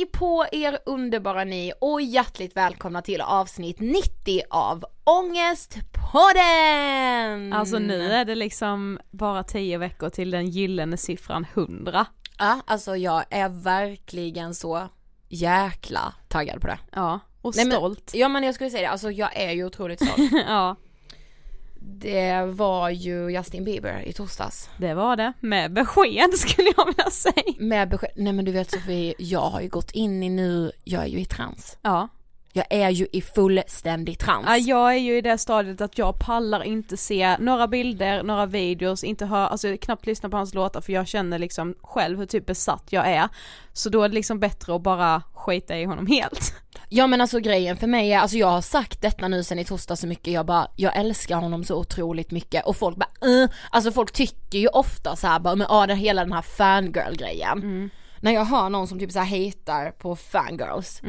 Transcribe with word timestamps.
Hej 0.00 0.06
på 0.06 0.46
er 0.52 0.78
underbara 0.86 1.44
ni 1.44 1.72
och 1.80 2.02
hjärtligt 2.02 2.56
välkomna 2.56 3.02
till 3.02 3.20
avsnitt 3.20 3.80
90 3.80 4.42
av 4.50 4.84
Ångestpodden! 5.04 7.52
Alltså 7.52 7.78
nu 7.78 8.12
är 8.12 8.24
det 8.24 8.34
liksom 8.34 8.98
bara 9.10 9.44
10 9.44 9.78
veckor 9.78 10.08
till 10.10 10.30
den 10.30 10.46
gyllene 10.46 10.96
siffran 10.96 11.46
100. 11.54 12.06
Ja, 12.38 12.60
alltså 12.66 12.96
jag 12.96 13.24
är 13.30 13.48
verkligen 13.48 14.54
så 14.54 14.88
jäkla 15.28 16.14
taggad 16.28 16.60
på 16.60 16.66
det. 16.66 16.78
Ja, 16.92 17.20
och 17.42 17.56
Nej, 17.56 17.64
men- 17.64 17.76
stolt. 17.76 18.10
Ja 18.14 18.28
men 18.28 18.42
jag 18.42 18.54
skulle 18.54 18.70
säga 18.70 18.82
det, 18.82 18.88
alltså 18.88 19.10
jag 19.10 19.36
är 19.36 19.52
ju 19.52 19.64
otroligt 19.64 20.04
stolt. 20.06 20.32
ja, 20.46 20.76
det 21.90 22.46
var 22.46 22.90
ju 22.90 23.30
Justin 23.30 23.64
Bieber 23.64 24.02
i 24.06 24.12
torsdags. 24.12 24.70
det 24.76 24.94
var 24.94 25.16
det. 25.16 25.32
Med 25.40 25.72
besked 25.72 26.34
skulle 26.34 26.72
jag 26.76 26.86
vilja 26.86 27.10
säga. 27.10 27.54
Med 27.58 27.88
besked, 27.88 28.10
nej 28.16 28.32
men 28.32 28.44
du 28.44 28.52
vet 28.52 28.70
Sofie, 28.70 29.14
jag 29.18 29.40
har 29.50 29.60
ju 29.60 29.68
gått 29.68 29.90
in 29.90 30.22
i 30.22 30.28
nu, 30.28 30.72
jag 30.84 31.02
är 31.02 31.06
ju 31.06 31.20
i 31.20 31.24
trans. 31.24 31.78
Ja. 31.82 32.08
Jag 32.52 32.66
är 32.70 32.90
ju 32.90 33.06
i 33.12 33.22
fullständig 33.22 34.18
trans. 34.18 34.46
ja, 34.48 34.56
jag 34.56 34.92
är 34.92 34.98
ju 34.98 35.18
i 35.18 35.20
det 35.20 35.38
stadiet 35.38 35.80
att 35.80 35.98
jag 35.98 36.18
pallar 36.18 36.62
inte 36.62 36.96
se 36.96 37.36
några 37.38 37.68
bilder, 37.68 38.22
några 38.22 38.46
videos, 38.46 39.04
inte 39.04 39.26
höra, 39.26 39.48
alltså 39.48 39.76
knappt 39.76 40.06
lyssna 40.06 40.28
på 40.28 40.36
hans 40.36 40.54
låtar 40.54 40.80
för 40.80 40.92
jag 40.92 41.06
känner 41.08 41.38
liksom 41.38 41.74
själv 41.82 42.18
hur 42.18 42.26
typ 42.26 42.46
besatt 42.46 42.84
jag 42.90 43.08
är. 43.08 43.28
Så 43.72 43.88
då 43.88 44.02
är 44.02 44.08
det 44.08 44.14
liksom 44.14 44.40
bättre 44.40 44.74
att 44.74 44.82
bara 44.82 45.22
skita 45.34 45.78
i 45.78 45.84
honom 45.84 46.06
helt. 46.06 46.54
Ja 46.92 47.06
men 47.06 47.20
alltså 47.20 47.40
grejen 47.40 47.76
för 47.76 47.86
mig 47.86 48.12
är, 48.12 48.18
alltså 48.18 48.36
jag 48.36 48.46
har 48.46 48.60
sagt 48.60 49.02
detta 49.02 49.28
nu 49.28 49.42
sen 49.44 49.58
i 49.58 49.64
torsdag 49.64 49.96
så 49.96 50.06
mycket, 50.06 50.34
jag 50.34 50.46
bara, 50.46 50.68
jag 50.76 50.96
älskar 50.96 51.36
honom 51.36 51.64
så 51.64 51.76
otroligt 51.76 52.30
mycket. 52.30 52.66
Och 52.66 52.76
folk 52.76 52.96
bara 52.96 53.28
uh, 53.28 53.48
alltså 53.70 53.92
folk 53.92 54.12
tycker 54.12 54.58
ju 54.58 54.68
ofta 54.68 55.16
så 55.16 55.26
här 55.26 55.40
bara, 55.40 55.54
men 55.54 55.66
ah, 55.70 55.86
det 55.86 55.94
hela 55.94 56.24
den 56.24 56.32
här 56.32 56.42
fangirl 56.42 57.16
grejen. 57.16 57.90
När 58.20 58.32
jag 58.32 58.44
hör 58.44 58.68
någon 58.68 58.88
som 58.88 58.98
typ 58.98 59.12
så 59.12 59.18
här 59.18 59.46
hatar 59.46 59.90
på 59.90 60.16
fangirls, 60.16 61.00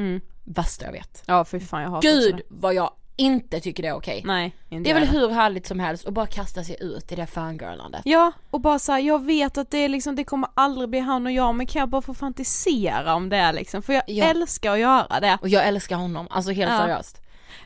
värsta 0.43 0.85
jag 0.85 0.91
vet. 0.91 1.23
Ja 1.25 1.45
fy 1.45 1.59
fan 1.59 1.81
jag 1.81 1.89
hatar 1.89 2.01
Gud 2.09 2.41
vad 2.49 2.73
jag 2.73 2.91
inte 3.21 3.59
tycker 3.59 3.83
det 3.83 3.89
är 3.89 3.93
okej. 3.95 4.21
Nej, 4.25 4.55
inte 4.69 4.83
Det 4.83 4.95
är 4.95 4.99
väl 4.99 5.07
hur 5.09 5.29
härligt 5.29 5.67
som 5.67 5.79
helst 5.79 6.07
att 6.07 6.13
bara 6.13 6.27
kasta 6.27 6.63
sig 6.63 6.77
ut 6.79 7.11
i 7.11 7.15
det 7.15 7.27
fangirlandet. 7.27 8.01
Ja, 8.05 8.31
och 8.49 8.61
bara 8.61 8.79
såhär, 8.79 8.99
jag 8.99 9.25
vet 9.25 9.57
att 9.57 9.71
det 9.71 9.77
är 9.77 9.89
liksom, 9.89 10.15
det 10.15 10.23
kommer 10.23 10.49
aldrig 10.53 10.89
bli 10.89 10.99
han 10.99 11.25
och 11.25 11.31
jag 11.31 11.55
men 11.55 11.67
kan 11.67 11.79
jag 11.79 11.89
bara 11.89 12.01
få 12.01 12.13
fantisera 12.13 13.13
om 13.15 13.29
det 13.29 13.51
liksom? 13.53 13.81
För 13.81 13.93
jag 13.93 14.03
Ja. 14.07 14.25
älskar 14.25 14.71
att 14.73 14.79
göra 14.79 15.19
det. 15.19 15.37
Och 15.41 15.49
jag 15.49 15.67
älskar 15.67 15.95
honom, 15.95 16.27
alltså 16.29 16.51
helt 16.51 16.71
Ja. 16.71 16.77
seriöst. 16.79 17.17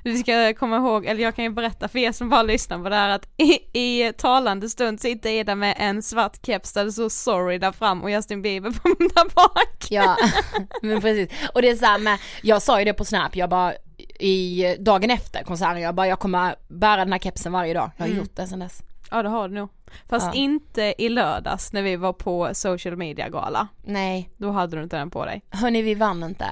Vi 0.03 0.17
ska 0.17 0.53
komma 0.53 0.77
ihåg, 0.77 1.05
eller 1.05 1.23
jag 1.23 1.35
kan 1.35 1.43
ju 1.45 1.49
berätta 1.51 1.87
för 1.87 1.99
er 1.99 2.11
som 2.11 2.29
bara 2.29 2.43
lyssnar 2.43 2.83
på 2.83 2.89
det 2.89 2.95
här 2.95 3.09
att 3.09 3.27
i, 3.37 3.79
i 3.79 4.13
talande 4.13 4.69
stund 4.69 5.01
sitter 5.01 5.29
Ida 5.29 5.55
med 5.55 5.75
en 5.79 6.01
svart 6.01 6.45
keps 6.45 6.73
där 6.73 6.85
det 6.85 6.91
står 6.91 7.09
sorry 7.09 7.57
där 7.57 7.71
fram 7.71 8.03
och 8.03 8.11
Justin 8.11 8.41
Bieber 8.41 8.71
på 8.71 8.87
där 8.99 9.33
bak. 9.35 9.85
Ja, 9.89 10.17
men 10.81 11.01
precis. 11.01 11.29
Och 11.53 11.61
det 11.61 11.69
är 11.69 11.75
så 11.75 11.85
här 11.85 11.97
med, 11.99 12.17
jag 12.43 12.61
sa 12.61 12.79
ju 12.79 12.85
det 12.85 12.93
på 12.93 13.05
snap, 13.05 13.35
jag 13.35 13.49
bara 13.49 13.73
i 14.19 14.75
dagen 14.79 15.11
efter 15.11 15.43
konserten, 15.43 15.81
jag 15.81 15.95
bara 15.95 16.07
jag 16.07 16.19
kommer 16.19 16.55
bära 16.67 16.97
den 17.03 17.11
här 17.11 17.19
kepsen 17.19 17.51
varje 17.51 17.73
dag. 17.73 17.91
Jag 17.97 18.05
har 18.07 18.13
gjort 18.13 18.35
det 18.35 18.47
sen 18.47 18.59
dess. 18.59 18.81
Ja 19.11 19.23
det 19.23 19.29
har 19.29 19.49
du 19.49 19.55
nog. 19.55 19.69
Fast 20.09 20.25
Ja. 20.25 20.33
inte 20.33 20.93
i 20.97 21.09
lördags 21.09 21.73
när 21.73 21.81
vi 21.81 21.95
var 21.95 22.13
på 22.13 22.49
social 22.53 22.95
media 22.97 23.29
gala. 23.29 23.67
Nej, 23.83 24.29
Då 24.37 24.51
hade 24.51 24.77
du 24.77 24.83
inte 24.83 24.97
den 24.97 25.09
på 25.11 25.25
dig. 25.25 25.41
hörni 25.49 25.81
vi 25.81 25.95
vann 25.95 26.23
inte. 26.23 26.45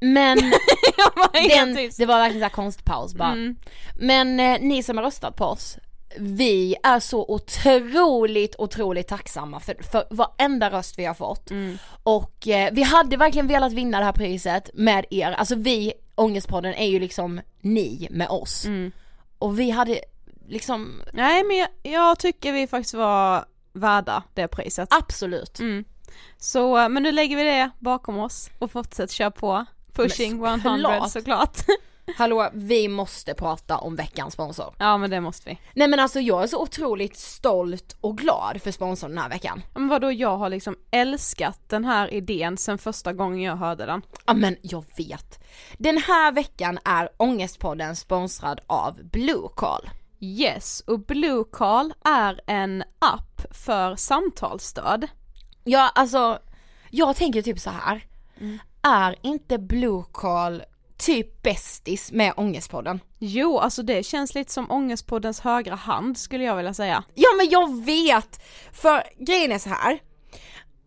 Men 0.00 0.38
var 1.16 1.48
den, 1.56 1.74
det 1.98 2.06
var 2.06 2.18
verkligen 2.18 2.40
så 2.40 2.44
här 2.44 2.50
konstpaus 2.50 3.14
bara. 3.14 3.32
Mm. 3.32 3.56
Men 3.96 4.40
eh, 4.40 4.60
ni 4.60 4.82
som 4.82 4.96
har 4.96 5.04
röstat 5.04 5.36
på 5.36 5.44
oss, 5.44 5.78
vi 6.18 6.76
är 6.82 7.00
så 7.00 7.24
otroligt, 7.28 8.54
otroligt 8.58 9.08
tacksamma 9.08 9.60
för, 9.60 9.76
för 9.90 10.04
varenda 10.10 10.70
röst 10.70 10.98
vi 10.98 11.04
har 11.04 11.14
fått. 11.14 11.50
Mm. 11.50 11.78
Och 12.02 12.48
eh, 12.48 12.68
vi 12.72 12.82
hade 12.82 13.16
verkligen 13.16 13.46
velat 13.46 13.72
vinna 13.72 13.98
det 13.98 14.04
här 14.04 14.12
priset 14.12 14.70
med 14.74 15.04
er, 15.10 15.32
alltså 15.32 15.54
vi, 15.54 15.92
Ångestpodden 16.18 16.74
är 16.74 16.86
ju 16.86 17.00
liksom 17.00 17.40
ni 17.60 18.08
med 18.10 18.28
oss. 18.28 18.64
Mm. 18.64 18.92
Och 19.38 19.60
vi 19.60 19.70
hade 19.70 20.00
liksom, 20.48 21.02
Nej 21.12 21.44
men 21.44 21.56
jag, 21.56 21.68
jag 21.82 22.18
tycker 22.18 22.52
vi 22.52 22.66
faktiskt 22.66 22.94
var 22.94 23.44
värda 23.72 24.22
det 24.34 24.48
priset. 24.48 24.88
absolut. 24.92 25.58
Mm. 25.58 25.84
Så, 26.38 26.88
men 26.88 27.02
nu 27.02 27.12
lägger 27.12 27.36
vi 27.36 27.42
det 27.42 27.70
bakom 27.78 28.18
oss 28.18 28.50
och 28.58 28.70
fortsätter 28.70 29.14
köra 29.14 29.30
på. 29.30 29.64
Pushing 29.92 30.40
Men 30.40 30.60
100 30.60 31.08
såklart. 31.08 31.10
såklart. 31.10 31.58
Hallå, 32.16 32.50
vi 32.52 32.88
måste 32.88 33.34
prata 33.34 33.78
om 33.78 33.96
veckans 33.96 34.34
sponsor. 34.34 34.74
ja 34.78 34.98
men 34.98 35.10
det 35.10 35.20
måste 35.20 35.50
vi. 35.50 35.58
Nej 35.74 35.88
men 35.88 36.00
alltså 36.00 36.20
jag 36.20 36.42
är 36.42 36.46
så 36.46 36.62
otroligt 36.62 37.16
stolt 37.16 37.96
och 38.00 38.18
glad 38.18 38.62
för 38.62 38.70
sponsorn 38.70 39.10
den 39.10 39.18
här 39.18 39.28
veckan. 39.28 39.62
Men 39.74 39.88
vadå 39.88 40.12
jag 40.12 40.36
har 40.36 40.48
liksom 40.50 40.76
älskat 40.90 41.60
den 41.68 41.84
här 41.84 42.14
idén 42.14 42.56
sen 42.56 42.78
första 42.78 43.12
gången 43.12 43.40
jag 43.40 43.56
hörde 43.56 43.86
den. 43.86 44.02
Ja 44.26 44.34
men 44.34 44.56
jag 44.62 44.84
vet. 44.96 45.44
Den 45.78 45.98
här 45.98 46.32
veckan 46.32 46.78
är 46.84 47.08
Ångestpodden 47.16 47.96
sponsrad 47.96 48.60
av 48.66 48.98
Blue 49.04 49.48
Call. 49.56 49.90
Yes, 50.20 50.80
och 50.86 51.00
Blue 51.00 51.44
Call 51.52 51.94
är 52.04 52.40
en 52.46 52.84
app 52.98 53.42
för 53.50 53.96
samtalsstöd. 53.96 55.06
Ja 55.64 55.90
alltså, 55.94 56.38
jag 56.90 57.16
tänker 57.16 57.42
typ 57.42 57.58
så 57.60 57.70
här. 57.70 58.04
Mm. 58.40 58.58
Är 58.82 59.16
inte 59.22 59.58
Blue 59.58 60.04
Call 60.12 60.62
typ 60.98 61.42
bästis 61.42 62.12
med 62.12 62.32
Ångestpodden? 62.36 63.00
Jo, 63.18 63.58
alltså 63.58 63.82
det 63.82 64.02
känns 64.02 64.34
lite 64.34 64.52
som 64.52 64.70
Ångestpoddens 64.70 65.40
högra 65.40 65.74
hand 65.74 66.18
skulle 66.18 66.44
jag 66.44 66.56
vilja 66.56 66.74
säga. 66.74 67.04
Ja 67.14 67.28
men 67.36 67.50
jag 67.50 67.84
vet! 67.84 68.40
För 68.72 69.02
grejen 69.18 69.52
är 69.52 69.58
så 69.58 69.68
här. 69.68 69.98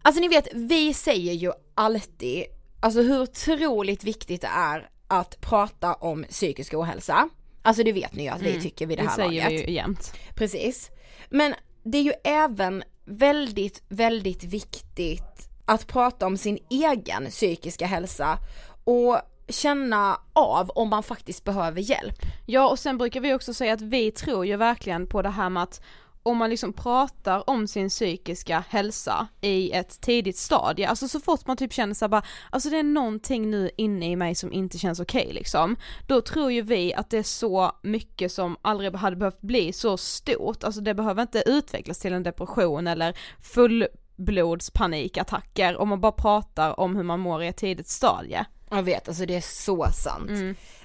Alltså 0.01 0.21
ni 0.21 0.27
vet, 0.27 0.47
vi 0.53 0.93
säger 0.93 1.33
ju 1.33 1.51
alltid, 1.75 2.43
alltså 2.79 3.01
hur 3.01 3.21
otroligt 3.21 4.03
viktigt 4.03 4.41
det 4.41 4.47
är 4.47 4.89
att 5.07 5.41
prata 5.41 5.93
om 5.93 6.25
psykisk 6.29 6.73
ohälsa. 6.73 7.29
Alltså 7.61 7.83
det 7.83 7.91
vet 7.91 8.13
ni 8.15 8.23
ju 8.23 8.29
att 8.29 8.41
vi 8.41 8.61
tycker 8.61 8.85
vid 8.85 8.97
det 8.97 9.01
Det 9.03 9.09
här 9.09 9.15
säger 9.15 9.43
laget. 9.43 9.61
vi 9.61 9.67
ju 9.67 9.73
jämt. 9.73 10.13
Precis. 10.35 10.89
Men 11.29 11.53
det 11.83 11.97
är 11.97 12.01
ju 12.01 12.13
även 12.23 12.83
väldigt, 13.05 13.83
väldigt 13.87 14.43
viktigt 14.43 15.49
att 15.65 15.87
prata 15.87 16.25
om 16.25 16.37
sin 16.37 16.57
egen 16.69 17.25
psykiska 17.29 17.85
hälsa 17.85 18.37
och 18.83 19.17
känna 19.51 20.19
av 20.33 20.69
om 20.69 20.89
man 20.89 21.03
faktiskt 21.03 21.43
behöver 21.43 21.81
hjälp. 21.81 22.15
Ja 22.45 22.69
och 22.69 22.79
sen 22.79 22.97
brukar 22.97 23.21
vi 23.21 23.33
också 23.33 23.53
säga 23.53 23.73
att 23.73 23.81
vi 23.81 24.11
tror 24.11 24.45
ju 24.45 24.55
verkligen 24.55 25.07
på 25.07 25.21
det 25.21 25.29
här 25.29 25.49
med 25.49 25.63
att 25.63 25.81
om 26.23 26.37
man 26.37 26.49
liksom 26.49 26.73
pratar 26.73 27.49
om 27.49 27.67
sin 27.67 27.89
psykiska 27.89 28.63
hälsa 28.69 29.27
i 29.41 29.71
ett 29.71 30.01
tidigt 30.01 30.37
stadie, 30.37 30.87
alltså 30.87 31.07
så 31.07 31.19
fort 31.19 31.47
man 31.47 31.57
typ 31.57 31.73
känner 31.73 31.93
sig 31.93 32.09
bara, 32.09 32.23
alltså 32.49 32.69
det 32.69 32.77
är 32.77 32.83
någonting 32.83 33.51
nu 33.51 33.69
inne 33.77 34.11
i 34.11 34.15
mig 34.15 34.35
som 34.35 34.53
inte 34.53 34.77
känns 34.77 34.99
okej 34.99 35.29
liksom, 35.33 35.75
då 36.07 36.21
tror 36.21 36.51
ju 36.51 36.61
vi 36.61 36.93
att 36.93 37.09
det 37.09 37.17
är 37.17 37.23
så 37.23 37.71
mycket 37.83 38.31
som 38.31 38.57
aldrig 38.61 38.95
hade 38.95 39.15
behövt 39.15 39.41
bli 39.41 39.73
så 39.73 39.97
stort, 39.97 40.63
alltså 40.63 40.81
det 40.81 40.93
behöver 40.93 41.21
inte 41.21 41.43
utvecklas 41.45 41.99
till 41.99 42.13
en 42.13 42.23
depression 42.23 42.87
eller 42.87 43.17
fullblodspanikattacker 43.41 45.77
om 45.77 45.89
man 45.89 46.01
bara 46.01 46.11
pratar 46.11 46.79
om 46.79 46.95
hur 46.95 47.03
man 47.03 47.19
mår 47.19 47.43
i 47.43 47.47
ett 47.47 47.57
tidigt 47.57 47.87
stadie. 47.87 48.45
Jag 48.71 48.83
vet, 48.83 49.07
alltså 49.07 49.25
det 49.25 49.35
är 49.35 49.41
så 49.41 49.87
sant. 49.91 50.29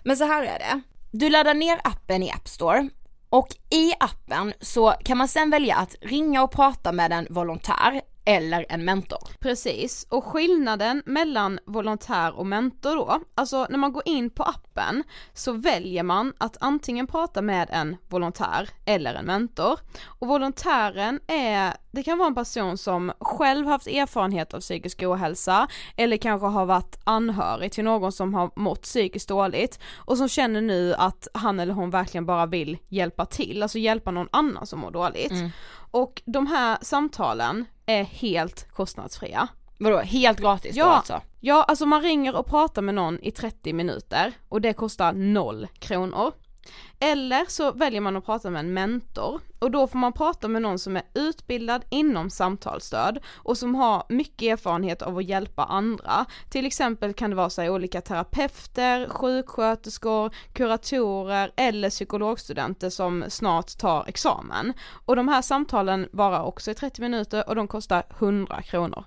Men 0.03 0.17
så 0.17 0.25
här 0.25 0.43
är 0.43 0.59
det. 0.59 0.81
Du 1.11 1.29
laddar 1.31 1.55
ner 1.55 1.81
appen 1.85 2.23
i 2.23 2.31
App 2.33 2.49
Store 2.49 2.89
och 3.29 3.49
i 3.71 3.93
appen 4.01 4.53
så 4.61 4.95
kan 5.05 5.19
man 5.19 5.29
sen 5.29 5.51
välja 5.51 5.77
att 5.77 5.95
ringa 6.01 6.43
och 6.43 6.51
prata 6.53 6.93
med 6.93 7.13
en 7.13 7.27
volontär 7.31 8.01
eller 8.27 8.67
en 8.69 8.85
mentor. 8.85 9.19
Precis, 9.41 10.07
och 10.11 10.25
skillnaden 10.25 11.03
mellan 11.07 11.59
volontär 11.67 12.39
och 12.39 12.47
mentor 12.47 12.97
då, 12.97 13.21
alltså 13.35 13.67
när 13.71 13.79
man 13.79 13.93
går 13.93 14.03
in 14.07 14.31
på 14.31 14.43
appen 14.43 15.03
så 15.35 15.53
väljer 15.53 16.03
man 16.03 16.33
att 16.39 16.57
antingen 16.61 17.07
prata 17.07 17.43
med 17.43 17.69
en 17.71 17.97
volontär 18.09 18.69
eller 18.85 19.15
en 19.15 19.25
mentor. 19.25 19.79
Och 20.05 20.29
volontären 20.29 21.21
är, 21.27 21.75
det 21.91 22.03
kan 22.03 22.19
vara 22.19 22.29
en 22.29 22.35
person 22.35 22.79
som 22.79 23.13
själv 23.21 23.67
haft 23.67 23.87
erfarenhet 23.87 24.55
av 24.55 24.61
psykisk 24.61 25.03
ohälsa 25.03 25.69
eller 25.97 26.17
kanske 26.17 26.47
har 26.47 26.67
varit 26.67 26.99
anhörig 27.05 27.73
till 27.73 27.85
någon 27.85 28.13
som 28.13 28.35
har 28.35 28.51
mått 28.57 28.83
psykiskt 28.83 29.29
dåligt 29.29 29.79
och 29.97 30.19
som 30.19 30.29
känner 30.29 30.61
nu 30.61 30.95
att 30.95 31.29
han 31.35 31.61
eller 31.61 31.75
hon 31.75 31.91
verkligen 31.91 32.27
bara 32.27 32.47
vill 32.47 32.79
hjälpa 32.89 33.27
till, 33.27 33.63
alltså 33.63 33.79
hjälpa 33.79 34.11
någon 34.11 34.29
annan 34.33 34.67
som 34.67 34.81
mår 34.81 34.91
dåligt. 34.91 35.31
Mm. 35.31 35.51
Och 35.91 36.23
de 36.25 36.47
här 36.47 36.79
samtalen 36.83 37.65
är 37.87 38.05
helt 38.05 38.69
kostnadsfria. 38.73 39.49
Vadå, 39.79 39.99
helt 39.99 40.41
gratis 40.41 40.75
då 40.75 40.81
Ja, 40.81 40.85
alltså? 40.85 41.21
ja, 41.41 41.63
alltså 41.63 41.87
man 41.87 42.03
ringer 42.03 42.37
och 42.37 42.47
pratar 42.47 42.83
med 42.83 42.95
någon 42.95 43.19
i 43.23 43.31
30 43.31 43.73
minuter 43.73 44.33
och 44.49 44.61
det 44.61 44.73
kostar 44.73 45.13
noll 45.13 45.67
kronor. 45.79 46.33
Eller 47.01 47.45
så 47.49 47.73
väljer 47.73 48.01
man 48.01 48.17
att 48.17 48.27
prata 48.27 48.51
med 48.51 48.61
en 48.61 48.75
mentor 48.75 49.41
och 49.59 49.71
då 49.71 49.87
får 49.87 49.99
man 49.99 50.13
prata 50.13 50.49
med 50.49 50.63
någon 50.63 50.79
som 50.79 50.97
är 50.97 51.03
utbildad 51.15 51.85
inom 51.91 52.31
samtalsstöd 52.31 53.19
och 53.35 53.59
som 53.59 53.75
har 53.75 54.05
mycket 54.09 54.53
erfarenhet 54.53 55.03
av 55.03 55.19
att 55.19 55.25
hjälpa 55.25 55.65
andra. 55.65 56.27
Till 56.49 56.67
exempel 56.67 57.13
kan 57.13 57.31
det 57.31 57.37
vara 57.37 57.51
så 57.51 57.63
här, 57.63 57.71
olika 57.71 58.01
terapeuter, 58.01 59.09
sjuksköterskor, 59.09 60.31
kuratorer 60.53 61.53
eller 61.57 61.91
psykologstudenter 61.91 62.91
som 62.91 63.25
snart 63.29 63.79
tar 63.79 64.05
examen. 64.09 64.73
Och 65.07 65.17
de 65.17 65.29
här 65.29 65.43
samtalen 65.43 66.09
varar 66.13 66.43
också 66.43 66.71
i 66.71 66.75
30 66.75 67.01
minuter 67.01 67.49
och 67.49 67.55
de 67.55 67.69
kostar 67.69 68.03
100 68.19 68.63
kronor. 68.63 69.05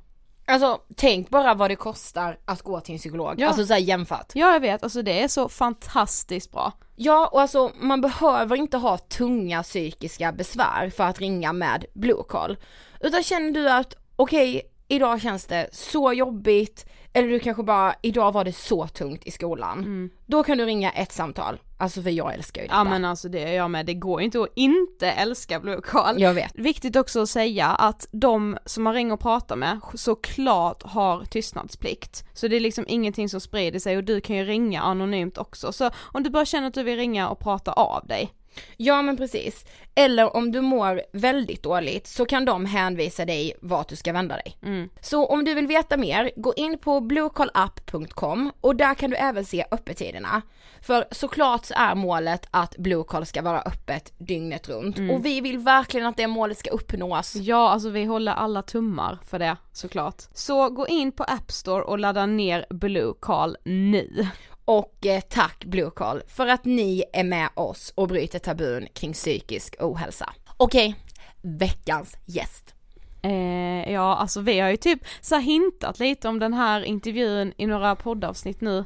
Alltså 0.49 0.79
tänk 0.95 1.29
bara 1.29 1.53
vad 1.53 1.71
det 1.71 1.75
kostar 1.75 2.37
att 2.45 2.61
gå 2.61 2.79
till 2.79 2.93
en 2.93 2.99
psykolog, 2.99 3.33
Ja. 3.37 3.47
alltså 3.47 3.65
såhär 3.65 3.79
jämfört. 3.79 4.31
Ja 4.33 4.53
jag 4.53 4.59
vet, 4.59 4.83
alltså 4.83 5.01
det 5.01 5.21
är 5.23 5.27
så 5.27 5.49
fantastiskt 5.49 6.51
bra. 6.51 6.71
Ja 6.95 7.27
och 7.33 7.41
alltså 7.41 7.71
man 7.81 8.01
behöver 8.01 8.55
inte 8.55 8.77
ha 8.77 8.97
tunga 8.97 9.63
psykiska 9.63 10.31
besvär 10.31 10.89
för 10.89 11.03
att 11.03 11.19
ringa 11.19 11.53
med 11.53 11.85
Blue 11.93 12.23
Call. 12.29 12.57
Utan 13.01 13.23
känner 13.23 13.51
du 13.51 13.69
att 13.69 13.95
okej, 14.15 14.61
idag 14.87 15.21
känns 15.21 15.45
det 15.45 15.69
så 15.71 16.13
jobbigt, 16.13 16.85
eller 17.13 17.27
du 17.27 17.39
kanske 17.39 17.63
bara, 17.63 17.95
idag 18.01 18.31
var 18.31 18.43
det 18.45 18.53
så 18.53 18.87
tungt 18.87 19.25
i 19.25 19.31
skolan. 19.31 20.09
Då 20.25 20.43
kan 20.43 20.57
du 20.57 20.65
ringa 20.65 20.91
ett 20.91 21.11
samtal, 21.11 21.59
alltså 21.79 22.01
för 22.01 22.09
jag 22.09 22.33
älskar 22.33 22.61
ju 22.61 22.67
detta. 22.67 22.77
Ja 22.77 22.83
men 22.83 23.05
alltså 23.05 23.29
det 23.29 23.43
är 23.43 23.53
jag 23.53 23.71
med, 23.71 23.85
det 23.85 23.93
går 23.93 24.21
ju 24.21 24.25
inte 24.25 24.41
att 24.41 24.49
inte 24.55 25.11
älska 25.11 25.59
Blue 25.59 25.81
Call. 25.81 26.21
Jag 26.21 26.33
vet. 26.33 26.51
Viktigt 26.55 26.95
också 26.95 27.21
att 27.21 27.29
säga 27.29 27.67
att 27.67 28.07
de 28.11 28.57
som 28.65 28.83
man 28.83 28.93
ringer 28.93 29.13
och 29.13 29.19
pratar 29.19 29.55
med 29.55 29.79
såklart 29.93 30.83
har 30.83 31.25
tystnadsplikt. 31.25 32.23
Så 32.33 32.47
det 32.47 32.55
är 32.55 32.59
liksom 32.59 32.85
ingenting 32.87 33.29
som 33.29 33.41
sprider 33.41 33.79
sig 33.79 33.97
och 33.97 34.03
du 34.03 34.21
kan 34.21 34.35
ju 34.35 34.43
ringa 34.43 34.81
anonymt 34.81 35.37
också. 35.37 35.71
Så 35.71 35.89
om 35.95 36.23
du 36.23 36.29
bara 36.29 36.45
känner 36.45 36.67
att 36.67 36.73
du 36.73 36.83
vill 36.83 36.97
ringa 36.97 37.29
och 37.29 37.39
prata 37.39 37.71
av 37.71 38.07
dig. 38.07 38.33
Ja 38.77 39.01
men 39.01 39.17
precis. 39.17 39.65
Eller 39.95 40.35
om 40.35 40.51
du 40.51 40.61
mår 40.61 41.01
väldigt 41.13 41.63
dåligt 41.63 42.07
så 42.07 42.25
kan 42.25 42.45
de 42.45 42.65
hänvisa 42.65 43.25
dig 43.25 43.53
vart 43.61 43.89
du 43.89 43.95
ska 43.95 44.13
vända 44.13 44.35
dig. 44.35 44.57
Så 45.01 45.25
om 45.25 45.45
du 45.45 45.53
vill 45.53 45.67
veta 45.67 45.97
mer, 45.97 46.31
gå 46.35 46.53
in 46.53 46.77
på 46.77 46.99
bluecallapp.com 47.01 48.51
och 48.61 48.75
där 48.75 48.93
kan 48.93 49.09
du 49.09 49.15
även 49.15 49.45
se 49.45 49.65
öppettiderna. 49.71 50.41
För 50.81 51.05
såklart 51.11 51.65
så 51.65 51.73
är 51.77 51.95
målet 51.95 52.47
att 52.51 52.77
Blue 52.77 53.03
Call 53.03 53.25
ska 53.25 53.41
vara 53.41 53.61
öppet 53.61 54.13
dygnet 54.17 54.69
runt 54.69 54.97
och 55.11 55.25
vi 55.25 55.41
vill 55.41 55.57
verkligen 55.57 56.07
att 56.07 56.17
det 56.17 56.27
målet 56.27 56.57
ska 56.57 56.69
uppnås. 56.69 57.35
Ja, 57.35 57.69
alltså 57.69 57.89
vi 57.89 58.05
håller 58.05 58.31
alla 58.31 58.61
tummar 58.61 59.17
för 59.25 59.39
det 59.39 59.57
såklart. 59.71 60.23
Så 60.33 60.69
gå 60.69 60.87
in 60.87 61.11
på 61.11 61.23
App 61.23 61.51
Store 61.51 61.83
och 61.83 61.99
ladda 61.99 62.25
ner 62.25 62.65
Blue 62.69 63.13
Call 63.19 63.57
nu. 63.65 64.27
Och 64.69 65.05
eh, 65.05 65.21
tack 65.21 65.65
Blue 65.65 65.89
Call 65.95 66.21
för 66.27 66.47
att 66.47 66.65
ni 66.65 67.03
är 67.13 67.23
med 67.23 67.49
oss 67.53 67.93
och 67.95 68.07
bryter 68.07 68.39
tabun 68.39 68.87
kring 68.93 69.13
psykisk 69.13 69.75
ohälsa. 69.79 70.33
Okej, 70.57 70.95
veckans 71.41 72.17
gäst. 72.25 72.75
Eh, 73.21 73.91
ja, 73.91 74.15
alltså 74.15 74.41
vi 74.41 74.59
har 74.59 74.69
ju 74.69 74.77
typ 74.77 74.99
så 75.21 75.35
här 75.35 75.41
hintat 75.41 75.99
lite 75.99 76.27
om 76.27 76.39
den 76.39 76.53
här 76.53 76.81
intervjun 76.81 77.53
i 77.57 77.65
några 77.65 77.95
poddavsnitt 77.95 78.61
nu. 78.61 78.85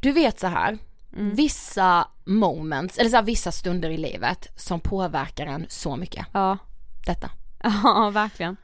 Du 0.00 0.12
vet 0.12 0.40
så 0.40 0.46
här, 0.46 0.78
vissa 1.10 2.08
moments, 2.24 2.98
eller 2.98 3.10
så 3.10 3.16
här, 3.16 3.22
vissa 3.22 3.52
stunder 3.52 3.90
i 3.90 3.96
livet 3.96 4.48
som 4.56 4.80
påverkar 4.80 5.46
en 5.46 5.66
så 5.68 5.96
mycket. 5.96 6.26
Ja, 6.32 6.58
Detta. 7.06 7.30
ja 7.84 8.10
verkligen. 8.14 8.56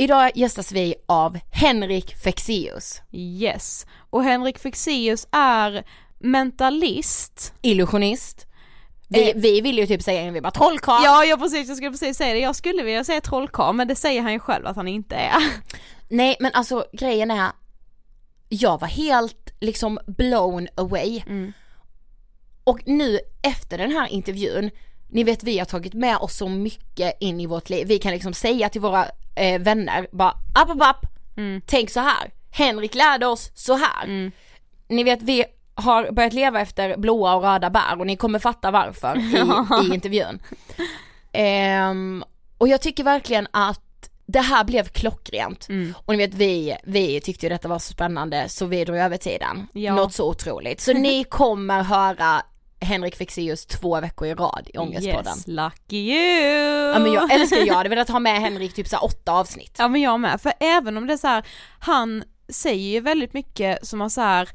Idag 0.00 0.30
gästas 0.34 0.72
vi 0.72 0.94
av 1.06 1.38
Henrik 1.50 2.14
Fexeus, 2.16 3.02
Yes. 3.12 3.86
Och 4.10 4.24
Henrik 4.24 4.58
Fexeus 4.58 5.26
är 5.32 5.84
mentalist. 6.18 7.52
illusionist. 7.62 8.46
Vi, 9.08 9.30
Eh. 9.30 9.36
vi 9.36 9.60
vill 9.60 9.78
ju 9.78 9.86
typ 9.86 10.02
säga 10.02 10.30
vi 10.30 10.40
bara 10.40 10.50
trollkarl. 10.50 11.04
Ja, 11.04 11.24
jag 11.24 11.38
precis, 11.40 11.68
jag 11.68 11.76
skulle 11.76 11.90
precis 11.90 12.16
säga 12.16 12.34
det. 12.34 12.40
Jag 12.40 12.56
skulle 12.56 12.82
vilja 12.82 13.04
säga 13.04 13.20
trollkarl, 13.20 13.74
men 13.74 13.88
det 13.88 13.94
säger 13.94 14.22
han 14.22 14.32
ju 14.32 14.38
själv 14.38 14.66
att 14.66 14.76
han 14.76 14.88
inte 14.88 15.14
är. 15.16 15.42
Nej 16.08 16.36
men 16.40 16.52
alltså 16.54 16.84
grejen 16.92 17.30
är, 17.30 17.50
jag 18.48 18.80
var 18.80 18.88
helt 18.88 19.50
liksom 19.60 19.98
blown 20.06 20.68
away. 20.74 21.22
Mm. 21.26 21.52
Och 22.64 22.80
nu 22.86 23.18
efter 23.42 23.78
den 23.78 23.90
här 23.92 24.06
intervjun, 24.06 24.70
ni 25.08 25.24
vet 25.24 25.42
vi 25.44 25.58
har 25.58 25.66
tagit 25.66 25.94
med 25.94 26.16
oss 26.16 26.36
så 26.36 26.48
mycket 26.48 27.16
in 27.20 27.40
i 27.40 27.46
vårt 27.46 27.70
liv. 27.70 27.86
Vi 27.86 27.98
kan 27.98 28.12
liksom 28.12 28.34
säga 28.34 28.68
till 28.68 28.80
våra 28.80 29.06
eh, 29.34 29.60
vänner, 29.60 30.06
bara 30.12 30.34
app 30.54 30.70
app 30.70 30.82
app, 30.82 31.06
Mm. 31.36 31.60
tänk 31.66 31.90
så 31.90 32.00
här. 32.00 32.30
Henrik 32.50 32.94
lärde 32.94 33.26
oss 33.26 33.50
så 33.54 33.74
här. 33.76 34.30
Ni 34.88 35.04
vet 35.04 35.22
vi 35.22 35.44
har 35.74 36.10
börjat 36.12 36.32
leva 36.32 36.60
efter 36.60 36.96
blåa 36.96 37.34
och 37.34 37.42
röda 37.42 37.70
bär 37.70 38.00
och 38.00 38.06
ni 38.06 38.16
kommer 38.16 38.38
fatta 38.38 38.70
varför 38.70 39.18
i, 39.18 39.86
i 39.90 39.94
intervjun. 39.94 40.38
Ehm, 41.32 42.24
och 42.58 42.68
jag 42.68 42.80
tycker 42.80 43.04
verkligen 43.04 43.46
att 43.50 43.80
det 44.26 44.40
här 44.40 44.64
blev 44.64 44.84
klockrent. 44.88 45.68
Mm. 45.68 45.94
Och 46.06 46.12
ni 46.12 46.26
vet 46.26 46.34
vi, 46.34 46.76
vi 46.84 47.20
tyckte 47.20 47.46
ju 47.46 47.50
detta 47.50 47.68
var 47.68 47.78
så 47.78 47.92
spännande 47.92 48.48
så 48.48 48.66
vi 48.66 48.84
drog 48.84 48.96
över 48.96 49.16
tiden. 49.16 49.66
Ja. 49.72 49.94
Något 49.94 50.12
så 50.14 50.28
otroligt. 50.30 50.80
Så 50.80 50.92
ni 50.92 51.24
kommer 51.28 51.82
höra 51.82 52.42
Henrik 52.80 53.16
Fexeus 53.16 53.66
två 53.66 54.00
veckor 54.00 54.28
i 54.28 54.34
rad 54.34 54.68
i 54.74 54.78
Ångestpodden. 54.78 55.36
Yes, 55.36 55.46
lucky 55.46 55.96
you! 55.96 56.92
Ja 56.92 56.98
men 56.98 57.12
jag 57.12 57.32
älskar, 57.32 57.66
jag 57.66 57.74
hade 57.74 57.88
velat 57.88 58.08
ha 58.08 58.18
med 58.18 58.40
Henrik 58.40 58.74
typ 58.74 58.88
så 58.88 58.98
åtta 58.98 59.32
avsnitt. 59.32 59.76
Ja 59.78 59.88
men 59.88 60.00
jag 60.00 60.20
med, 60.20 60.40
för 60.40 60.52
även 60.60 60.96
om 60.96 61.06
det 61.06 61.12
är 61.12 61.16
så 61.16 61.26
här, 61.26 61.46
han 61.78 62.24
säger 62.48 62.90
ju 62.92 63.00
väldigt 63.00 63.32
mycket 63.32 63.86
som 63.86 63.98
man 63.98 64.10
så 64.10 64.20
här, 64.20 64.48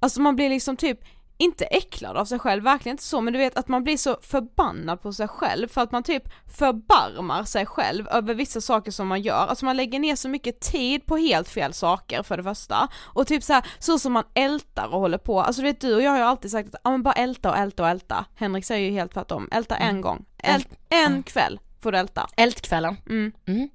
alltså 0.00 0.20
man 0.20 0.36
blir 0.36 0.48
liksom 0.48 0.76
typ 0.76 1.00
inte 1.40 1.64
äcklad 1.64 2.16
av 2.16 2.24
sig 2.24 2.38
själv, 2.38 2.62
verkligen 2.64 2.94
inte 2.94 3.02
så, 3.02 3.20
men 3.20 3.32
du 3.32 3.38
vet 3.38 3.56
att 3.56 3.68
man 3.68 3.84
blir 3.84 3.96
så 3.96 4.16
förbannad 4.22 5.02
på 5.02 5.12
sig 5.12 5.28
själv 5.28 5.68
för 5.68 5.80
att 5.80 5.92
man 5.92 6.02
typ 6.02 6.22
förbarmar 6.58 7.44
sig 7.44 7.66
själv 7.66 8.08
över 8.08 8.34
vissa 8.34 8.60
saker 8.60 8.90
som 8.90 9.08
man 9.08 9.22
gör, 9.22 9.46
alltså 9.46 9.64
man 9.64 9.76
lägger 9.76 9.98
ner 9.98 10.16
så 10.16 10.28
mycket 10.28 10.60
tid 10.60 11.06
på 11.06 11.16
helt 11.16 11.48
fel 11.48 11.72
saker 11.72 12.22
för 12.22 12.36
det 12.36 12.42
första, 12.42 12.88
och 13.04 13.26
typ 13.26 13.42
så 13.42 13.52
här, 13.52 13.66
så 13.78 13.98
som 13.98 14.12
man 14.12 14.24
ältar 14.34 14.94
och 14.94 15.00
håller 15.00 15.18
på, 15.18 15.40
alltså 15.40 15.62
du 15.62 15.68
vet 15.68 15.80
du 15.80 15.94
och 15.94 16.02
jag 16.02 16.10
har 16.10 16.18
ju 16.18 16.24
alltid 16.24 16.50
sagt 16.50 16.74
att, 16.74 16.80
ja 16.84 16.90
men 16.90 17.02
bara 17.02 17.14
älta 17.14 17.50
och 17.50 17.56
älta 17.56 17.82
och 17.82 17.88
älta, 17.88 18.24
Henrik 18.34 18.64
säger 18.64 18.90
ju 18.90 18.92
helt 18.92 19.12
tvärtom, 19.12 19.48
älta 19.52 19.76
en 19.76 20.00
gång, 20.00 20.24
Ält, 20.42 20.68
en 20.88 21.22
kväll 21.22 21.60
får 21.82 21.92
du 21.92 21.98
älta. 21.98 22.28
Ältkvällen. 22.36 22.96
Mm. 23.08 23.32
Mm. 23.46 23.68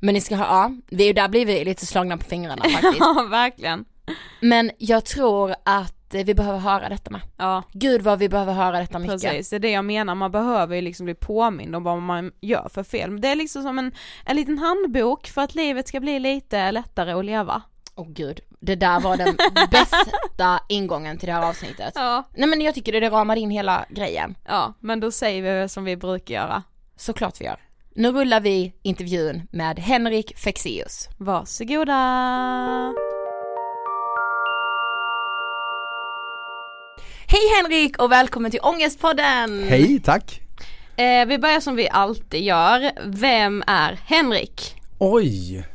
Men 0.00 0.14
ni 0.14 0.20
ska 0.20 0.36
ha, 0.36 0.44
ja, 0.44 0.70
vi, 0.90 1.12
där 1.12 1.28
blir 1.28 1.46
vi 1.46 1.64
lite 1.64 1.86
slagna 1.86 2.16
på 2.16 2.24
fingrarna 2.24 2.62
faktiskt. 2.72 2.98
Ja 2.98 3.26
verkligen. 3.30 3.84
Men 4.40 4.70
jag 4.78 5.04
tror 5.04 5.54
att 5.64 6.01
vi 6.14 6.34
behöver 6.34 6.58
höra 6.58 6.88
detta 6.88 7.10
med. 7.10 7.20
Ja 7.36 7.62
Gud 7.72 8.02
vad 8.02 8.18
vi 8.18 8.28
behöver 8.28 8.52
höra 8.52 8.78
detta 8.78 8.98
mycket. 8.98 9.22
precis, 9.22 9.50
det 9.50 9.56
är 9.56 9.60
det 9.60 9.70
jag 9.70 9.84
menar, 9.84 10.14
man 10.14 10.30
behöver 10.30 10.76
ju 10.76 10.82
liksom 10.82 11.04
bli 11.04 11.14
påmind 11.14 11.76
om 11.76 11.84
vad 11.84 12.02
man 12.02 12.32
gör 12.40 12.68
för 12.68 12.82
fel. 12.82 13.20
Det 13.20 13.28
är 13.28 13.36
liksom 13.36 13.62
som 13.62 13.78
en, 13.78 13.92
en 14.26 14.36
liten 14.36 14.58
handbok 14.58 15.26
för 15.26 15.42
att 15.42 15.54
livet 15.54 15.88
ska 15.88 16.00
bli 16.00 16.18
lite 16.18 16.72
lättare 16.72 17.12
att 17.12 17.24
leva. 17.24 17.62
Åh 17.94 18.08
gud, 18.08 18.40
det 18.60 18.74
där 18.74 19.00
var 19.00 19.16
den 19.16 19.36
bästa 19.70 20.60
ingången 20.68 21.18
till 21.18 21.26
det 21.26 21.32
här 21.32 21.48
avsnittet. 21.48 21.92
Ja. 21.94 22.24
Nej 22.36 22.48
men 22.48 22.60
jag 22.60 22.74
tycker 22.74 22.92
det, 22.92 23.00
det 23.00 23.10
ramar 23.10 23.36
in 23.36 23.50
hela 23.50 23.84
grejen. 23.88 24.34
Ja, 24.44 24.74
men 24.80 25.00
då 25.00 25.10
säger 25.10 25.62
vi 25.62 25.68
som 25.68 25.84
vi 25.84 25.96
brukar 25.96 26.34
göra. 26.34 26.62
Såklart 26.96 27.40
vi 27.40 27.44
gör. 27.44 27.60
Nu 27.94 28.12
rullar 28.12 28.40
vi 28.40 28.74
intervjun 28.82 29.42
med 29.50 29.78
Henrik 29.78 30.38
Fexeus. 30.38 31.08
Varsågoda! 31.18 32.92
Hej 37.32 37.40
Henrik 37.56 38.02
och 38.02 38.12
välkommen 38.12 38.50
till 38.50 38.60
Ångestpodden! 38.62 39.62
Hej, 39.68 40.00
tack! 40.04 40.40
Eh, 40.96 41.26
vi 41.26 41.38
börjar 41.38 41.60
som 41.60 41.76
vi 41.76 41.88
alltid 41.88 42.42
gör. 42.42 42.90
Vem 43.06 43.62
är 43.66 44.00
Henrik? 44.04 44.76
Oj! 44.98 45.66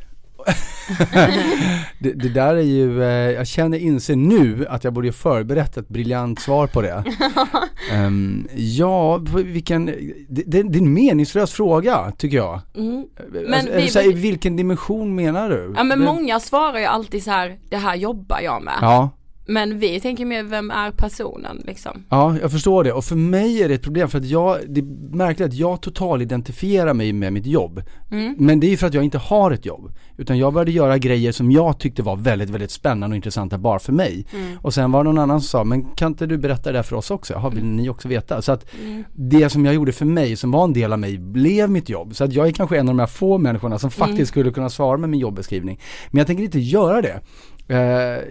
det, 1.99 2.13
det 2.13 2.29
där 2.29 2.55
är 2.55 2.61
ju, 2.61 3.03
eh, 3.03 3.09
jag 3.09 3.47
känner, 3.47 3.77
inser 3.77 4.15
nu 4.15 4.65
att 4.69 4.83
jag 4.83 4.93
borde 4.93 5.11
förberett 5.11 5.77
ett 5.77 5.87
briljant 5.87 6.39
svar 6.39 6.67
på 6.67 6.81
det. 6.81 7.03
um, 7.93 8.47
ja, 8.55 9.17
vilken, 9.17 9.85
det, 9.85 10.43
det, 10.47 10.63
det 10.63 10.77
är 10.77 10.81
en 10.81 10.93
meningslös 10.93 11.51
fråga 11.51 12.11
tycker 12.17 12.37
jag. 12.37 12.61
Mm. 12.75 13.05
Men 13.31 13.53
alltså, 13.53 13.75
vi, 13.75 13.87
så 13.87 13.99
här, 13.99 14.09
I 14.09 14.13
vilken 14.13 14.55
dimension 14.55 15.15
menar 15.15 15.49
du? 15.49 15.73
Ja 15.77 15.83
men 15.83 15.99
många 15.99 16.39
svarar 16.39 16.79
ju 16.79 16.85
alltid 16.85 17.23
så 17.23 17.31
här, 17.31 17.59
det 17.69 17.77
här 17.77 17.95
jobbar 17.95 18.39
jag 18.41 18.63
med. 18.63 18.77
Ja. 18.81 19.09
Men 19.47 19.79
vi 19.79 19.99
tänker 19.99 20.25
mer, 20.25 20.43
vem 20.43 20.71
är 20.71 20.91
personen 20.91 21.61
liksom? 21.65 22.03
Ja, 22.09 22.37
jag 22.41 22.51
förstår 22.51 22.83
det. 22.83 22.93
Och 22.93 23.05
för 23.05 23.15
mig 23.15 23.63
är 23.63 23.67
det 23.67 23.73
ett 23.73 23.81
problem 23.81 24.09
för 24.09 24.17
att 24.17 24.25
jag, 24.25 24.57
det 24.67 24.79
är 24.79 25.15
märkligt 25.15 25.47
att 25.47 25.53
jag 25.53 25.81
totalidentifierar 25.81 26.93
mig 26.93 27.13
med 27.13 27.33
mitt 27.33 27.45
jobb. 27.45 27.83
Mm. 28.11 28.35
Men 28.37 28.59
det 28.59 28.67
är 28.67 28.69
ju 28.69 28.77
för 28.77 28.87
att 28.87 28.93
jag 28.93 29.03
inte 29.03 29.17
har 29.17 29.51
ett 29.51 29.65
jobb. 29.65 29.91
Utan 30.17 30.37
jag 30.37 30.53
började 30.53 30.71
göra 30.71 30.97
grejer 30.97 31.31
som 31.31 31.51
jag 31.51 31.79
tyckte 31.79 32.03
var 32.03 32.15
väldigt, 32.15 32.49
väldigt 32.49 32.71
spännande 32.71 33.13
och 33.13 33.15
intressanta 33.15 33.57
bara 33.57 33.79
för 33.79 33.93
mig. 33.93 34.25
Mm. 34.33 34.57
Och 34.61 34.73
sen 34.73 34.91
var 34.91 35.03
det 35.03 35.09
någon 35.09 35.17
annan 35.17 35.41
som 35.41 35.47
sa, 35.47 35.63
men 35.63 35.83
kan 35.83 36.11
inte 36.11 36.25
du 36.25 36.37
berätta 36.37 36.71
det 36.71 36.83
för 36.83 36.95
oss 36.95 37.11
också? 37.11 37.33
Jaha, 37.33 37.49
vill 37.49 37.65
ni 37.65 37.89
också 37.89 38.07
veta? 38.07 38.41
Så 38.41 38.51
att 38.51 38.65
mm. 38.83 39.03
det 39.13 39.49
som 39.49 39.65
jag 39.65 39.75
gjorde 39.75 39.91
för 39.91 40.05
mig, 40.05 40.35
som 40.35 40.51
var 40.51 40.63
en 40.63 40.73
del 40.73 40.93
av 40.93 40.99
mig, 40.99 41.17
blev 41.17 41.69
mitt 41.69 41.89
jobb. 41.89 42.15
Så 42.15 42.23
att 42.23 42.33
jag 42.33 42.47
är 42.47 42.51
kanske 42.51 42.77
en 42.77 42.89
av 42.89 42.95
de 42.95 42.99
här 42.99 43.07
få 43.07 43.37
människorna 43.37 43.79
som 43.79 43.91
faktiskt 43.91 44.19
mm. 44.19 44.25
skulle 44.25 44.51
kunna 44.51 44.69
svara 44.69 44.97
med 44.97 45.09
min 45.09 45.19
jobbeskrivning. 45.19 45.79
Men 46.09 46.17
jag 46.17 46.27
tänker 46.27 46.43
inte 46.43 46.59
göra 46.59 47.01
det. 47.01 47.21
Uh, 47.69 48.23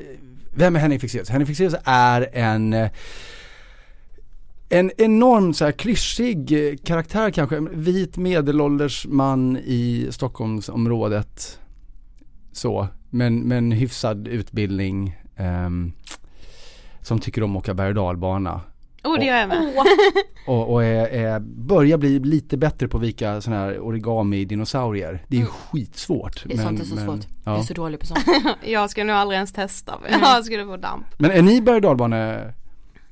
vem 0.57 0.77
är 0.77 0.81
Henrik 0.81 1.01
Fexeus? 1.01 1.29
Henrik 1.29 1.49
Fexeus 1.49 1.75
är 1.85 2.29
en 2.33 2.73
eh, 2.73 2.91
en 4.69 4.91
enorm 4.99 5.55
så 5.55 5.65
här 5.65 5.73
klyschig 5.73 6.53
eh, 6.53 6.77
karaktär 6.77 7.31
kanske, 7.31 7.61
vit 7.61 8.17
medelålders 8.17 9.07
man 9.09 9.57
i 9.57 10.09
Stockholmsområdet. 10.11 11.61
Så, 12.53 12.89
men, 13.11 13.41
men 13.41 13.73
hyfsad 13.73 14.29
utbildning. 14.29 15.17
Um, 15.39 15.93
som 17.07 17.19
tycker 17.19 17.43
om 17.43 17.57
att 17.57 17.63
åka 17.63 17.75
berg 17.75 17.89
och 17.89 17.95
dalbana. 17.95 18.61
Oh 19.07 19.19
det 19.19 19.25
gör 19.25 19.37
jag 19.37 19.49
med. 19.49 19.73
och, 20.47 20.73
och 20.73 20.85
är, 20.85 21.07
är, 21.07 21.41
börjar 21.41 21.99
bli 21.99 22.19
lite 22.19 22.57
bättre 22.57 22.89
på 22.89 22.97
att 22.97 23.03
vika 23.03 23.41
sådana 23.41 23.63
här 23.63 23.79
origami-dinosaurier. 23.79 25.19
Det 25.29 25.37
är 25.37 25.41
mm. 25.41 25.53
skitsvårt. 25.53 26.45
Det 26.45 26.55
är 26.55 26.59
sånt 26.59 26.81
är 26.81 26.85
så 26.85 26.95
men, 26.95 27.05
svårt. 27.05 27.27
Ja. 27.45 27.51
Jag 27.51 27.59
är 27.59 27.63
så 27.63 27.75
dålig 27.75 28.01
på 28.01 28.07
sånt. 28.07 28.25
jag 28.65 28.91
ska 28.91 29.05
nog 29.05 29.17
aldrig 29.17 29.37
ens 29.37 29.53
testa, 29.53 29.99
för 30.03 30.19
jag 30.21 30.45
skulle 30.45 30.65
få 30.65 30.77
damp. 30.77 31.07
Men 31.19 31.31
är 31.31 31.43
ni 31.43 31.61
berg 31.63 31.77
och 31.87 31.97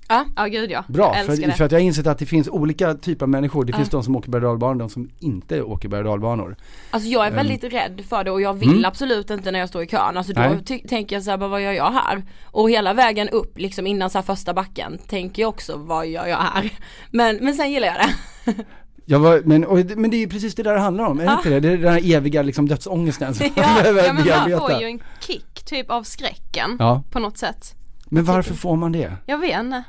Ja, 0.08 0.24
ja 0.36 0.46
gud 0.46 0.70
ja. 0.70 0.84
Bra, 0.88 1.14
för, 1.14 1.36
det. 1.36 1.52
för 1.52 1.64
att 1.64 1.72
jag 1.72 1.78
har 1.78 1.84
insett 1.84 2.06
att 2.06 2.18
det 2.18 2.26
finns 2.26 2.48
olika 2.48 2.94
typer 2.94 3.24
av 3.24 3.28
människor. 3.28 3.64
Det 3.64 3.70
ja. 3.70 3.76
finns 3.76 3.90
de 3.90 4.02
som 4.02 4.16
åker 4.16 4.30
berg 4.30 4.46
och 4.46 4.76
de 4.76 4.88
som 4.90 5.10
inte 5.18 5.62
åker 5.62 5.88
berg 5.88 6.08
och 6.08 6.50
Alltså 6.90 7.08
jag 7.08 7.26
är 7.26 7.30
um. 7.30 7.36
väldigt 7.36 7.64
rädd 7.64 8.02
för 8.08 8.24
det 8.24 8.30
och 8.30 8.40
jag 8.40 8.54
vill 8.54 8.70
mm. 8.70 8.84
absolut 8.84 9.30
inte 9.30 9.50
när 9.50 9.58
jag 9.58 9.68
står 9.68 9.82
i 9.82 9.86
kön. 9.86 10.16
Alltså 10.16 10.32
då 10.32 10.76
tänker 10.88 11.16
jag 11.16 11.22
såhär, 11.22 11.38
vad 11.38 11.62
gör 11.62 11.72
jag 11.72 11.90
här? 11.90 12.22
Och 12.44 12.70
hela 12.70 12.94
vägen 12.94 13.28
upp 13.28 13.58
liksom 13.58 13.86
innan 13.86 14.10
så 14.10 14.22
första 14.22 14.54
backen 14.54 14.98
tänker 15.08 15.42
jag 15.42 15.48
också, 15.48 15.76
vad 15.76 16.06
gör 16.06 16.26
jag 16.26 16.36
här? 16.36 16.70
Men, 17.10 17.36
men 17.36 17.54
sen 17.54 17.70
gillar 17.70 17.86
jag 17.86 17.96
det. 17.96 18.64
Jag 19.06 19.18
var, 19.18 19.42
men, 19.44 19.64
och, 19.64 19.78
men 19.96 20.10
det 20.10 20.16
är 20.16 20.18
ju 20.18 20.28
precis 20.28 20.54
det 20.54 20.62
där 20.62 20.74
det 20.74 20.80
handlar 20.80 21.04
om, 21.04 21.20
är 21.20 21.26
det 21.26 21.32
inte 21.32 21.50
det? 21.50 21.60
Det 21.60 21.68
är 21.68 21.76
den 21.76 21.92
här 21.92 22.14
eviga 22.14 22.42
liksom 22.42 22.68
dödsångesten 22.68 23.34
som 23.34 23.46
ja, 23.56 23.82
ja 23.84 24.12
men 24.12 24.26
man 24.26 24.60
får 24.60 24.72
ju 24.80 24.86
en 24.86 25.00
kick 25.20 25.64
typ 25.64 25.90
av 25.90 26.02
skräcken 26.02 26.76
ja. 26.78 27.02
på 27.10 27.18
något 27.18 27.38
sätt. 27.38 27.74
Men 28.08 28.24
varför 28.24 28.54
får 28.54 28.76
man 28.76 28.92
det? 28.92 29.12
Jag 29.26 29.38
vet 29.38 29.60
inte. 29.60 29.84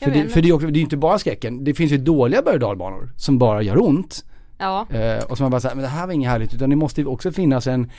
För, 0.00 0.10
det, 0.10 0.28
för 0.28 0.42
det, 0.42 0.48
är 0.48 0.52
också, 0.52 0.66
det 0.66 0.78
är 0.78 0.80
inte 0.80 0.96
bara 0.96 1.18
skräcken, 1.18 1.64
det 1.64 1.74
finns 1.74 1.92
ju 1.92 1.98
dåliga 1.98 2.42
berg 2.42 2.58
dalbanor 2.58 3.10
som 3.16 3.38
bara 3.38 3.62
gör 3.62 3.82
ont. 3.82 4.24
Ja. 4.58 4.86
Eh, 4.90 5.24
och 5.24 5.36
så 5.36 5.42
man 5.44 5.50
bara 5.50 5.60
säger 5.60 5.74
men 5.74 5.82
det 5.82 5.88
här 5.88 6.06
var 6.06 6.14
inget 6.14 6.30
härligt 6.30 6.54
utan 6.54 6.70
det 6.70 6.76
måste 6.76 7.00
ju 7.00 7.06
också 7.06 7.32
finnas 7.32 7.66
en, 7.66 7.90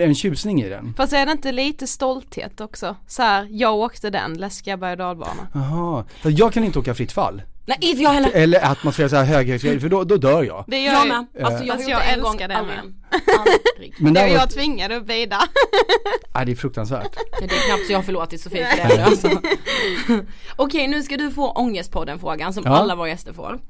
en, 0.00 0.14
tjusning 0.14 0.62
i 0.62 0.68
den. 0.68 0.94
Fast 0.96 1.12
är 1.12 1.26
det 1.26 1.32
inte 1.32 1.52
lite 1.52 1.86
stolthet 1.86 2.60
också? 2.60 2.96
Så 3.06 3.22
här, 3.22 3.48
jag 3.50 3.74
åkte 3.74 4.10
den 4.10 4.34
läskiga 4.34 4.76
berg 4.76 4.96
dalbanan. 4.96 5.46
Jaha, 5.54 6.04
jag 6.22 6.52
kan 6.52 6.64
inte 6.64 6.78
åka 6.78 6.94
fritt 6.94 7.12
fall. 7.12 7.42
Nej 7.66 7.78
inte 7.80 8.02
jag 8.02 8.10
heller. 8.10 8.30
Eller 8.34 8.70
atmosfär 8.70 9.08
såhär 9.08 9.24
höghöjdsgrejer 9.24 9.80
för 9.80 9.88
då, 9.88 10.04
då 10.04 10.16
dör 10.16 10.42
jag. 10.42 10.64
Det 10.66 10.82
gör 10.82 10.92
jag 10.92 11.08
med. 11.08 11.26
Alltså 11.44 11.64
jag, 11.64 11.80
jag 11.88 12.12
älskar 12.12 12.48
det 12.48 12.62
med. 12.62 12.78
Aldrig. 13.38 13.94
Men 13.98 14.14
det 14.14 14.20
var 14.20 14.28
jag 14.28 14.50
tvingade 14.50 14.96
upp 14.96 15.10
Ida. 15.10 15.38
Nej 16.34 16.46
det 16.46 16.52
är 16.52 16.56
fruktansvärt. 16.56 17.16
Det 17.38 17.44
är 17.44 17.48
knappt 17.48 17.86
så 17.86 17.92
jag 17.92 17.98
har 17.98 18.02
förlåtit 18.02 18.40
Sofie 18.40 18.66
för 18.66 18.88
det 18.88 19.04
alltså. 19.04 19.28
Okej 20.56 20.88
nu 20.88 21.02
ska 21.02 21.16
du 21.16 21.30
få 21.30 21.50
ångestpodden 21.50 22.18
frågan 22.18 22.52
som 22.52 22.62
ja. 22.66 22.70
alla 22.70 22.94
våra 22.94 23.08
gäster 23.08 23.32
får. 23.32 23.60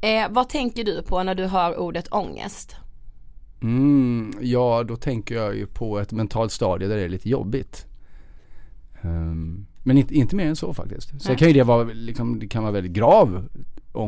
Eh, 0.00 0.26
vad 0.30 0.48
tänker 0.48 0.84
du 0.84 1.02
på 1.02 1.22
när 1.22 1.34
du 1.34 1.46
hör 1.46 1.78
ordet 1.78 2.08
ångest? 2.12 2.76
Mm, 3.62 4.32
ja 4.40 4.82
då 4.82 4.96
tänker 4.96 5.34
jag 5.34 5.56
ju 5.56 5.66
på 5.66 5.98
ett 5.98 6.12
mentalt 6.12 6.52
stadie 6.52 6.88
där 6.88 6.96
det 6.96 7.02
är 7.02 7.08
lite 7.08 7.28
jobbigt. 7.28 7.86
Um, 9.02 9.66
men 9.90 9.98
inte, 9.98 10.14
inte 10.14 10.36
mer 10.36 10.46
än 10.46 10.56
så 10.56 10.74
faktiskt. 10.74 11.22
Sen 11.22 11.36
kan 11.36 11.48
ju 11.48 11.54
det 11.54 11.62
vara, 11.62 11.84
liksom, 11.84 12.38
det 12.38 12.46
kan 12.46 12.62
vara 12.62 12.72
väldigt 12.72 12.92
grav 12.92 13.48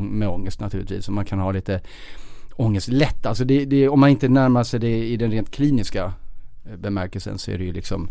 med 0.01 0.29
ångest 0.29 0.61
naturligtvis. 0.61 1.09
Och 1.09 1.15
man 1.15 1.25
kan 1.25 1.39
ha 1.39 1.53
lite 1.53 1.81
ångest 2.57 2.89
lätt. 2.89 3.27
Alltså 3.27 3.45
det, 3.45 3.65
det, 3.65 3.89
om 3.89 4.01
man 4.01 4.11
inte 4.11 4.29
närmar 4.29 4.65
sig 4.65 4.81
det 4.81 5.05
i 5.05 5.17
den 5.17 5.31
rent 5.31 5.51
kliniska 5.51 6.13
eh, 6.71 6.77
bemärkelsen 6.77 7.39
så 7.39 7.51
är 7.51 7.59
det 7.59 7.65
ju 7.65 7.73
liksom 7.73 8.09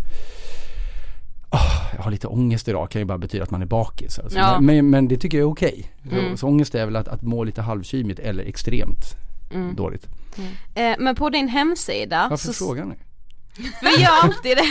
Oh, 1.51 1.95
jag 1.95 2.03
har 2.03 2.12
lite 2.12 2.27
ångest 2.27 2.67
idag 2.67 2.91
kan 2.91 3.01
ju 3.01 3.05
bara 3.05 3.17
betyda 3.17 3.43
att 3.43 3.51
man 3.51 3.62
är 3.62 3.65
bakis. 3.65 4.19
Alltså. 4.19 4.39
Ja. 4.39 4.60
Men, 4.62 4.89
men, 4.89 5.07
det 5.07 5.17
tycker 5.17 5.38
jag 5.38 5.45
är 5.45 5.51
okej. 5.51 5.91
Okay. 6.05 6.19
Mm. 6.19 6.31
Så, 6.31 6.38
så 6.38 6.47
ångest 6.47 6.75
är 6.75 6.86
väl 6.86 6.95
att, 6.95 7.07
att 7.07 7.21
må 7.21 7.43
lite 7.43 7.62
halvkymigt 7.62 8.19
eller 8.19 8.43
extremt 8.43 9.15
mm. 9.53 9.75
dåligt. 9.75 10.07
Mm. 10.38 10.51
Eh, 10.75 11.03
men 11.03 11.15
på 11.15 11.29
din 11.29 11.47
hemsida 11.47 12.27
Varför 12.29 12.47
så... 12.47 12.65
frågar 12.65 12.86
ni? 12.86 12.95
Vi 13.57 14.01
gör 14.01 14.11
alltid 14.23 14.57
det. 14.57 14.63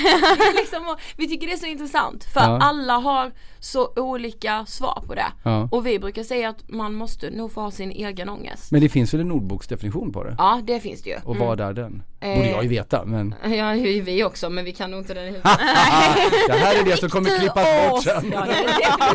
liksom, 0.55 0.97
vi 1.17 1.29
tycker 1.29 1.47
det 1.47 1.53
är 1.53 1.57
så 1.57 1.67
intressant 1.67 2.25
för 2.25 2.41
ja. 2.41 2.59
alla 2.63 2.93
har 2.93 3.33
så 3.59 3.93
olika 3.97 4.67
svar 4.67 5.05
på 5.07 5.15
det. 5.15 5.33
Ja. 5.43 5.69
Och 5.73 5.87
vi 5.87 5.99
brukar 5.99 6.23
säga 6.23 6.49
att 6.49 6.69
man 6.69 6.95
måste 6.95 7.31
nog 7.31 7.53
få 7.53 7.61
ha 7.61 7.71
sin 7.71 7.91
egen 7.91 8.29
ångest. 8.29 8.73
Men 8.73 8.81
det 8.81 8.89
finns 8.89 9.15
väl 9.15 9.21
en 9.21 9.33
ordboksdefinition 9.33 10.13
på 10.13 10.25
det? 10.25 10.35
Ja 10.39 10.61
det 10.65 10.81
finns 10.81 11.03
det 11.03 11.11
ju. 11.11 11.17
Och 11.25 11.37
vad 11.37 11.61
är 11.61 11.73
den? 11.73 12.03
Eh, 12.23 12.37
Borde 12.37 12.51
jag 12.51 12.63
ju 12.63 12.69
veta 12.69 13.05
men 13.05 13.35
Ja 13.57 13.73
vi 14.05 14.25
också 14.25 14.51
men 14.51 14.65
vi 14.65 14.73
kan 14.73 14.91
nog 14.91 15.01
inte 15.01 15.15
huvudet. 15.15 15.43
det 16.47 16.53
här 16.53 16.81
är 16.81 16.85
det 16.85 16.97
som 16.97 17.09
kommer 17.09 17.39
klippas 17.39 17.91
bort 17.91 18.03
sen. 18.03 18.33
Ja, 18.33 18.47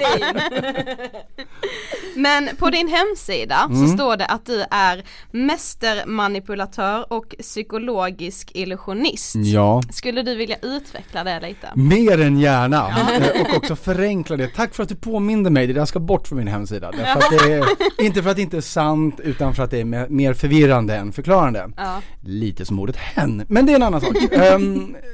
men 2.15 2.49
på 2.57 2.69
din 2.69 2.87
hemsida 2.87 3.67
mm. 3.69 3.87
så 3.87 3.93
står 3.93 4.17
det 4.17 4.25
att 4.25 4.45
du 4.45 4.65
är 4.71 5.03
mästermanipulatör 5.31 7.13
och 7.13 7.35
psykologisk 7.39 8.51
illusionist. 8.53 9.35
Ja. 9.35 9.81
Skulle 9.91 10.21
du 10.21 10.35
vilja 10.35 10.57
utveckla 10.61 11.23
det 11.23 11.39
lite? 11.39 11.71
Mer 11.75 12.21
än 12.21 12.39
gärna. 12.39 12.89
Eh, 12.89 13.41
och 13.41 13.57
också 13.57 13.75
förenkla 13.75 14.37
det. 14.37 14.47
Tack 14.47 14.75
för 14.75 14.83
att 14.83 14.89
du 14.89 14.95
påminde 14.95 15.49
mig, 15.49 15.67
det 15.67 15.73
där 15.73 15.85
ska 15.85 15.99
bort 15.99 16.27
från 16.27 16.37
min 16.37 16.47
hemsida. 16.47 16.91
För 16.91 16.99
att 17.01 17.29
det 17.29 17.53
är, 17.53 17.65
inte 18.05 18.23
för 18.23 18.29
att 18.29 18.35
det 18.35 18.41
inte 18.41 18.57
är 18.57 18.61
sant 18.61 19.19
utan 19.19 19.55
för 19.55 19.63
att 19.63 19.71
det 19.71 19.79
är 19.79 20.09
mer 20.09 20.33
förvirrande 20.33 20.95
än 20.95 21.11
förklarande. 21.11 21.71
Ja. 21.77 22.01
Lite 22.21 22.65
som 22.65 22.79
ordet 22.79 22.94
hen, 22.95 23.45
men 23.47 23.65
det 23.65 23.71
är 23.71 23.75
en 23.75 23.83
annan 23.83 24.01
sak. 24.01 24.15
um, 24.55 24.95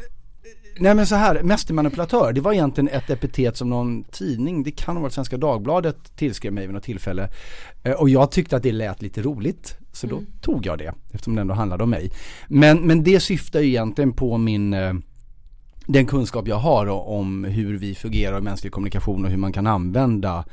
Nej 0.79 0.95
men 0.95 1.07
så 1.07 1.15
här, 1.15 1.43
mästermanipulatör, 1.43 2.33
det 2.33 2.41
var 2.41 2.53
egentligen 2.53 2.87
ett 2.87 3.09
epitet 3.09 3.57
som 3.57 3.69
någon 3.69 4.03
tidning, 4.03 4.63
det 4.63 4.71
kan 4.71 4.95
ha 4.95 5.01
varit 5.01 5.13
Svenska 5.13 5.37
Dagbladet, 5.37 6.15
tillskrev 6.15 6.53
mig 6.53 6.65
vid 6.65 6.73
något 6.73 6.83
tillfälle. 6.83 7.29
Eh, 7.83 7.93
och 7.93 8.09
jag 8.09 8.31
tyckte 8.31 8.55
att 8.55 8.63
det 8.63 8.71
lät 8.71 9.01
lite 9.01 9.21
roligt, 9.21 9.77
så 9.91 10.07
då 10.07 10.15
mm. 10.15 10.27
tog 10.41 10.65
jag 10.65 10.77
det, 10.77 10.93
eftersom 11.11 11.35
det 11.35 11.41
ändå 11.41 11.53
handlade 11.53 11.83
om 11.83 11.89
mig. 11.89 12.11
Men, 12.47 12.77
men 12.87 13.03
det 13.03 13.19
syftar 13.19 13.59
ju 13.59 13.67
egentligen 13.67 14.13
på 14.13 14.37
min 14.37 14.73
eh, 14.73 14.93
den 15.85 16.05
kunskap 16.05 16.47
jag 16.47 16.55
har 16.55 16.87
om 16.87 17.43
hur 17.43 17.77
vi 17.77 17.95
fungerar 17.95 18.37
i 18.37 18.41
mänsklig 18.41 18.71
kommunikation 18.71 19.25
och 19.25 19.31
hur 19.31 19.37
man 19.37 19.53
kan 19.53 19.67
använda 19.67 20.45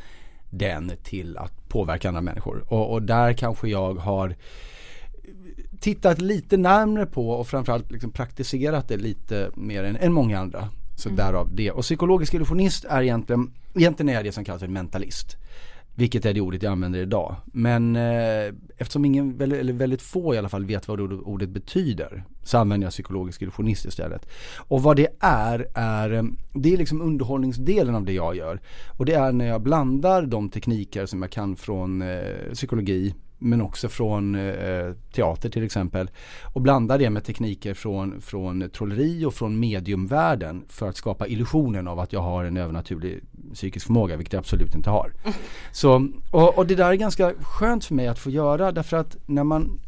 den 0.51 0.93
till 1.03 1.37
att 1.37 1.69
påverka 1.69 2.09
andra 2.09 2.21
människor. 2.21 2.65
Och, 2.73 2.93
och 2.93 3.03
där 3.03 3.33
kanske 3.33 3.69
jag 3.69 3.95
har 3.95 4.37
tittat 5.81 6.21
lite 6.21 6.57
närmre 6.57 7.07
på 7.07 7.31
och 7.31 7.49
framförallt 7.49 7.91
liksom 7.91 8.11
praktiserat 8.11 8.89
det 8.89 8.97
lite 8.97 9.51
mer 9.55 9.85
än, 9.85 9.97
än 9.97 10.13
många 10.13 10.39
andra. 10.39 10.69
Så 10.97 11.09
mm. 11.09 11.17
därav 11.17 11.55
det. 11.55 11.71
Och 11.71 11.83
psykologisk 11.83 12.35
illusionist 12.35 12.85
är 12.85 13.03
egentligen, 13.03 13.53
egentligen 13.75 14.09
är 14.09 14.15
jag 14.15 14.25
det 14.25 14.33
som 14.33 14.45
kallas 14.45 14.63
en 14.63 14.73
mentalist. 14.73 15.37
Vilket 15.95 16.25
är 16.27 16.35
det 16.35 16.41
ordet 16.41 16.63
jag 16.63 16.73
använder 16.73 17.01
idag. 17.01 17.37
Men 17.45 17.97
eh, 17.97 18.55
eftersom 18.77 19.05
ingen, 19.05 19.41
eller 19.41 19.73
väldigt 19.73 20.03
få 20.03 20.35
i 20.35 20.39
alla 20.39 20.49
fall 20.49 20.65
vet 20.65 20.89
vad 20.89 21.01
ordet 21.01 21.49
betyder 21.49 22.25
så 22.43 22.59
använder 22.59 22.85
jag 22.87 22.93
psykologisk 22.93 23.43
illusionist 23.43 23.85
istället. 23.85 24.29
Och 24.57 24.83
vad 24.83 24.97
det 24.97 25.09
är, 25.21 25.67
är 25.75 26.13
eh, 26.13 26.23
det 26.53 26.73
är 26.73 26.77
liksom 26.77 27.01
underhållningsdelen 27.03 27.95
av 27.95 28.05
det 28.05 28.13
jag 28.13 28.37
gör. 28.37 28.61
Och 28.99 29.05
det 29.05 29.15
är 29.15 29.33
när 29.33 29.47
jag 29.47 29.63
blandar 29.63 30.23
de 30.23 30.49
tekniker 30.49 31.07
som 31.07 31.23
jag 31.23 31.31
kan 31.31 31.57
från 31.57 32.03
eh, 32.03 32.53
psykologi, 32.53 33.15
men 33.39 33.61
också 33.61 33.89
från 33.89 34.35
eh, 34.35 34.93
teater 35.13 35.49
till 35.49 35.63
exempel. 35.63 36.11
Och 36.55 36.61
blanda 36.61 36.99
det 36.99 37.11
med 37.11 37.25
tekniker 37.25 37.75
från, 37.75 38.21
från 38.21 38.71
trolleri 38.71 39.25
och 39.25 39.35
från 39.35 39.61
mediumvärlden 39.61 40.65
för 40.69 40.89
att 40.89 40.97
skapa 40.97 41.27
illusionen 41.27 41.89
av 41.89 42.01
att 42.01 42.13
jag 42.13 42.21
har 42.21 42.45
en 42.45 42.57
övernaturlig 42.57 43.21
psykisk 43.55 43.87
förmåga, 43.87 44.17
vilket 44.17 44.33
jag 44.33 44.41
absolut 44.41 44.75
inte 44.75 44.91
har. 44.91 45.13
Så, 45.73 46.09
och, 46.31 46.59
och 46.59 46.67
det 46.67 46.75
där 46.75 46.91
är 46.91 46.95
ganska 46.95 47.35
skönt 47.41 47.85
för 47.85 47.95
mig 47.95 48.09
att 48.09 48.19
få 48.19 48.31
göra 48.31 48.73
därför 48.73 48.97
att 48.97 49.17
när 49.27 49.45
man 49.45 49.81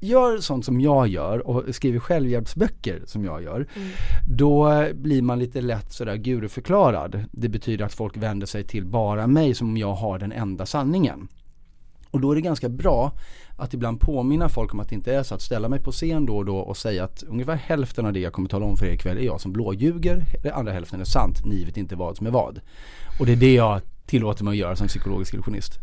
gör 0.00 0.38
sånt 0.38 0.64
som 0.64 0.80
jag 0.80 1.08
gör 1.08 1.48
och 1.48 1.74
skriver 1.74 1.98
självhjälpsböcker 1.98 3.02
som 3.06 3.24
jag 3.24 3.42
gör, 3.42 3.66
mm. 3.76 3.88
då 4.28 4.84
blir 4.94 5.22
man 5.22 5.38
lite 5.38 5.60
lätt 5.60 5.92
sådär 5.92 6.16
guruförklarad. 6.16 7.24
Det 7.32 7.48
betyder 7.48 7.84
att 7.84 7.94
folk 7.94 8.16
vänder 8.16 8.46
sig 8.46 8.64
till 8.64 8.84
bara 8.84 9.26
mig 9.26 9.54
som 9.54 9.68
om 9.68 9.76
jag 9.76 9.94
har 9.94 10.18
den 10.18 10.32
enda 10.32 10.66
sanningen. 10.66 11.28
Och 12.16 12.22
då 12.22 12.30
är 12.30 12.34
det 12.34 12.40
ganska 12.40 12.68
bra 12.68 13.12
att 13.56 13.74
ibland 13.74 14.00
påminna 14.00 14.48
folk 14.48 14.74
om 14.74 14.80
att 14.80 14.88
det 14.88 14.94
inte 14.94 15.14
är 15.14 15.22
så 15.22 15.34
att 15.34 15.42
ställa 15.42 15.68
mig 15.68 15.80
på 15.80 15.92
scen 15.92 16.26
då 16.26 16.36
och 16.36 16.44
då 16.44 16.56
och 16.56 16.76
säga 16.76 17.04
att 17.04 17.22
ungefär 17.22 17.54
hälften 17.54 18.06
av 18.06 18.12
det 18.12 18.20
jag 18.20 18.32
kommer 18.32 18.48
tala 18.48 18.66
om 18.66 18.76
för 18.76 18.86
er 18.86 18.92
ikväll 18.92 19.18
är 19.18 19.22
jag 19.22 19.40
som 19.40 19.52
blåljuger, 19.52 20.24
den 20.42 20.52
andra 20.52 20.72
hälften 20.72 21.00
är 21.00 21.04
sant, 21.04 21.44
ni 21.44 21.64
vet 21.64 21.76
inte 21.76 21.96
vad 21.96 22.16
som 22.16 22.26
är 22.26 22.30
vad. 22.30 22.60
Och 23.20 23.26
det 23.26 23.32
är 23.32 23.36
det 23.36 23.54
jag 23.54 23.80
tillåter 24.06 24.44
mig 24.44 24.50
att 24.50 24.56
göra 24.56 24.76
som 24.76 24.86
psykologisk 24.86 25.34
illusionist. 25.34 25.78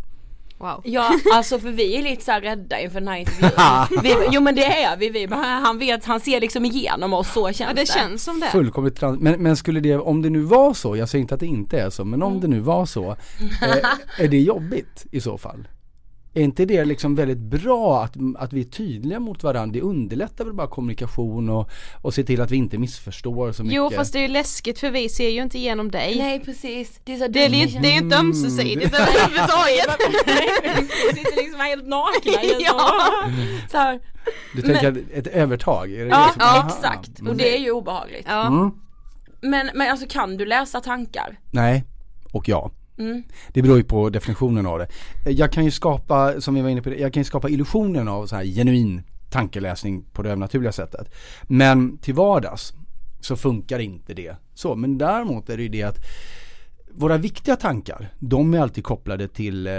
Wow. 0.58 0.82
Ja 0.84 1.12
alltså 1.34 1.60
för 1.60 1.72
vi 1.72 1.98
är 1.98 2.04
lite 2.04 2.24
såhär 2.26 2.41
rädda 2.41 2.80
inför 2.80 3.00
den 3.00 3.08
här 3.08 3.17
intervjun. 3.17 4.02
vi, 4.04 4.15
jo 4.32 4.41
men 4.41 4.56
det 4.56 4.84
är 4.84 4.98
vi, 4.98 5.10
vi, 5.10 5.28
han 5.36 5.80
vet, 5.80 6.06
han 6.06 6.19
ser 6.19 6.41
liksom 6.41 6.65
igenom 6.65 7.13
oss, 7.13 7.34
så 7.34 7.46
känns 7.46 7.60
ja, 7.60 7.67
det. 7.67 7.82
det 7.82 7.88
känns 7.88 8.24
som 8.24 8.39
det. 8.39 8.48
Fullkomligt 8.48 8.96
trans 8.96 9.19
men, 9.19 9.43
men 9.43 9.56
skulle 9.56 9.80
det, 9.80 9.98
om 9.98 10.22
det 10.22 10.30
nu 10.30 10.41
var 10.41 10.74
så, 10.74 10.96
jag 10.96 11.10
säger 11.10 11.22
inte 11.22 11.34
att 11.34 11.39
det 11.39 11.46
inte 11.46 11.80
är 11.80 11.89
så, 11.89 12.06
men 12.06 12.24
om 12.24 12.32
mm. 12.32 12.41
det 12.41 12.48
nu 12.48 12.60
var 12.60 12.86
så, 12.86 13.12
eh, 13.12 14.26
är 14.26 14.28
det 14.28 14.39
jobbigt 14.39 15.06
i 15.12 15.22
så 15.22 15.38
fall? 15.38 15.67
Är 16.36 16.41
inte 16.41 16.65
det 16.65 16.86
liksom 16.86 17.15
väldigt 17.15 17.38
bra 17.38 18.04
att, 18.04 18.13
att 18.38 18.54
vi 18.54 18.62
är 18.62 18.65
tydliga 18.65 19.19
mot 19.19 19.43
varandra? 19.43 19.74
Det 19.74 19.82
underlättar 19.82 20.46
väl 20.46 20.54
bara 20.54 20.67
kommunikation 20.67 21.50
och, 21.50 21.69
och 22.02 22.13
se 22.13 22.24
till 22.24 22.41
att 22.41 22.52
vi 22.52 22.58
inte 22.58 22.78
missförstår 22.78 23.52
så 23.52 23.63
mycket. 23.63 23.78
Jo 23.78 23.89
fast 23.89 24.13
det 24.13 24.19
är 24.19 24.22
ju 24.22 24.28
läskigt 24.28 24.80
för 24.80 24.91
vi 24.91 25.10
ser 25.10 25.30
ju 25.30 25.41
inte 25.41 25.58
igenom 25.58 25.91
dig. 25.91 26.15
Nej 26.17 26.39
precis. 26.39 27.00
Det 27.04 27.13
är, 27.13 27.17
så 27.17 27.28
det 27.28 27.46
är, 27.46 27.50
li- 27.50 27.80
det 27.82 27.88
är 27.88 27.98
inte 27.98 28.17
ömsesidigt 28.17 28.93
överhuvudtaget. 28.93 29.98
vi 31.13 31.17
sitter 31.17 31.43
liksom 31.43 31.60
helt 31.60 31.88
nakna 31.88 32.60
ja. 32.60 32.80
så 33.72 33.78
här. 33.78 34.00
Du 34.56 34.62
tänker 34.62 34.91
men, 34.91 35.06
ett 35.13 35.28
övertag? 35.28 35.91
Är 35.91 36.06
det 36.06 36.10
ja, 36.12 36.32
det 36.36 36.43
ja 36.43 36.67
exakt. 36.67 37.22
Och 37.28 37.36
det 37.36 37.56
är 37.58 37.60
ju 37.60 37.72
obehagligt. 37.72 38.26
Ja. 38.30 38.48
Mm. 38.48 38.72
Men, 39.41 39.69
men 39.74 39.91
alltså 39.91 40.06
kan 40.10 40.38
du 40.38 40.46
läsa 40.46 40.82
tankar? 40.82 41.39
Nej, 41.52 41.84
och 42.32 42.50
ja. 42.50 42.72
Mm. 42.98 43.24
Det 43.54 43.62
beror 43.62 43.78
ju 43.78 43.84
på 43.84 44.10
definitionen 44.10 44.66
av 44.66 44.80
det. 44.80 44.88
Jag 45.32 45.52
kan 45.52 45.66
ju 45.66 45.72
skapa, 45.72 46.42
som 46.42 46.56
vi 46.56 46.62
var 46.62 46.70
inne 46.70 46.82
på, 46.82 46.94
jag 46.94 47.14
kan 47.14 47.22
ju 47.22 47.26
skapa 47.26 47.50
illusionen 47.50 48.08
av 48.08 48.26
så 48.26 48.36
här 48.36 48.44
genuin 48.44 49.02
tankeläsning 49.30 50.06
på 50.12 50.24
det 50.24 50.30
övernaturliga 50.30 50.72
sättet. 50.72 51.14
Men 51.44 51.98
till 51.98 52.14
vardags 52.14 52.74
så 53.20 53.36
funkar 53.36 53.80
inte 53.80 54.14
det 54.14 54.36
så. 54.54 54.76
Men 54.76 54.98
däremot 54.98 55.50
är 55.50 55.58
det 55.58 55.64
ju 55.64 55.70
det 55.70 55.84
att 55.84 55.98
våra 56.92 57.18
viktiga 57.18 57.56
tankar, 57.56 58.14
de 58.20 58.54
är 58.54 58.60
alltid 58.60 58.84
kopplade 58.84 59.28
till 59.28 59.68
eh, 59.68 59.74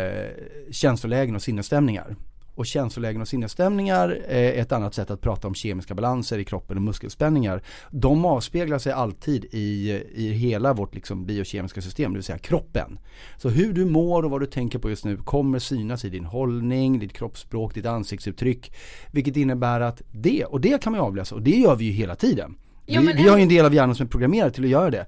känslolägen 0.71 1.35
och 1.35 1.43
sinnesstämningar. 1.43 2.17
Och 2.55 2.67
känslolägen 2.67 3.21
och 3.21 3.29
sinnesstämningar 3.29 4.09
är 4.29 4.53
ett 4.53 4.73
annat 4.73 4.95
sätt 4.95 5.11
att 5.11 5.21
prata 5.21 5.49
om 5.49 5.55
kemiska 5.55 5.95
balanser 5.95 6.39
i 6.39 6.45
kroppen 6.45 6.77
och 6.77 6.83
muskelspänningar. 6.83 7.63
De 7.91 8.25
avspeglar 8.25 8.79
sig 8.79 8.93
alltid 8.93 9.45
i, 9.45 9.91
i 10.15 10.33
hela 10.33 10.73
vårt 10.73 10.95
liksom 10.95 11.27
biokemiska 11.27 11.81
system, 11.81 12.13
det 12.13 12.17
vill 12.17 12.25
säga 12.25 12.39
kroppen. 12.39 12.99
Så 13.37 13.49
hur 13.49 13.73
du 13.73 13.85
mår 13.85 14.23
och 14.23 14.31
vad 14.31 14.41
du 14.41 14.47
tänker 14.47 14.79
på 14.79 14.91
just 14.91 15.05
nu 15.05 15.17
kommer 15.17 15.59
synas 15.59 16.05
i 16.05 16.09
din 16.09 16.25
hållning, 16.25 16.99
ditt 16.99 17.13
kroppsspråk, 17.13 17.75
ditt 17.75 17.87
ansiktsuttryck. 17.87 18.73
Vilket 19.11 19.37
innebär 19.37 19.81
att 19.81 20.03
det, 20.13 20.45
och 20.45 20.61
det 20.61 20.83
kan 20.83 20.93
man 20.93 21.01
avläsa 21.01 21.35
och 21.35 21.43
det 21.43 21.57
gör 21.57 21.77
vi 21.77 21.85
ju 21.85 21.93
hela 21.93 22.17
tiden. 22.17 22.57
Jo, 22.87 23.01
vi, 23.01 23.13
vi 23.13 23.29
har 23.29 23.37
ju 23.37 23.43
en 23.43 23.49
del 23.49 23.67
av 23.67 23.75
hjärnan 23.75 23.95
som 23.95 24.07
är 24.07 24.11
programmerad 24.11 24.55
till 24.55 24.65
att 24.65 24.71
göra 24.71 24.91
det. 24.91 25.07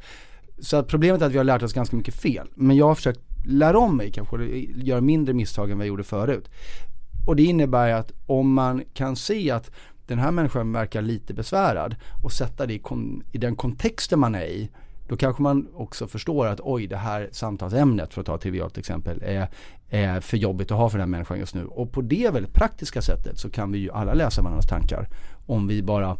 Så 0.58 0.82
problemet 0.82 1.22
är 1.22 1.26
att 1.26 1.32
vi 1.32 1.38
har 1.38 1.44
lärt 1.44 1.62
oss 1.62 1.72
ganska 1.72 1.96
mycket 1.96 2.14
fel. 2.14 2.48
Men 2.54 2.76
jag 2.76 2.86
har 2.86 2.94
försökt 2.94 3.20
lära 3.46 3.78
om 3.78 3.96
mig 3.96 4.12
kanske, 4.12 4.36
göra 4.76 5.00
mindre 5.00 5.34
misstag 5.34 5.70
än 5.70 5.78
vad 5.78 5.86
jag 5.86 5.88
gjorde 5.88 6.04
förut. 6.04 6.50
Och 7.26 7.36
det 7.36 7.42
innebär 7.42 7.92
att 7.92 8.12
om 8.26 8.52
man 8.52 8.82
kan 8.94 9.16
se 9.16 9.50
att 9.50 9.70
den 10.06 10.18
här 10.18 10.30
människan 10.30 10.72
verkar 10.72 11.02
lite 11.02 11.34
besvärad 11.34 11.96
och 12.24 12.32
sätta 12.32 12.66
det 12.66 12.74
i, 12.74 12.82
i 13.32 13.38
den 13.38 13.56
kontexten 13.56 14.18
man 14.18 14.34
är 14.34 14.46
i 14.46 14.70
då 15.08 15.16
kanske 15.16 15.42
man 15.42 15.68
också 15.74 16.06
förstår 16.06 16.46
att 16.46 16.60
oj 16.62 16.86
det 16.86 16.96
här 16.96 17.28
samtalsämnet 17.32 18.14
för 18.14 18.20
att 18.20 18.26
ta 18.26 18.34
ett 18.34 18.40
trivialt 18.40 18.78
exempel 18.78 19.22
är, 19.22 19.48
är 19.90 20.20
för 20.20 20.36
jobbigt 20.36 20.70
att 20.70 20.78
ha 20.78 20.90
för 20.90 20.98
den 20.98 21.08
här 21.08 21.10
människan 21.10 21.38
just 21.38 21.54
nu. 21.54 21.64
Och 21.64 21.92
på 21.92 22.02
det 22.02 22.30
väldigt 22.32 22.52
praktiska 22.52 23.02
sättet 23.02 23.38
så 23.38 23.50
kan 23.50 23.72
vi 23.72 23.78
ju 23.78 23.90
alla 23.90 24.14
läsa 24.14 24.42
varandras 24.42 24.66
tankar 24.66 25.08
om 25.46 25.66
vi 25.66 25.82
bara 25.82 26.16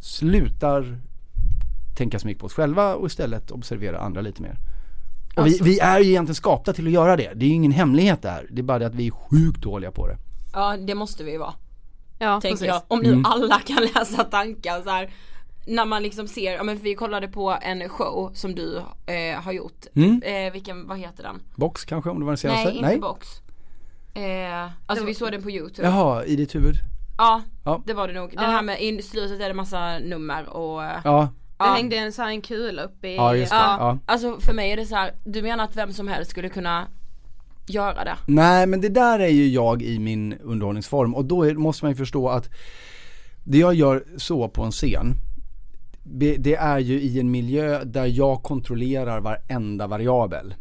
slutar 0.00 0.98
tänka 1.96 2.18
så 2.18 2.26
mycket 2.26 2.40
på 2.40 2.46
oss 2.46 2.54
själva 2.54 2.94
och 2.94 3.06
istället 3.06 3.50
observera 3.50 3.98
andra 3.98 4.20
lite 4.20 4.42
mer. 4.42 4.56
Och 5.36 5.42
alltså. 5.42 5.64
vi, 5.64 5.70
vi, 5.70 5.80
är 5.80 6.00
ju 6.00 6.10
egentligen 6.10 6.34
skapta 6.34 6.72
till 6.72 6.86
att 6.86 6.92
göra 6.92 7.16
det. 7.16 7.32
Det 7.34 7.44
är 7.44 7.48
ju 7.48 7.54
ingen 7.54 7.72
hemlighet 7.72 8.22
där. 8.22 8.46
Det 8.50 8.60
är 8.60 8.62
bara 8.62 8.78
det 8.78 8.86
att 8.86 8.94
vi 8.94 9.06
är 9.06 9.10
sjukt 9.10 9.62
dåliga 9.62 9.90
på 9.90 10.06
det. 10.06 10.16
Ja 10.52 10.76
det 10.76 10.94
måste 10.94 11.24
vi 11.24 11.32
ju 11.32 11.38
vara. 11.38 11.54
Ja 12.18 12.40
Tänker 12.40 12.54
precis. 12.56 12.66
jag. 12.66 12.82
Om 12.88 13.00
nu 13.00 13.12
mm. 13.12 13.24
alla 13.24 13.60
kan 13.60 13.82
läsa 13.94 14.24
tankar 14.24 14.82
så 14.82 14.90
här, 14.90 15.10
När 15.66 15.84
man 15.84 16.02
liksom 16.02 16.28
ser, 16.28 16.52
ja 16.52 16.62
men 16.62 16.76
vi 16.76 16.94
kollade 16.94 17.28
på 17.28 17.56
en 17.62 17.88
show 17.88 18.30
som 18.34 18.54
du 18.54 18.82
eh, 19.06 19.40
har 19.42 19.52
gjort. 19.52 19.86
Mm. 19.94 20.22
Eh, 20.22 20.52
vilken, 20.52 20.86
vad 20.86 20.98
heter 20.98 21.22
den? 21.22 21.42
Box 21.54 21.84
kanske 21.84 22.10
om 22.10 22.18
det 22.20 22.24
var 22.24 22.32
den 22.32 22.38
senaste? 22.38 22.64
Nej, 22.64 22.76
inte 22.76 22.88
Nej. 22.88 22.98
Box. 22.98 23.28
Eh, 24.14 24.70
alltså 24.86 25.04
vi 25.04 25.14
såg 25.14 25.32
den 25.32 25.42
på 25.42 25.50
youtube. 25.50 25.88
Jaha, 25.88 26.24
i 26.24 26.36
ditt 26.36 26.54
huvud? 26.54 26.74
Ja, 27.18 27.42
ja. 27.64 27.82
det 27.86 27.94
var 27.94 28.08
det 28.08 28.14
nog. 28.14 28.30
Den 28.30 28.44
ja. 28.44 28.50
här 28.50 28.62
med, 28.62 28.82
i 28.82 29.02
slutet 29.02 29.40
är 29.40 29.48
det 29.48 29.54
massa 29.54 29.98
nummer 29.98 30.48
och 30.48 30.82
Ja 31.04 31.28
det 31.60 31.66
ja. 31.66 31.72
hängde 31.74 31.96
en 31.96 32.12
sån 32.12 32.24
här 32.24 32.32
en 32.32 32.42
kula 32.42 32.82
uppe 32.82 33.08
i 33.08 33.16
Ja 33.16 33.36
just 33.36 33.52
det, 33.52 33.56
ja. 33.56 33.76
ja. 33.78 33.98
Alltså 34.06 34.40
för 34.40 34.52
mig 34.52 34.72
är 34.72 34.76
det 34.76 34.86
så 34.86 34.94
här, 34.94 35.14
du 35.24 35.42
menar 35.42 35.64
att 35.64 35.76
vem 35.76 35.92
som 35.92 36.08
helst 36.08 36.30
skulle 36.30 36.48
kunna 36.48 36.88
göra 37.70 38.04
det. 38.04 38.16
Nej 38.26 38.66
men 38.66 38.80
det 38.80 38.88
där 38.88 39.18
är 39.18 39.28
ju 39.28 39.48
jag 39.48 39.82
i 39.82 39.98
min 39.98 40.38
underhållningsform 40.38 41.14
och 41.14 41.24
då 41.24 41.42
är, 41.42 41.54
måste 41.54 41.84
man 41.84 41.92
ju 41.92 41.96
förstå 41.96 42.28
att 42.28 42.50
det 43.44 43.58
jag 43.58 43.74
gör 43.74 44.04
så 44.16 44.48
på 44.48 44.62
en 44.62 44.70
scen 44.70 45.14
det 46.38 46.54
är 46.54 46.78
ju 46.78 47.00
i 47.00 47.20
en 47.20 47.30
miljö 47.30 47.84
där 47.84 48.06
jag 48.06 48.42
kontrollerar 48.42 49.20
varenda 49.20 49.86
variabel. 49.86 50.54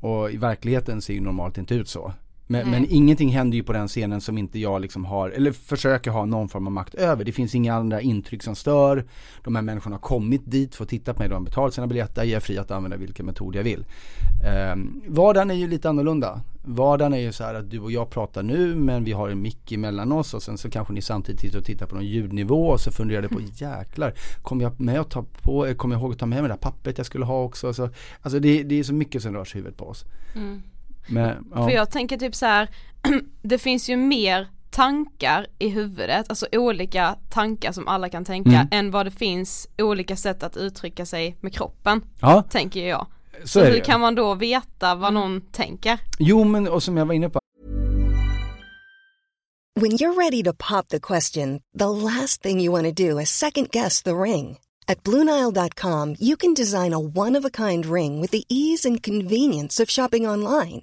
Och 0.00 0.30
i 0.30 0.36
verkligheten 0.36 1.02
ser 1.02 1.14
ju 1.14 1.20
normalt 1.20 1.58
inte 1.58 1.74
ut 1.74 1.88
så. 1.88 2.12
Men, 2.46 2.70
men, 2.70 2.86
ingenting 2.90 3.28
händer 3.28 3.56
ju 3.56 3.62
på 3.62 3.72
den 3.72 3.88
scenen 3.88 4.20
som 4.20 4.38
inte 4.38 4.58
jag 4.58 4.80
liksom 4.80 5.04
har, 5.04 5.30
eller 5.30 5.52
försöker 5.52 6.10
ha 6.10 6.24
någon 6.24 6.48
form 6.48 6.66
av 6.66 6.72
makt 6.72 6.94
över. 6.94 7.24
Det 7.24 7.32
finns 7.32 7.54
inga 7.54 7.74
andra 7.74 8.00
intryck 8.00 8.42
som 8.42 8.54
stör. 8.54 9.04
De 9.44 9.54
här 9.54 9.62
människorna 9.62 9.96
har 9.96 10.00
kommit 10.00 10.42
dit 10.44 10.74
för 10.74 10.84
att 10.84 10.90
titta 10.90 11.14
på 11.14 11.18
mig, 11.18 11.28
de 11.28 11.34
har 11.34 11.40
betalat 11.40 11.74
sina 11.74 11.86
biljetter, 11.86 12.24
jag 12.24 12.36
är 12.36 12.40
fri 12.40 12.58
att 12.58 12.70
använda 12.70 12.96
vilken 12.96 13.26
metod 13.26 13.56
jag 13.56 13.62
vill. 13.62 13.84
Um, 14.72 15.02
vardagen 15.06 15.50
är 15.50 15.54
ju 15.54 15.68
lite 15.68 15.88
annorlunda. 15.88 16.40
Vardagen 16.66 17.12
är 17.12 17.18
ju 17.18 17.32
så 17.32 17.44
här 17.44 17.54
att 17.54 17.70
du 17.70 17.80
och 17.80 17.92
jag 17.92 18.10
pratar 18.10 18.42
nu 18.42 18.74
men 18.74 19.04
vi 19.04 19.12
har 19.12 19.28
en 19.28 19.42
mick 19.42 19.72
emellan 19.72 20.12
oss 20.12 20.34
och 20.34 20.42
sen 20.42 20.58
så 20.58 20.70
kanske 20.70 20.92
ni 20.92 21.02
samtidigt 21.02 21.40
tittar 21.40 21.58
och 21.58 21.64
tittar 21.64 21.86
på 21.86 21.94
någon 21.94 22.06
ljudnivå 22.06 22.68
och 22.68 22.80
så 22.80 22.92
funderar 22.92 23.22
du 23.22 23.28
på 23.28 23.40
jäklar, 23.40 24.14
kommer 24.42 24.62
jag 24.62 24.80
med 24.80 25.00
att 25.00 25.10
ta 25.10 25.24
på, 25.42 25.74
kommer 25.76 25.94
jag 25.94 26.02
ihåg 26.02 26.12
att 26.12 26.18
ta 26.18 26.26
med 26.26 26.38
mig 26.38 26.48
det 26.48 26.54
där 26.54 26.56
pappret 26.56 26.98
jag 26.98 27.06
skulle 27.06 27.24
ha 27.24 27.42
också? 27.42 27.74
Så, 27.74 27.90
alltså 28.22 28.38
det, 28.40 28.62
det 28.62 28.78
är 28.78 28.82
så 28.82 28.94
mycket 28.94 29.22
som 29.22 29.34
rör 29.34 29.44
sig 29.44 29.58
i 29.58 29.60
huvudet 29.60 29.78
på 29.78 29.88
oss. 29.88 30.04
Mm. 30.34 30.62
Men, 31.06 31.46
ja. 31.54 31.64
För 31.64 31.70
jag 31.70 31.90
tänker 31.90 32.16
typ 32.16 32.34
så 32.34 32.46
här, 32.46 32.68
det 33.42 33.58
finns 33.58 33.88
ju 33.88 33.96
mer 33.96 34.48
tankar 34.74 35.46
i 35.58 35.68
huvudet, 35.68 36.26
alltså 36.28 36.46
olika 36.52 37.16
tankar 37.30 37.72
som 37.72 37.88
alla 37.88 38.08
kan 38.08 38.24
tänka 38.24 38.50
mm. 38.50 38.68
än 38.70 38.90
vad 38.90 39.06
det 39.06 39.10
finns 39.10 39.68
olika 39.78 40.16
sätt 40.16 40.42
att 40.42 40.56
uttrycka 40.56 41.06
sig 41.06 41.36
med 41.40 41.54
kroppen. 41.54 42.02
Ja. 42.20 42.42
Tänker 42.50 42.88
jag. 42.88 43.06
Så, 43.40 43.48
så 43.48 43.64
hur 43.64 43.80
kan 43.80 44.00
man 44.00 44.14
då 44.14 44.34
veta 44.34 44.94
vad 44.94 45.12
någon 45.12 45.40
tänker? 45.40 45.98
Jo 46.18 46.44
men 46.44 46.68
och 46.68 46.82
som 46.82 46.96
jag 46.96 47.06
var 47.06 47.14
inne 47.14 47.28
på. 47.28 47.38
When 49.80 49.90
you're 49.90 50.14
ready 50.14 50.42
to 50.42 50.52
pop 50.52 50.88
the 50.88 51.00
question, 51.00 51.60
the 51.78 51.88
last 51.88 52.42
thing 52.42 52.60
you 52.60 52.72
want 52.72 52.96
to 52.96 53.08
do 53.08 53.20
is 53.20 53.30
second 53.30 53.70
guess 53.70 54.02
the 54.02 54.14
ring. 54.14 54.58
At 54.86 55.02
BlueNile.com 55.02 56.16
you 56.20 56.36
can 56.36 56.54
design 56.54 56.94
a 56.94 56.98
one 56.98 57.38
of 57.38 57.44
a 57.44 57.50
kind 57.50 57.86
ring 57.86 58.20
with 58.20 58.32
the 58.32 58.44
ease 58.48 58.88
and 58.88 59.02
convenience 59.02 59.82
of 59.82 59.90
shopping 59.90 60.28
online. 60.28 60.82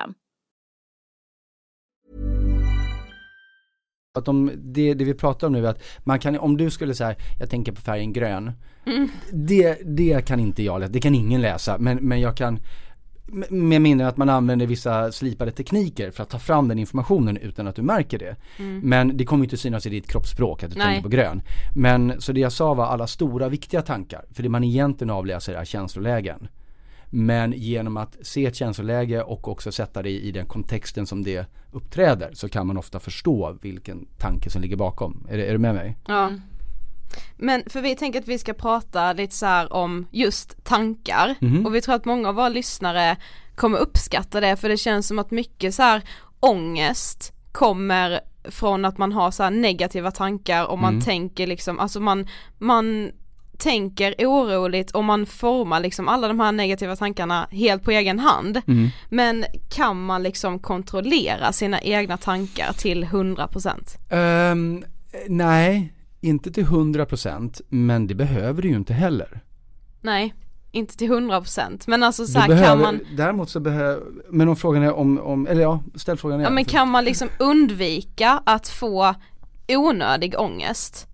Att 4.13 4.25
de, 4.25 4.51
det, 4.55 4.93
det 4.93 5.05
vi 5.05 5.13
pratar 5.13 5.47
om 5.47 5.53
nu 5.53 5.65
är 5.65 5.69
att 5.69 5.83
man 5.99 6.19
kan, 6.19 6.39
om 6.39 6.57
du 6.57 6.69
skulle 6.69 6.93
säga, 6.95 7.15
jag 7.39 7.49
tänker 7.49 7.71
på 7.71 7.81
färgen 7.81 8.13
grön. 8.13 8.51
Mm. 8.85 9.09
Det, 9.31 9.77
det 9.85 10.25
kan 10.25 10.39
inte 10.39 10.63
jag 10.63 10.79
läsa, 10.79 10.91
det 10.91 10.99
kan 10.99 11.15
ingen 11.15 11.41
läsa, 11.41 11.77
men, 11.77 11.97
men 11.97 12.19
jag 12.19 12.37
kan 12.37 12.59
med 13.49 13.81
mindre 13.81 14.07
att 14.07 14.17
man 14.17 14.29
använder 14.29 14.67
vissa 14.67 15.11
slipade 15.11 15.51
tekniker 15.51 16.11
för 16.11 16.23
att 16.23 16.29
ta 16.29 16.39
fram 16.39 16.67
den 16.67 16.79
informationen 16.79 17.37
utan 17.37 17.67
att 17.67 17.75
du 17.75 17.81
märker 17.81 18.19
det. 18.19 18.35
Mm. 18.59 18.79
Men 18.79 19.17
det 19.17 19.25
kommer 19.25 19.43
inte 19.43 19.57
synas 19.57 19.85
i 19.85 19.89
ditt 19.89 20.07
kroppsspråk 20.07 20.63
att 20.63 20.69
du 20.69 20.75
tänker 20.79 21.01
på 21.01 21.09
grön. 21.09 21.41
Men 21.75 22.21
så 22.21 22.31
det 22.31 22.39
jag 22.39 22.51
sa 22.51 22.73
var 22.73 22.85
alla 22.85 23.07
stora 23.07 23.49
viktiga 23.49 23.81
tankar. 23.81 24.25
För 24.33 24.43
det 24.43 24.49
man 24.49 24.63
egentligen 24.63 25.11
avläser 25.11 25.53
är 25.53 25.65
känslolägen. 25.65 26.47
Men 27.13 27.53
genom 27.53 27.97
att 27.97 28.17
se 28.21 28.45
ett 28.45 28.55
känsloläge 28.55 29.23
och 29.23 29.47
också 29.47 29.71
sätta 29.71 30.01
det 30.01 30.09
i 30.09 30.31
den 30.31 30.45
kontexten 30.45 31.07
som 31.07 31.23
det 31.23 31.45
uppträder 31.71 32.31
så 32.33 32.49
kan 32.49 32.67
man 32.67 32.77
ofta 32.77 32.99
förstå 32.99 33.57
vilken 33.61 34.07
tanke 34.17 34.49
som 34.49 34.61
ligger 34.61 34.75
bakom. 34.75 35.27
Är, 35.29 35.37
är 35.37 35.51
du 35.51 35.57
med 35.57 35.75
mig? 35.75 35.97
Ja. 36.07 36.31
Men 37.37 37.63
för 37.67 37.81
vi 37.81 37.95
tänker 37.95 38.19
att 38.19 38.27
vi 38.27 38.37
ska 38.37 38.53
prata 38.53 39.13
lite 39.13 39.35
så 39.35 39.67
om 39.67 40.07
just 40.11 40.63
tankar 40.63 41.35
mm. 41.41 41.65
och 41.65 41.75
vi 41.75 41.81
tror 41.81 41.95
att 41.95 42.05
många 42.05 42.29
av 42.29 42.35
våra 42.35 42.49
lyssnare 42.49 43.17
kommer 43.55 43.77
uppskatta 43.77 44.39
det 44.39 44.55
för 44.55 44.69
det 44.69 44.77
känns 44.77 45.07
som 45.07 45.19
att 45.19 45.31
mycket 45.31 45.75
så 45.75 45.83
här 45.83 46.01
ångest 46.39 47.33
kommer 47.51 48.19
från 48.43 48.85
att 48.85 48.97
man 48.97 49.11
har 49.11 49.31
så 49.31 49.49
negativa 49.49 50.11
tankar 50.11 50.65
och 50.65 50.79
man 50.79 50.93
mm. 50.93 51.01
tänker 51.01 51.47
liksom, 51.47 51.79
alltså 51.79 51.99
man, 51.99 52.27
man 52.57 53.11
tänker 53.61 54.15
oroligt 54.19 54.91
och 54.91 55.03
man 55.03 55.25
formar 55.25 55.79
liksom 55.79 56.07
alla 56.07 56.27
de 56.27 56.39
här 56.39 56.51
negativa 56.51 56.95
tankarna 56.95 57.47
helt 57.51 57.83
på 57.83 57.91
egen 57.91 58.19
hand. 58.19 58.61
Mm. 58.67 58.89
Men 59.09 59.45
kan 59.69 60.05
man 60.05 60.23
liksom 60.23 60.59
kontrollera 60.59 61.53
sina 61.53 61.81
egna 61.81 62.17
tankar 62.17 62.73
till 62.73 63.05
100%? 63.05 64.51
Um, 64.51 64.83
nej, 65.27 65.93
inte 66.21 66.51
till 66.51 66.65
100% 66.65 67.61
men 67.69 68.07
det 68.07 68.15
behöver 68.15 68.61
du 68.61 68.67
ju 68.69 68.75
inte 68.75 68.93
heller. 68.93 69.39
Nej, 70.01 70.33
inte 70.71 70.97
till 70.97 71.11
100% 71.11 71.83
men 71.87 72.03
alltså 72.03 72.25
så 72.25 72.39
behöver, 72.39 72.63
kan 72.63 72.79
man 72.79 72.99
Däremot 73.17 73.49
så 73.49 73.59
behöver, 73.59 74.03
men 74.29 74.49
om 74.49 74.55
frågan 74.55 74.83
är 74.83 74.93
om, 74.93 75.19
om 75.19 75.47
eller 75.47 75.61
ja, 75.61 75.83
ställ 75.95 76.17
frågan 76.17 76.39
igen. 76.39 76.51
Ja 76.51 76.55
men 76.55 76.65
kan 76.65 76.89
man 76.89 77.05
liksom 77.05 77.27
undvika 77.39 78.41
att 78.45 78.67
få 78.67 79.15
onödig 79.67 80.39
ångest? 80.39 81.07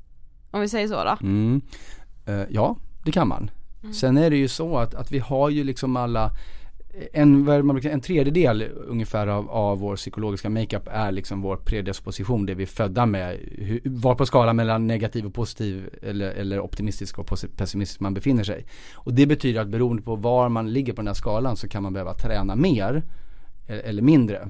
Om 0.52 0.62
vi 0.62 0.70
säger 0.70 0.88
så 0.88 1.04
då? 1.04 1.18
Mm. 1.22 1.62
Uh, 2.30 2.44
ja, 2.50 2.76
det 3.04 3.12
kan 3.12 3.28
man. 3.28 3.52
Mm. 3.84 3.94
Sen 3.94 4.18
är 4.18 4.30
det 4.30 4.38
ju 4.38 4.48
så 4.48 4.78
att, 4.78 4.96
att 4.96 5.12
vi 5.12 5.20
har 5.20 5.50
ju 5.50 5.64
liksom 5.64 5.96
alla 5.96 6.32
en, 7.14 7.50
en 7.84 8.02
tredjedel 8.02 8.64
ungefär 8.88 9.28
av, 9.28 9.50
av 9.50 9.80
vår 9.80 9.96
psykologiska 9.96 10.50
makeup 10.50 10.88
är 10.92 11.12
liksom 11.12 11.42
vår 11.42 11.58
predisposition, 11.58 12.46
det 12.46 12.56
vi 12.56 12.64
är 12.64 12.68
födda 12.68 13.06
med. 13.06 13.38
Hur, 13.58 13.82
var 13.86 14.16
på 14.16 14.26
skalan 14.26 14.56
mellan 14.56 14.88
negativ 14.88 15.26
och 15.26 15.34
positiv 15.34 15.90
eller, 16.02 16.32
eller 16.32 16.60
optimistisk 16.60 17.20
och 17.20 17.28
pessimistisk 17.58 18.00
man 18.00 18.14
befinner 18.14 18.44
sig. 18.44 18.66
Och 18.94 19.14
det 19.14 19.26
betyder 19.26 19.62
att 19.62 19.68
beroende 19.68 20.02
på 20.02 20.16
var 20.16 20.50
man 20.50 20.74
ligger 20.74 20.94
på 20.94 21.02
den 21.02 21.08
här 21.08 21.14
skalan 21.14 21.58
så 21.58 21.68
kan 21.68 21.84
man 21.84 21.94
behöva 21.94 22.14
träna 22.14 22.56
mer 22.56 23.04
e-, 23.68 23.74
eller 23.74 24.02
mindre. 24.02 24.50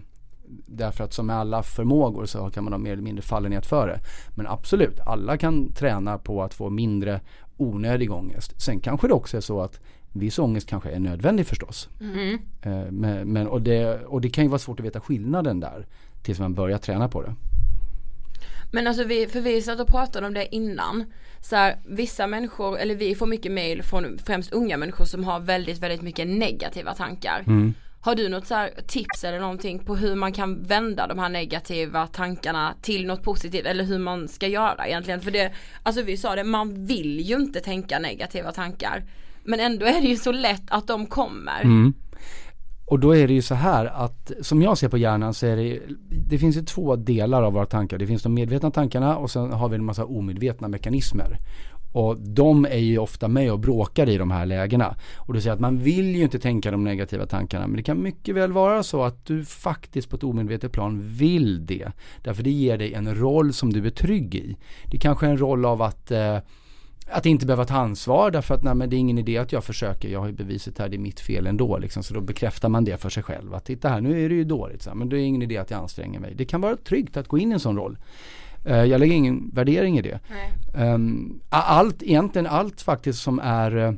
Därför 0.65 1.03
att 1.03 1.13
som 1.13 1.27
med 1.27 1.35
alla 1.35 1.63
förmågor 1.63 2.25
så 2.25 2.49
kan 2.49 2.63
man 2.63 2.73
ha 2.73 2.77
mer 2.77 2.91
eller 2.91 3.03
mindre 3.03 3.21
fallenhet 3.21 3.65
för 3.65 3.87
det. 3.87 3.99
Men 4.35 4.47
absolut, 4.47 4.99
alla 4.99 5.37
kan 5.37 5.71
träna 5.73 6.17
på 6.17 6.43
att 6.43 6.53
få 6.53 6.69
mindre 6.69 7.21
onödig 7.57 8.11
ångest. 8.11 8.61
Sen 8.61 8.79
kanske 8.79 9.07
det 9.07 9.13
också 9.13 9.37
är 9.37 9.41
så 9.41 9.61
att 9.61 9.79
viss 10.13 10.39
ångest 10.39 10.69
kanske 10.69 10.89
är 10.89 10.99
nödvändig 10.99 11.47
förstås. 11.47 11.89
Mm. 12.01 12.39
Eh, 12.61 12.91
men, 12.91 13.33
men, 13.33 13.47
och, 13.47 13.61
det, 13.61 14.05
och 14.05 14.21
det 14.21 14.29
kan 14.29 14.43
ju 14.43 14.49
vara 14.49 14.59
svårt 14.59 14.79
att 14.79 14.85
veta 14.85 14.99
skillnaden 14.99 15.59
där 15.59 15.87
tills 16.23 16.39
man 16.39 16.53
börjar 16.53 16.77
träna 16.77 17.09
på 17.09 17.21
det. 17.21 17.35
Men 18.71 18.87
alltså 18.87 19.03
vi, 19.03 19.27
för 19.27 19.41
vi 19.41 19.61
satt 19.61 19.79
och 19.79 19.87
pratade 19.87 20.27
om 20.27 20.33
det 20.33 20.55
innan. 20.55 21.05
Så 21.41 21.55
här, 21.55 21.77
vissa 21.85 22.27
människor, 22.27 22.77
eller 22.77 22.95
vi 22.95 23.15
får 23.15 23.27
mycket 23.27 23.51
mail 23.51 23.83
från 23.83 24.17
främst 24.17 24.53
unga 24.53 24.77
människor 24.77 25.05
som 25.05 25.23
har 25.23 25.39
väldigt, 25.39 25.79
väldigt 25.79 26.01
mycket 26.01 26.27
negativa 26.27 26.93
tankar. 26.93 27.43
Mm. 27.47 27.73
Har 28.01 28.15
du 28.15 28.29
något 28.29 28.47
så 28.47 28.67
tips 28.87 29.23
eller 29.23 29.39
någonting 29.39 29.79
på 29.79 29.95
hur 29.95 30.15
man 30.15 30.33
kan 30.33 30.63
vända 30.63 31.07
de 31.07 31.19
här 31.19 31.29
negativa 31.29 32.07
tankarna 32.07 32.73
till 32.81 33.07
något 33.07 33.23
positivt 33.23 33.65
eller 33.65 33.83
hur 33.83 33.99
man 33.99 34.27
ska 34.27 34.47
göra 34.47 34.87
egentligen? 34.87 35.21
För 35.21 35.31
det, 35.31 35.51
alltså 35.83 36.01
vi 36.01 36.17
sa 36.17 36.35
det, 36.35 36.43
man 36.43 36.85
vill 36.85 37.19
ju 37.19 37.35
inte 37.35 37.59
tänka 37.59 37.99
negativa 37.99 38.51
tankar. 38.51 39.03
Men 39.43 39.59
ändå 39.59 39.85
är 39.85 40.01
det 40.01 40.07
ju 40.07 40.15
så 40.15 40.31
lätt 40.31 40.63
att 40.67 40.87
de 40.87 41.05
kommer. 41.05 41.61
Mm. 41.61 41.93
Och 42.85 42.99
då 42.99 43.15
är 43.15 43.27
det 43.27 43.33
ju 43.33 43.41
så 43.41 43.55
här 43.55 43.85
att 43.85 44.31
som 44.41 44.61
jag 44.61 44.77
ser 44.77 44.89
på 44.89 44.97
hjärnan 44.97 45.33
så 45.33 45.45
är 45.45 45.55
det, 45.55 45.79
det 46.09 46.37
finns 46.37 46.57
ju 46.57 46.61
två 46.61 46.95
delar 46.95 47.43
av 47.43 47.53
våra 47.53 47.65
tankar. 47.65 47.97
Det 47.97 48.07
finns 48.07 48.23
de 48.23 48.33
medvetna 48.33 48.71
tankarna 48.71 49.17
och 49.17 49.31
sen 49.31 49.51
har 49.51 49.69
vi 49.69 49.75
en 49.75 49.85
massa 49.85 50.05
omedvetna 50.05 50.67
mekanismer. 50.67 51.37
Och 51.91 52.17
de 52.17 52.65
är 52.65 52.77
ju 52.77 52.97
ofta 52.97 53.27
med 53.27 53.51
och 53.51 53.59
bråkar 53.59 54.09
i 54.09 54.17
de 54.17 54.31
här 54.31 54.45
lägena. 54.45 54.95
Och 55.15 55.33
du 55.33 55.41
säger 55.41 55.53
att 55.53 55.59
man 55.59 55.79
vill 55.79 56.15
ju 56.15 56.23
inte 56.23 56.39
tänka 56.39 56.71
de 56.71 56.83
negativa 56.83 57.25
tankarna. 57.25 57.67
Men 57.67 57.77
det 57.77 57.83
kan 57.83 58.01
mycket 58.01 58.35
väl 58.35 58.51
vara 58.51 58.83
så 58.83 59.03
att 59.03 59.25
du 59.25 59.45
faktiskt 59.45 60.09
på 60.09 60.15
ett 60.15 60.23
omedvetet 60.23 60.71
plan 60.71 61.01
vill 61.03 61.65
det. 61.65 61.91
Därför 62.23 62.43
det 62.43 62.51
ger 62.51 62.77
dig 62.77 62.93
en 62.93 63.15
roll 63.15 63.53
som 63.53 63.73
du 63.73 63.85
är 63.85 63.89
trygg 63.89 64.35
i. 64.35 64.57
Det 64.91 64.97
kanske 64.97 65.25
är 65.25 65.29
en 65.29 65.37
roll 65.37 65.65
av 65.65 65.81
att 65.81 66.11
eh, 66.11 66.37
att 67.11 67.25
inte 67.25 67.45
behöva 67.45 67.65
ta 67.65 67.75
ansvar 67.75 68.31
därför 68.31 68.55
att 68.55 68.63
nej, 68.63 68.75
men 68.75 68.89
det 68.89 68.95
är 68.95 68.97
ingen 68.97 69.17
idé 69.17 69.37
att 69.37 69.51
jag 69.51 69.63
försöker, 69.63 70.09
jag 70.09 70.19
har 70.19 70.27
ju 70.27 70.33
beviset 70.33 70.79
här, 70.79 70.89
det 70.89 70.95
är 70.95 70.99
mitt 70.99 71.19
fel 71.19 71.47
ändå. 71.47 71.77
Liksom. 71.77 72.03
Så 72.03 72.13
då 72.13 72.21
bekräftar 72.21 72.69
man 72.69 72.85
det 72.85 72.97
för 72.97 73.09
sig 73.09 73.23
själv. 73.23 73.53
Att 73.53 73.65
titta 73.65 73.89
här, 73.89 74.01
nu 74.01 74.25
är 74.25 74.29
det 74.29 74.35
ju 74.35 74.43
dåligt, 74.43 74.81
så, 74.81 74.95
men 74.95 75.09
det 75.09 75.19
är 75.19 75.19
ingen 75.19 75.41
idé 75.41 75.57
att 75.57 75.71
jag 75.71 75.79
anstränger 75.79 76.19
mig. 76.19 76.33
Det 76.35 76.45
kan 76.45 76.61
vara 76.61 76.75
tryggt 76.75 77.17
att 77.17 77.27
gå 77.27 77.37
in 77.37 77.51
i 77.51 77.53
en 77.53 77.59
sån 77.59 77.77
roll. 77.77 77.97
Uh, 78.67 78.85
jag 78.85 78.99
lägger 78.99 79.15
ingen 79.15 79.49
värdering 79.53 79.97
i 79.97 80.01
det. 80.01 80.19
Um, 80.73 81.41
allt, 81.49 82.03
egentligen 82.03 82.47
allt 82.47 82.81
faktiskt 82.81 83.19
som 83.19 83.39
är, 83.39 83.75
uh, 83.75 83.93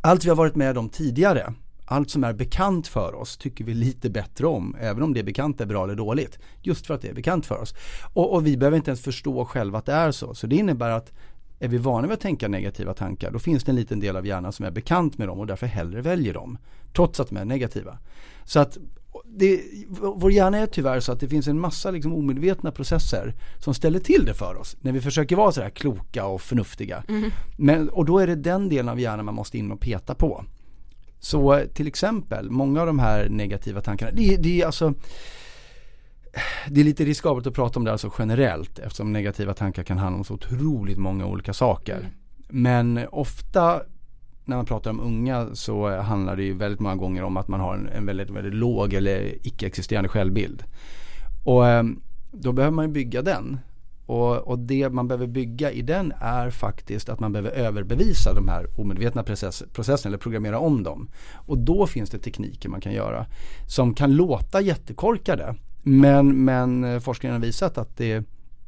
allt 0.00 0.24
vi 0.24 0.28
har 0.28 0.36
varit 0.36 0.54
med 0.54 0.78
om 0.78 0.88
tidigare, 0.88 1.52
allt 1.84 2.10
som 2.10 2.24
är 2.24 2.32
bekant 2.32 2.88
för 2.88 3.14
oss 3.14 3.36
tycker 3.36 3.64
vi 3.64 3.74
lite 3.74 4.10
bättre 4.10 4.46
om, 4.46 4.76
även 4.80 5.02
om 5.02 5.14
det 5.14 5.22
bekant 5.22 5.60
är 5.60 5.66
bra 5.66 5.84
eller 5.84 5.94
dåligt. 5.94 6.38
Just 6.62 6.86
för 6.86 6.94
att 6.94 7.02
det 7.02 7.08
är 7.08 7.14
bekant 7.14 7.46
för 7.46 7.60
oss. 7.60 7.74
Och, 8.12 8.34
och 8.34 8.46
vi 8.46 8.56
behöver 8.56 8.76
inte 8.76 8.90
ens 8.90 9.00
förstå 9.00 9.44
själva 9.44 9.78
att 9.78 9.86
det 9.86 9.92
är 9.92 10.10
så. 10.12 10.34
Så 10.34 10.46
det 10.46 10.56
innebär 10.56 10.90
att 10.90 11.12
är 11.58 11.68
vi 11.68 11.78
vana 11.78 12.06
vid 12.06 12.14
att 12.14 12.20
tänka 12.20 12.48
negativa 12.48 12.94
tankar 12.94 13.30
då 13.30 13.38
finns 13.38 13.64
det 13.64 13.72
en 13.72 13.76
liten 13.76 14.00
del 14.00 14.16
av 14.16 14.26
hjärnan 14.26 14.52
som 14.52 14.66
är 14.66 14.70
bekant 14.70 15.18
med 15.18 15.28
dem 15.28 15.38
och 15.40 15.46
därför 15.46 15.66
hellre 15.66 16.00
väljer 16.00 16.34
dem. 16.34 16.58
Trots 16.92 17.20
att 17.20 17.28
de 17.28 17.36
är 17.36 17.44
negativa. 17.44 17.98
Så 18.44 18.60
att 18.60 18.78
det, 19.24 19.62
vår 19.98 20.32
hjärna 20.32 20.58
är 20.58 20.66
tyvärr 20.66 21.00
så 21.00 21.12
att 21.12 21.20
det 21.20 21.28
finns 21.28 21.48
en 21.48 21.60
massa 21.60 21.90
liksom 21.90 22.12
omedvetna 22.12 22.72
processer 22.72 23.34
som 23.58 23.74
ställer 23.74 23.98
till 23.98 24.24
det 24.24 24.34
för 24.34 24.56
oss 24.56 24.76
när 24.80 24.92
vi 24.92 25.00
försöker 25.00 25.36
vara 25.36 25.52
sådär 25.52 25.70
kloka 25.70 26.26
och 26.26 26.42
förnuftiga. 26.42 27.04
Mm. 27.08 27.30
Men, 27.56 27.88
och 27.88 28.04
då 28.04 28.18
är 28.18 28.26
det 28.26 28.34
den 28.34 28.68
delen 28.68 28.88
av 28.88 29.00
hjärnan 29.00 29.24
man 29.24 29.34
måste 29.34 29.58
in 29.58 29.72
och 29.72 29.80
peta 29.80 30.14
på. 30.14 30.44
Så 31.20 31.62
till 31.74 31.86
exempel, 31.86 32.50
många 32.50 32.80
av 32.80 32.86
de 32.86 32.98
här 32.98 33.28
negativa 33.28 33.80
tankarna, 33.80 34.10
det, 34.14 34.36
det 34.36 34.60
är 34.60 34.66
alltså 34.66 34.94
det 36.68 36.80
är 36.80 36.84
lite 36.84 37.04
riskabelt 37.04 37.46
att 37.46 37.54
prata 37.54 37.78
om 37.78 37.84
det 37.84 37.92
alltså 37.92 38.12
generellt 38.18 38.78
eftersom 38.78 39.12
negativa 39.12 39.54
tankar 39.54 39.82
kan 39.82 39.98
handla 39.98 40.18
om 40.18 40.24
så 40.24 40.34
otroligt 40.34 40.98
många 40.98 41.26
olika 41.26 41.52
saker. 41.52 41.96
Mm. 41.96 42.10
Men 42.48 43.08
ofta 43.12 43.82
när 44.44 44.56
man 44.56 44.66
pratar 44.66 44.90
om 44.90 45.00
unga 45.00 45.48
så 45.54 46.00
handlar 46.00 46.36
det 46.36 46.42
ju 46.42 46.54
väldigt 46.54 46.80
många 46.80 46.96
gånger 46.96 47.22
om 47.22 47.36
att 47.36 47.48
man 47.48 47.60
har 47.60 47.74
en, 47.74 47.88
en 47.88 48.06
väldigt, 48.06 48.30
väldigt 48.30 48.54
låg 48.54 48.94
eller 48.94 49.46
icke-existerande 49.46 50.08
självbild. 50.08 50.64
Och 51.44 51.68
ehm, 51.68 52.00
då 52.30 52.52
behöver 52.52 52.74
man 52.74 52.84
ju 52.84 52.92
bygga 52.92 53.22
den. 53.22 53.58
Och, 54.06 54.36
och, 54.36 54.58
det 54.58 54.90
man 54.90 55.08
behöver 55.08 55.26
bygga 55.26 55.70
i 55.70 55.82
den 55.82 56.12
är 56.20 56.50
faktiskt 56.50 57.08
att 57.08 57.20
man 57.20 57.32
behöver 57.32 57.50
överbevisa 57.50 58.34
de 58.34 58.48
här 58.48 58.66
omedvetna 58.76 59.22
process, 59.22 59.62
processerna 59.72 60.10
eller 60.10 60.18
programmera 60.18 60.58
om 60.58 60.82
dem. 60.82 61.08
Och 61.34 61.58
då 61.58 61.86
finns 61.86 62.10
det 62.10 62.18
tekniker 62.18 62.68
man 62.68 62.80
kan 62.80 62.92
göra 62.92 63.26
som 63.66 63.94
kan 63.94 64.12
låta 64.16 64.60
jättekorkade 64.60 65.54
men, 65.82 66.44
men 66.44 66.84
eh, 66.84 67.00
forskningen 67.00 67.34
har 67.34 67.46
visat 67.46 67.78
att 67.78 67.96
det, 67.96 68.24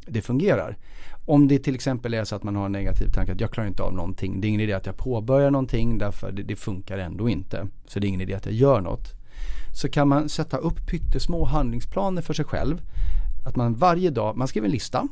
det 0.07 0.23
fungerar. 0.23 0.77
Om 1.27 1.49
det 1.49 1.59
till 1.59 1.75
exempel 1.75 2.15
är 2.15 2.25
så 2.25 2.37
att 2.37 2.43
man 2.43 2.57
har 2.57 2.67
en 2.67 2.73
negativ 2.73 3.09
tanke 3.09 3.33
att 3.33 3.41
jag 3.41 3.51
klarar 3.51 3.69
inte 3.69 3.83
av 3.83 3.95
någonting. 3.95 4.41
Det 4.41 4.47
är 4.47 4.49
ingen 4.49 4.61
idé 4.61 4.73
att 4.73 4.87
jag 4.87 4.97
påbörjar 4.97 5.51
någonting 5.51 5.99
därför 5.99 6.33
det, 6.33 6.43
det 6.43 6.57
funkar 6.57 6.99
ändå 6.99 7.29
inte. 7.29 7.69
Så 7.87 7.99
det 7.99 8.07
är 8.07 8.09
ingen 8.09 8.21
idé 8.21 8.35
att 8.35 8.47
jag 8.47 8.55
gör 8.55 8.81
något. 8.81 9.13
Så 9.75 9.89
kan 9.89 10.09
man 10.09 10.29
sätta 10.29 10.57
upp 10.57 10.87
pyttesmå 10.87 11.45
handlingsplaner 11.45 12.23
för 12.23 12.35
sig 12.35 12.45
själv. 12.45 12.83
Att 13.47 13.57
man 13.57 13.75
varje 13.75 14.11
dag, 14.11 14.37
man 14.37 14.49
skriver 14.49 14.67
en 14.67 14.73
lista 14.73 15.09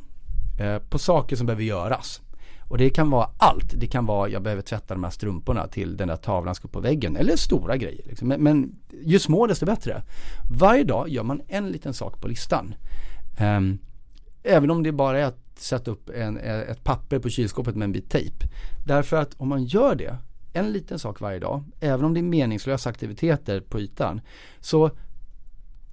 eh, 0.59 0.77
på 0.77 0.99
saker 0.99 1.35
som 1.35 1.45
behöver 1.45 1.63
göras. 1.63 2.21
Och 2.67 2.77
det 2.77 2.89
kan 2.89 3.09
vara 3.09 3.29
allt. 3.37 3.73
Det 3.79 3.87
kan 3.87 4.05
vara 4.05 4.29
jag 4.29 4.43
behöver 4.43 4.61
tvätta 4.61 4.93
de 4.93 5.03
här 5.03 5.11
strumporna 5.11 5.67
till 5.67 5.97
den 5.97 6.07
där 6.07 6.15
tavlan 6.15 6.55
ska 6.55 6.67
upp 6.67 6.71
på 6.71 6.79
väggen. 6.79 7.15
Eller 7.15 7.35
stora 7.35 7.77
grejer. 7.77 8.01
Liksom. 8.05 8.27
Men, 8.27 8.43
men 8.43 8.75
ju 9.03 9.19
små 9.19 9.47
desto 9.47 9.65
bättre. 9.65 10.01
Varje 10.59 10.83
dag 10.83 11.09
gör 11.09 11.23
man 11.23 11.41
en 11.47 11.69
liten 11.69 11.93
sak 11.93 12.21
på 12.21 12.27
listan. 12.27 12.75
Um, 13.39 13.79
även 14.43 14.71
om 14.71 14.83
det 14.83 14.91
bara 14.91 15.19
är 15.19 15.25
att 15.25 15.39
sätta 15.55 15.91
upp 15.91 16.09
en, 16.09 16.37
ett 16.37 16.83
papper 16.83 17.19
på 17.19 17.29
kylskåpet 17.29 17.75
med 17.75 17.85
en 17.85 17.91
bit 17.91 18.09
tejp. 18.09 18.45
Därför 18.85 19.17
att 19.17 19.33
om 19.37 19.47
man 19.47 19.63
gör 19.63 19.95
det, 19.95 20.17
en 20.53 20.71
liten 20.71 20.99
sak 20.99 21.19
varje 21.19 21.39
dag, 21.39 21.63
även 21.79 22.05
om 22.05 22.13
det 22.13 22.19
är 22.19 22.23
meningslösa 22.23 22.89
aktiviteter 22.89 23.59
på 23.59 23.79
ytan, 23.79 24.21
så 24.59 24.91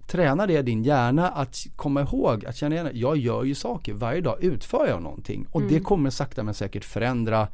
tränar 0.07 0.47
det 0.47 0.63
din 0.63 0.83
hjärna 0.83 1.29
att 1.29 1.57
komma 1.77 2.01
ihåg, 2.01 2.47
att 2.47 2.57
känna 2.57 2.75
igen, 2.75 2.91
jag 2.93 3.17
gör 3.17 3.45
ju 3.45 3.55
saker, 3.55 3.93
varje 3.93 4.21
dag 4.21 4.43
utför 4.43 4.87
jag 4.87 5.03
någonting 5.03 5.47
och 5.51 5.61
mm. 5.61 5.73
det 5.73 5.81
kommer 5.81 6.11
sakta 6.11 6.43
men 6.43 6.55
säkert 6.55 6.85
förändra 6.85 7.41
eh, 7.41 7.49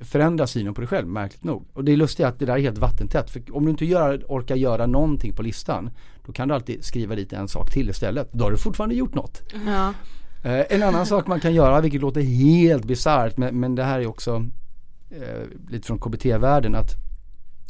förändra 0.00 0.46
synen 0.46 0.74
på 0.74 0.80
dig 0.80 0.88
själv, 0.88 1.08
märkligt 1.08 1.44
nog. 1.44 1.66
Och 1.72 1.84
det 1.84 1.92
är 1.92 1.96
lustigt 1.96 2.26
att 2.26 2.38
det 2.38 2.46
där 2.46 2.54
är 2.54 2.60
helt 2.60 2.78
vattentätt. 2.78 3.30
För 3.30 3.56
om 3.56 3.64
du 3.64 3.70
inte 3.70 3.84
gör, 3.84 4.24
orkar 4.28 4.56
göra 4.56 4.86
någonting 4.86 5.32
på 5.32 5.42
listan, 5.42 5.90
då 6.26 6.32
kan 6.32 6.48
du 6.48 6.54
alltid 6.54 6.84
skriva 6.84 7.14
dit 7.14 7.32
en 7.32 7.48
sak 7.48 7.70
till 7.70 7.90
istället. 7.90 8.32
Då 8.32 8.44
har 8.44 8.50
du 8.50 8.56
fortfarande 8.56 8.94
gjort 8.94 9.14
något. 9.14 9.42
Ja. 9.66 9.94
Eh, 10.44 10.64
en 10.70 10.82
annan 10.82 11.06
sak 11.06 11.26
man 11.26 11.40
kan 11.40 11.54
göra, 11.54 11.80
vilket 11.80 12.00
låter 12.00 12.20
helt 12.20 12.84
bisarrt, 12.84 13.36
men, 13.36 13.60
men 13.60 13.74
det 13.74 13.84
här 13.84 14.00
är 14.00 14.06
också 14.06 14.46
eh, 15.10 15.70
lite 15.70 15.86
från 15.86 15.98
KBT-världen, 15.98 16.74
att 16.74 16.90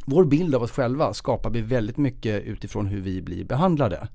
vår 0.04 0.24
bild 0.24 0.54
av 0.54 0.62
oss 0.62 0.70
själva 0.70 1.14
skapar 1.14 1.50
vi 1.50 1.60
väldigt 1.60 1.96
mycket 1.96 2.42
utifrån 2.42 2.86
hur 2.86 3.00
vi 3.00 3.22
blir 3.22 3.44
behandlade. 3.44 4.08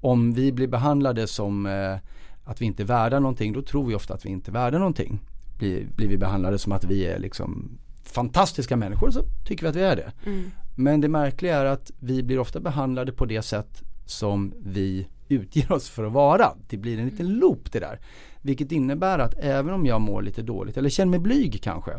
Om 0.00 0.32
vi 0.32 0.52
blir 0.52 0.68
behandlade 0.68 1.26
som 1.26 1.66
eh, 1.66 1.96
att 2.44 2.60
vi 2.60 2.64
inte 2.66 2.82
är 2.82 2.86
värda 2.86 3.20
någonting, 3.20 3.52
då 3.52 3.62
tror 3.62 3.86
vi 3.86 3.94
ofta 3.94 4.14
att 4.14 4.24
vi 4.24 4.28
inte 4.28 4.50
är 4.50 4.52
värda 4.52 4.78
någonting. 4.78 5.20
Blir, 5.58 5.86
blir 5.96 6.08
vi 6.08 6.18
behandlade 6.18 6.58
som 6.58 6.72
att 6.72 6.84
vi 6.84 7.06
är 7.06 7.18
liksom 7.18 7.78
fantastiska 8.04 8.76
människor 8.76 9.10
så 9.10 9.22
tycker 9.44 9.62
vi 9.62 9.68
att 9.68 9.76
vi 9.76 9.82
är 9.82 9.96
det. 9.96 10.12
Mm. 10.26 10.50
Men 10.74 11.00
det 11.00 11.08
märkliga 11.08 11.56
är 11.56 11.64
att 11.64 11.90
vi 11.98 12.22
blir 12.22 12.38
ofta 12.38 12.60
behandlade 12.60 13.12
på 13.12 13.26
det 13.26 13.42
sätt 13.42 13.82
som 14.06 14.54
vi 14.58 15.08
utger 15.28 15.72
oss 15.72 15.88
för 15.88 16.04
att 16.04 16.12
vara. 16.12 16.52
Det 16.68 16.76
blir 16.76 16.98
en 16.98 17.06
liten 17.06 17.28
loop 17.28 17.72
det 17.72 17.80
där. 17.80 18.00
Vilket 18.42 18.72
innebär 18.72 19.18
att 19.18 19.34
även 19.38 19.74
om 19.74 19.86
jag 19.86 20.00
mår 20.00 20.22
lite 20.22 20.42
dåligt 20.42 20.76
eller 20.76 20.88
känner 20.88 21.10
mig 21.10 21.20
blyg 21.20 21.62
kanske. 21.62 21.92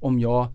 Om 0.00 0.20
jag 0.20 0.48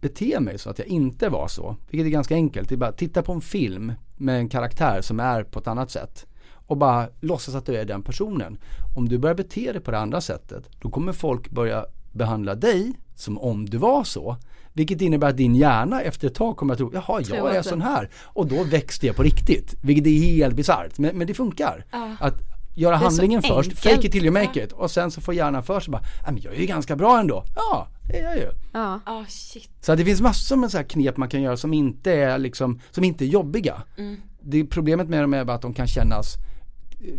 beter 0.00 0.40
mig 0.40 0.58
så 0.58 0.70
att 0.70 0.78
jag 0.78 0.88
inte 0.88 1.28
var 1.28 1.48
så. 1.48 1.76
Vilket 1.90 2.06
är 2.06 2.10
ganska 2.10 2.34
enkelt. 2.34 2.68
Det 2.68 2.74
är 2.74 2.76
bara 2.76 2.90
att 2.90 2.98
titta 2.98 3.22
på 3.22 3.32
en 3.32 3.40
film 3.40 3.92
med 4.16 4.38
en 4.38 4.48
karaktär 4.48 5.00
som 5.00 5.20
är 5.20 5.42
på 5.42 5.58
ett 5.58 5.66
annat 5.66 5.90
sätt. 5.90 6.26
Och 6.68 6.76
bara 6.76 7.08
låtsas 7.20 7.54
att 7.54 7.66
du 7.66 7.76
är 7.76 7.84
den 7.84 8.02
personen. 8.02 8.58
Om 8.96 9.08
du 9.08 9.18
börjar 9.18 9.34
bete 9.34 9.72
dig 9.72 9.80
på 9.80 9.90
det 9.90 9.98
andra 9.98 10.20
sättet. 10.20 10.70
Då 10.80 10.90
kommer 10.90 11.12
folk 11.12 11.50
börja 11.50 11.86
behandla 12.12 12.54
dig 12.54 12.92
som 13.14 13.38
om 13.38 13.66
du 13.66 13.78
var 13.78 14.04
så. 14.04 14.36
Vilket 14.72 15.00
innebär 15.00 15.28
att 15.28 15.36
din 15.36 15.54
hjärna 15.54 16.00
efter 16.00 16.26
ett 16.26 16.34
tag 16.34 16.56
kommer 16.56 16.72
att 16.72 16.78
tro, 16.78 16.90
jaha 16.94 17.22
jag 17.28 17.56
är 17.56 17.62
sån 17.62 17.82
här. 17.82 18.10
Och 18.22 18.46
då 18.46 18.64
växer 18.64 19.08
det 19.08 19.12
på 19.12 19.22
riktigt. 19.22 19.74
Vilket 19.82 20.06
är 20.06 20.10
helt 20.10 20.54
bisarrt. 20.54 20.98
Men, 20.98 21.18
men 21.18 21.26
det 21.26 21.34
funkar. 21.34 21.84
Uh. 21.94 22.22
Att 22.22 22.34
göra 22.76 22.96
handlingen 22.96 23.42
först, 23.42 23.52
enkelt. 23.54 23.78
fake 23.78 24.06
it 24.06 24.12
till 24.12 24.24
you 24.24 24.32
make 24.32 24.64
it. 24.64 24.72
Och 24.72 24.90
sen 24.90 25.10
så 25.10 25.20
får 25.20 25.34
hjärnan 25.34 25.62
för 25.62 25.80
sig 25.80 25.92
bara, 25.92 26.02
men 26.26 26.40
jag 26.40 26.54
är 26.54 26.60
ju 26.60 26.66
ganska 26.66 26.96
bra 26.96 27.20
ändå. 27.20 27.44
Ja, 27.56 27.88
det 28.08 28.18
är 28.18 28.24
jag 28.24 28.36
ju. 28.36 28.50
Ja. 28.72 29.00
Oh, 29.06 29.24
shit. 29.28 29.70
Så 29.80 29.94
det 29.94 30.04
finns 30.04 30.20
massor 30.20 30.56
med 30.56 30.70
så 30.70 30.76
här 30.76 30.84
knep 30.84 31.16
man 31.16 31.28
kan 31.28 31.42
göra 31.42 31.56
som 31.56 31.74
inte 31.74 32.12
är 32.12 32.38
liksom, 32.38 32.80
som 32.90 33.04
inte 33.04 33.24
är 33.24 33.26
jobbiga. 33.26 33.82
Mm. 33.96 34.16
Det 34.40 34.64
problemet 34.64 35.08
med 35.08 35.22
dem 35.22 35.34
är 35.34 35.44
bara 35.44 35.56
att 35.56 35.62
de 35.62 35.74
kan 35.74 35.86
kännas 35.86 36.34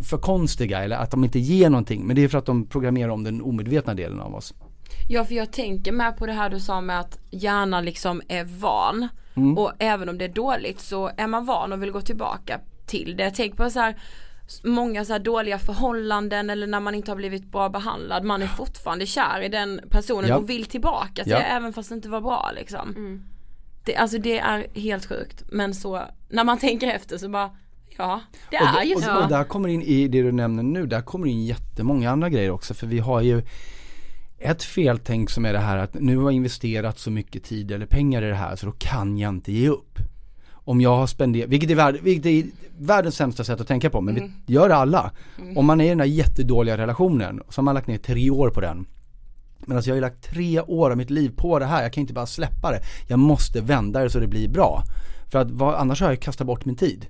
för 0.02 0.18
konstiga 0.18 0.84
eller 0.84 0.96
att 0.96 1.10
de 1.10 1.24
inte 1.24 1.38
ger 1.38 1.70
någonting. 1.70 2.06
Men 2.06 2.16
det 2.16 2.24
är 2.24 2.28
för 2.28 2.38
att 2.38 2.46
de 2.46 2.66
programmerar 2.66 3.08
om 3.08 3.24
den 3.24 3.42
omedvetna 3.42 3.94
delen 3.94 4.20
av 4.20 4.34
oss. 4.34 4.54
Ja 5.08 5.24
för 5.24 5.34
jag 5.34 5.52
tänker 5.52 5.92
med 5.92 6.16
på 6.16 6.26
det 6.26 6.32
här 6.32 6.50
du 6.50 6.60
sa 6.60 6.80
med 6.80 7.00
att 7.00 7.18
hjärnan 7.30 7.84
liksom 7.84 8.22
är 8.28 8.44
van. 8.44 9.08
Mm. 9.34 9.58
Och 9.58 9.72
även 9.78 10.08
om 10.08 10.18
det 10.18 10.24
är 10.24 10.28
dåligt 10.34 10.80
så 10.80 11.10
är 11.16 11.26
man 11.26 11.46
van 11.46 11.72
och 11.72 11.82
vill 11.82 11.90
gå 11.90 12.00
tillbaka 12.00 12.60
till 12.86 13.16
det. 13.16 13.30
Tänk 13.30 13.56
på 13.56 13.70
så 13.70 13.80
här 13.80 13.96
många 14.64 15.04
så 15.04 15.18
dåliga 15.18 15.58
förhållanden 15.58 16.50
eller 16.50 16.66
när 16.66 16.80
man 16.80 16.94
inte 16.94 17.10
har 17.10 17.16
blivit 17.16 17.44
bra 17.44 17.68
behandlad. 17.68 18.24
Man 18.24 18.42
är 18.42 18.46
fortfarande 18.46 19.06
kär 19.06 19.40
i 19.42 19.48
den 19.48 19.80
personen 19.90 20.28
ja. 20.28 20.36
och 20.36 20.50
vill 20.50 20.64
tillbaka 20.64 21.22
till 21.22 21.32
ja. 21.32 21.38
det 21.38 21.44
även 21.44 21.72
fast 21.72 21.88
det 21.88 21.94
inte 21.94 22.08
var 22.08 22.20
bra 22.20 22.50
liksom. 22.54 22.88
Mm. 22.88 23.22
Det, 23.84 23.96
alltså 23.96 24.18
det 24.18 24.38
är 24.38 24.66
helt 24.74 25.06
sjukt. 25.06 25.44
Men 25.52 25.74
så 25.74 26.02
när 26.28 26.44
man 26.44 26.58
tänker 26.68 26.88
efter 26.88 27.18
så 27.18 27.28
bara 27.28 27.50
Ja, 28.00 28.20
det 28.50 28.56
är 28.56 28.76
och, 28.76 28.84
ju 28.84 28.94
så. 28.94 29.16
Och, 29.16 29.22
och 29.22 29.28
där 29.28 29.44
kommer 29.44 29.68
in 29.68 29.82
i 29.82 30.08
det 30.08 30.22
du 30.22 30.32
nämner 30.32 30.62
nu, 30.62 30.86
där 30.86 31.02
kommer 31.02 31.26
in 31.26 31.44
jättemånga 31.44 32.10
andra 32.10 32.28
grejer 32.28 32.50
också 32.50 32.74
för 32.74 32.86
vi 32.86 32.98
har 32.98 33.20
ju 33.20 33.42
ett 34.38 34.62
feltänk 34.62 35.30
som 35.30 35.44
är 35.44 35.52
det 35.52 35.58
här 35.58 35.78
att 35.78 35.94
nu 35.94 36.16
har 36.16 36.24
jag 36.24 36.32
investerat 36.32 36.98
så 36.98 37.10
mycket 37.10 37.44
tid 37.44 37.70
eller 37.70 37.86
pengar 37.86 38.22
i 38.22 38.28
det 38.28 38.34
här 38.34 38.56
så 38.56 38.66
då 38.66 38.72
kan 38.72 39.18
jag 39.18 39.28
inte 39.28 39.52
ge 39.52 39.68
upp. 39.68 39.98
Om 40.52 40.80
jag 40.80 40.96
har 40.96 41.06
spenderat, 41.06 41.48
vilket 41.48 41.70
är, 41.70 41.74
värld, 41.74 41.98
vilket 42.02 42.26
är 42.26 42.44
världens 42.78 43.16
sämsta 43.16 43.44
sätt 43.44 43.60
att 43.60 43.68
tänka 43.68 43.90
på 43.90 44.00
men 44.00 44.16
mm. 44.16 44.32
vi 44.46 44.54
gör 44.54 44.68
det 44.68 44.74
alla. 44.74 45.10
Mm. 45.38 45.58
Om 45.58 45.66
man 45.66 45.80
är 45.80 45.84
i 45.84 45.88
den 45.88 46.00
här 46.00 46.06
jättedåliga 46.06 46.78
relationen 46.78 47.42
så 47.48 47.58
har 47.58 47.64
man 47.64 47.74
lagt 47.74 47.86
ner 47.86 47.98
tre 47.98 48.30
år 48.30 48.50
på 48.50 48.60
den. 48.60 48.86
Men 49.58 49.76
alltså 49.76 49.90
jag 49.90 49.94
har 49.94 49.96
ju 49.96 50.00
lagt 50.00 50.22
tre 50.22 50.60
år 50.60 50.90
av 50.90 50.96
mitt 50.96 51.10
liv 51.10 51.32
på 51.36 51.58
det 51.58 51.66
här, 51.66 51.82
jag 51.82 51.92
kan 51.92 52.00
inte 52.00 52.12
bara 52.12 52.26
släppa 52.26 52.70
det. 52.70 52.80
Jag 53.08 53.18
måste 53.18 53.60
vända 53.60 54.02
det 54.02 54.10
så 54.10 54.18
det 54.18 54.26
blir 54.26 54.48
bra. 54.48 54.82
För 55.30 55.38
att 55.38 55.50
vad, 55.50 55.74
annars 55.74 56.00
har 56.00 56.08
jag 56.08 56.20
kastat 56.20 56.46
bort 56.46 56.64
min 56.64 56.76
tid. 56.76 57.06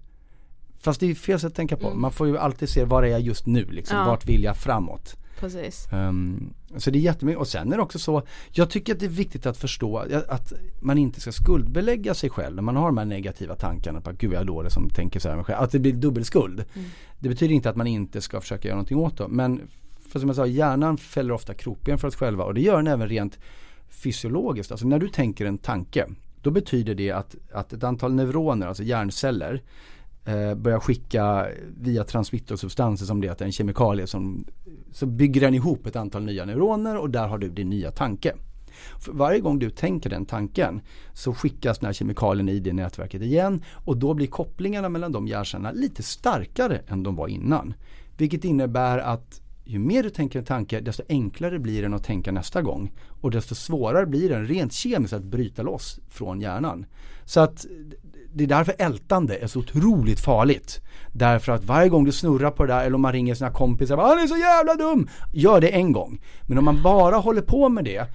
Fast 0.81 1.01
det 1.01 1.11
är 1.11 1.14
fel 1.14 1.40
sätt 1.40 1.49
att 1.49 1.55
tänka 1.55 1.77
på. 1.77 1.87
Mm. 1.87 2.01
Man 2.01 2.12
får 2.12 2.27
ju 2.27 2.38
alltid 2.38 2.69
se 2.69 2.85
var 2.85 3.03
är 3.03 3.07
jag 3.07 3.21
just 3.21 3.47
nu 3.47 3.64
liksom, 3.64 3.99
ja. 3.99 4.05
vart 4.05 4.27
vill 4.27 4.45
jag 4.45 4.57
framåt. 4.57 5.16
Precis. 5.40 5.88
Um, 5.93 6.55
så 6.77 6.90
det 6.90 6.99
är 6.99 7.01
jättemycket 7.01 7.40
och 7.40 7.49
sen 7.49 7.73
är 7.73 7.77
det 7.77 7.83
också 7.83 7.99
så, 7.99 8.23
jag 8.51 8.71
tycker 8.71 8.93
att 8.93 9.01
det 9.01 9.07
är 9.07 9.11
viktigt 9.11 9.47
att 9.47 9.57
förstå 9.57 9.99
att 10.29 10.53
man 10.81 10.99
inte 10.99 11.21
ska 11.21 11.33
skuldbelägga 11.33 12.14
sig 12.14 12.31
själv 12.31 12.57
när 12.57 12.62
man 12.62 12.77
har 12.77 12.87
de 12.87 12.99
här 12.99 13.05
negativa 13.05 13.55
tankarna 13.55 14.01
på 14.01 14.11
att 14.11 14.19
gud 14.19 14.33
jag 14.33 14.40
är 14.40 14.45
dålig 14.45 14.73
som 14.73 14.90
tänker 14.90 15.21
så 15.21 15.29
här 15.29 15.37
med 15.37 15.47
själv. 15.47 15.59
Att 15.61 15.71
det 15.71 15.79
blir 15.79 15.93
dubbelskuld. 15.93 16.64
Mm. 16.75 16.88
Det 17.19 17.29
betyder 17.29 17.55
inte 17.55 17.71
att 17.71 17.77
man 17.77 17.87
inte 17.87 18.21
ska 18.21 18.40
försöka 18.40 18.69
göra 18.69 18.77
någonting 18.77 18.99
åt 18.99 19.19
det. 19.19 19.29
Men 19.29 19.61
för 20.09 20.21
som 20.21 20.29
jag 20.29 20.37
sa, 20.37 20.47
hjärnan 20.47 20.97
fäller 20.99 21.33
ofta 21.33 21.55
krokben 21.55 21.99
för 21.99 22.09
oss 22.09 22.16
själva 22.16 22.45
och 22.45 22.55
det 22.55 22.61
gör 22.61 22.77
den 22.77 22.87
även 22.87 23.09
rent 23.09 23.38
fysiologiskt. 23.88 24.73
Alltså 24.73 24.87
när 24.87 24.99
du 24.99 25.09
tänker 25.09 25.47
en 25.47 25.59
tanke, 25.59 26.07
då 26.43 26.51
betyder 26.51 26.95
det 26.95 27.11
att, 27.11 27.37
att 27.53 27.73
ett 27.73 27.85
antal 27.85 28.14
neuroner, 28.14 28.66
alltså 28.66 28.83
hjärnceller, 28.83 29.62
eh, 30.31 30.55
börjar 30.55 30.81
skicka 30.81 31.47
via 31.81 32.05
transmittersubstanser 32.05 33.07
som 33.07 33.21
det 33.21 33.40
är 33.40 33.45
en 33.45 33.53
kemikalie 33.53 34.07
som 34.07 34.45
så 34.93 35.07
bygger 35.07 35.40
den 35.40 35.55
ihop 35.55 35.87
ett 35.87 35.97
antal 35.97 36.25
nya 36.25 36.45
neuroner 36.45 36.97
och 36.97 37.11
där 37.11 37.29
har 37.29 37.38
du 37.38 37.49
din 37.49 37.71
nya 37.71 37.90
tanke. 37.90 38.35
För 38.99 39.12
varje 39.12 39.40
gång 39.40 39.59
du 39.59 39.71
tänker 39.71 40.11
den 40.11 40.27
tanken 40.27 40.81
så 41.12 41.35
skickas 41.35 41.79
den 41.79 41.87
här 41.87 41.93
kemikalien 41.93 42.49
i 42.49 42.61
det 42.61 42.73
nätverket 42.73 43.23
igen 43.23 43.62
och 43.85 43.97
då 43.97 44.14
blir 44.14 44.27
kopplingarna 44.27 44.88
mellan 44.88 45.12
de 45.12 45.29
hjärncellerna 45.29 45.73
lite 45.73 46.03
starkare 46.03 46.81
än 46.87 47.03
de 47.03 47.16
var 47.16 47.29
innan. 47.29 47.75
Vilket 48.16 48.45
innebär 48.45 48.99
att 48.99 49.40
ju 49.70 49.78
mer 49.78 50.02
du 50.02 50.11
tänker 50.11 50.38
en 50.38 50.44
tanke 50.44 50.80
desto 50.80 51.02
enklare 51.09 51.59
blir 51.59 51.83
den 51.83 51.94
att 51.94 52.04
tänka 52.04 52.33
nästa 52.33 52.62
gång. 52.62 52.92
Och 53.20 53.30
desto 53.30 53.54
svårare 53.54 54.06
blir 54.06 54.28
den 54.28 54.46
rent 54.46 54.72
kemiskt 54.72 55.12
att 55.12 55.24
bryta 55.24 55.62
loss 55.62 56.00
från 56.09 56.40
hjärnan. 56.40 56.87
Så 57.24 57.40
att 57.40 57.66
det 58.35 58.44
är 58.44 58.48
därför 58.48 58.74
ältande 58.78 59.37
är 59.37 59.46
så 59.46 59.59
otroligt 59.59 60.20
farligt. 60.20 60.80
Därför 61.12 61.52
att 61.52 61.64
varje 61.64 61.88
gång 61.88 62.04
du 62.04 62.12
snurrar 62.12 62.50
på 62.50 62.66
det 62.66 62.72
där 62.72 62.85
eller 62.85 62.94
om 62.94 63.02
man 63.02 63.12
ringer 63.12 63.35
sina 63.35 63.50
kompisar 63.50 63.98
ah, 63.98 64.06
han 64.06 64.18
är 64.18 64.26
så 64.26 64.37
jävla 64.37 64.74
dum. 64.74 65.09
Gör 65.33 65.61
det 65.61 65.68
en 65.68 65.92
gång. 65.92 66.20
Men 66.42 66.59
om 66.59 66.64
man 66.64 66.83
bara 66.83 67.16
håller 67.16 67.42
på 67.42 67.68
med 67.68 67.85
det 67.85 68.06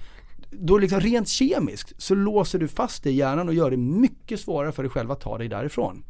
då 0.50 0.78
liksom 0.78 1.00
rent 1.00 1.28
kemiskt 1.28 1.92
så 1.98 2.14
låser 2.14 2.58
du 2.58 2.68
fast 2.68 3.02
det 3.02 3.10
i 3.10 3.14
hjärnan 3.14 3.48
och 3.48 3.54
gör 3.54 3.70
det 3.70 3.76
mycket 3.76 4.40
svårare 4.40 4.72
för 4.72 4.82
dig 4.82 4.90
själv 4.90 5.10
att 5.10 5.20
ta 5.20 5.38
dig 5.38 5.48
därifrån. 5.48 6.04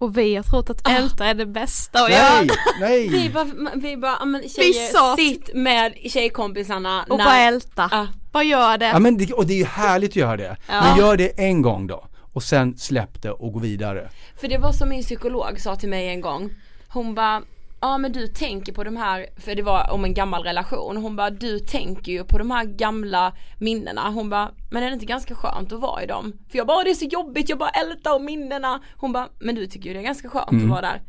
Och 0.00 0.18
vi 0.18 0.36
har 0.36 0.42
trott 0.42 0.70
att 0.70 0.88
ah. 0.88 0.90
älta 0.90 1.26
är 1.26 1.34
det 1.34 1.46
bästa 1.46 2.04
att 2.04 2.10
göra. 2.10 2.46
Nej, 2.80 3.08
Vi 3.08 3.30
bara, 3.30 3.46
vi 3.74 3.96
bara, 3.96 4.24
men 4.24 4.48
tjejer, 4.48 5.16
sitt 5.16 5.54
med 5.54 5.94
tjejkompisarna. 6.06 7.04
Och 7.08 7.18
när, 7.18 7.24
bara 7.24 7.38
älta. 7.38 7.88
Ah. 7.92 8.06
Bara 8.32 8.42
gör 8.42 8.78
det. 8.78 8.86
Ja 8.86 8.98
men 8.98 9.18
det, 9.18 9.32
och 9.32 9.46
det 9.46 9.52
är 9.52 9.58
ju 9.58 9.64
härligt 9.64 10.10
att 10.10 10.16
göra 10.16 10.36
det. 10.36 10.56
Ja. 10.68 10.84
Men 10.84 10.98
gör 10.98 11.16
det 11.16 11.28
en 11.40 11.62
gång 11.62 11.86
då 11.86 12.04
och 12.32 12.42
sen 12.42 12.78
släpp 12.78 13.22
det 13.22 13.30
och 13.30 13.52
gå 13.52 13.58
vidare. 13.58 14.08
För 14.40 14.48
det 14.48 14.58
var 14.58 14.72
som 14.72 14.88
min 14.88 15.02
psykolog 15.02 15.60
sa 15.60 15.76
till 15.76 15.88
mig 15.88 16.08
en 16.08 16.20
gång. 16.20 16.50
Hon 16.88 17.14
bara, 17.14 17.42
ja 17.80 17.98
men 17.98 18.12
du 18.12 18.26
tänker 18.26 18.72
på 18.72 18.84
de 18.84 18.96
här, 18.96 19.26
för 19.36 19.54
det 19.54 19.62
var 19.62 19.90
om 19.90 20.04
en 20.04 20.14
gammal 20.14 20.42
relation, 20.42 20.96
hon 20.96 21.16
bara 21.16 21.30
du 21.30 21.58
tänker 21.58 22.12
ju 22.12 22.24
på 22.24 22.38
de 22.38 22.50
här 22.50 22.64
gamla 22.64 23.32
minnena, 23.58 24.10
hon 24.10 24.30
bara 24.30 24.50
men 24.70 24.82
är 24.82 24.86
det 24.86 24.94
inte 24.94 25.06
ganska 25.06 25.34
skönt 25.34 25.72
att 25.72 25.80
vara 25.80 26.02
i 26.02 26.06
dem? 26.06 26.32
För 26.50 26.58
jag 26.58 26.66
bara 26.66 26.84
det 26.84 26.90
är 26.90 26.94
så 26.94 27.04
jobbigt, 27.04 27.48
jag 27.48 27.58
bara 27.58 27.70
ältar 27.70 28.16
om 28.16 28.24
minnena, 28.24 28.80
hon 28.96 29.12
bara 29.12 29.28
men 29.38 29.54
du 29.54 29.66
tycker 29.66 29.88
ju 29.88 29.94
det 29.94 30.00
är 30.00 30.04
ganska 30.04 30.28
skönt 30.28 30.50
mm. 30.50 30.64
att 30.64 30.70
vara 30.70 30.80
där. 30.80 31.02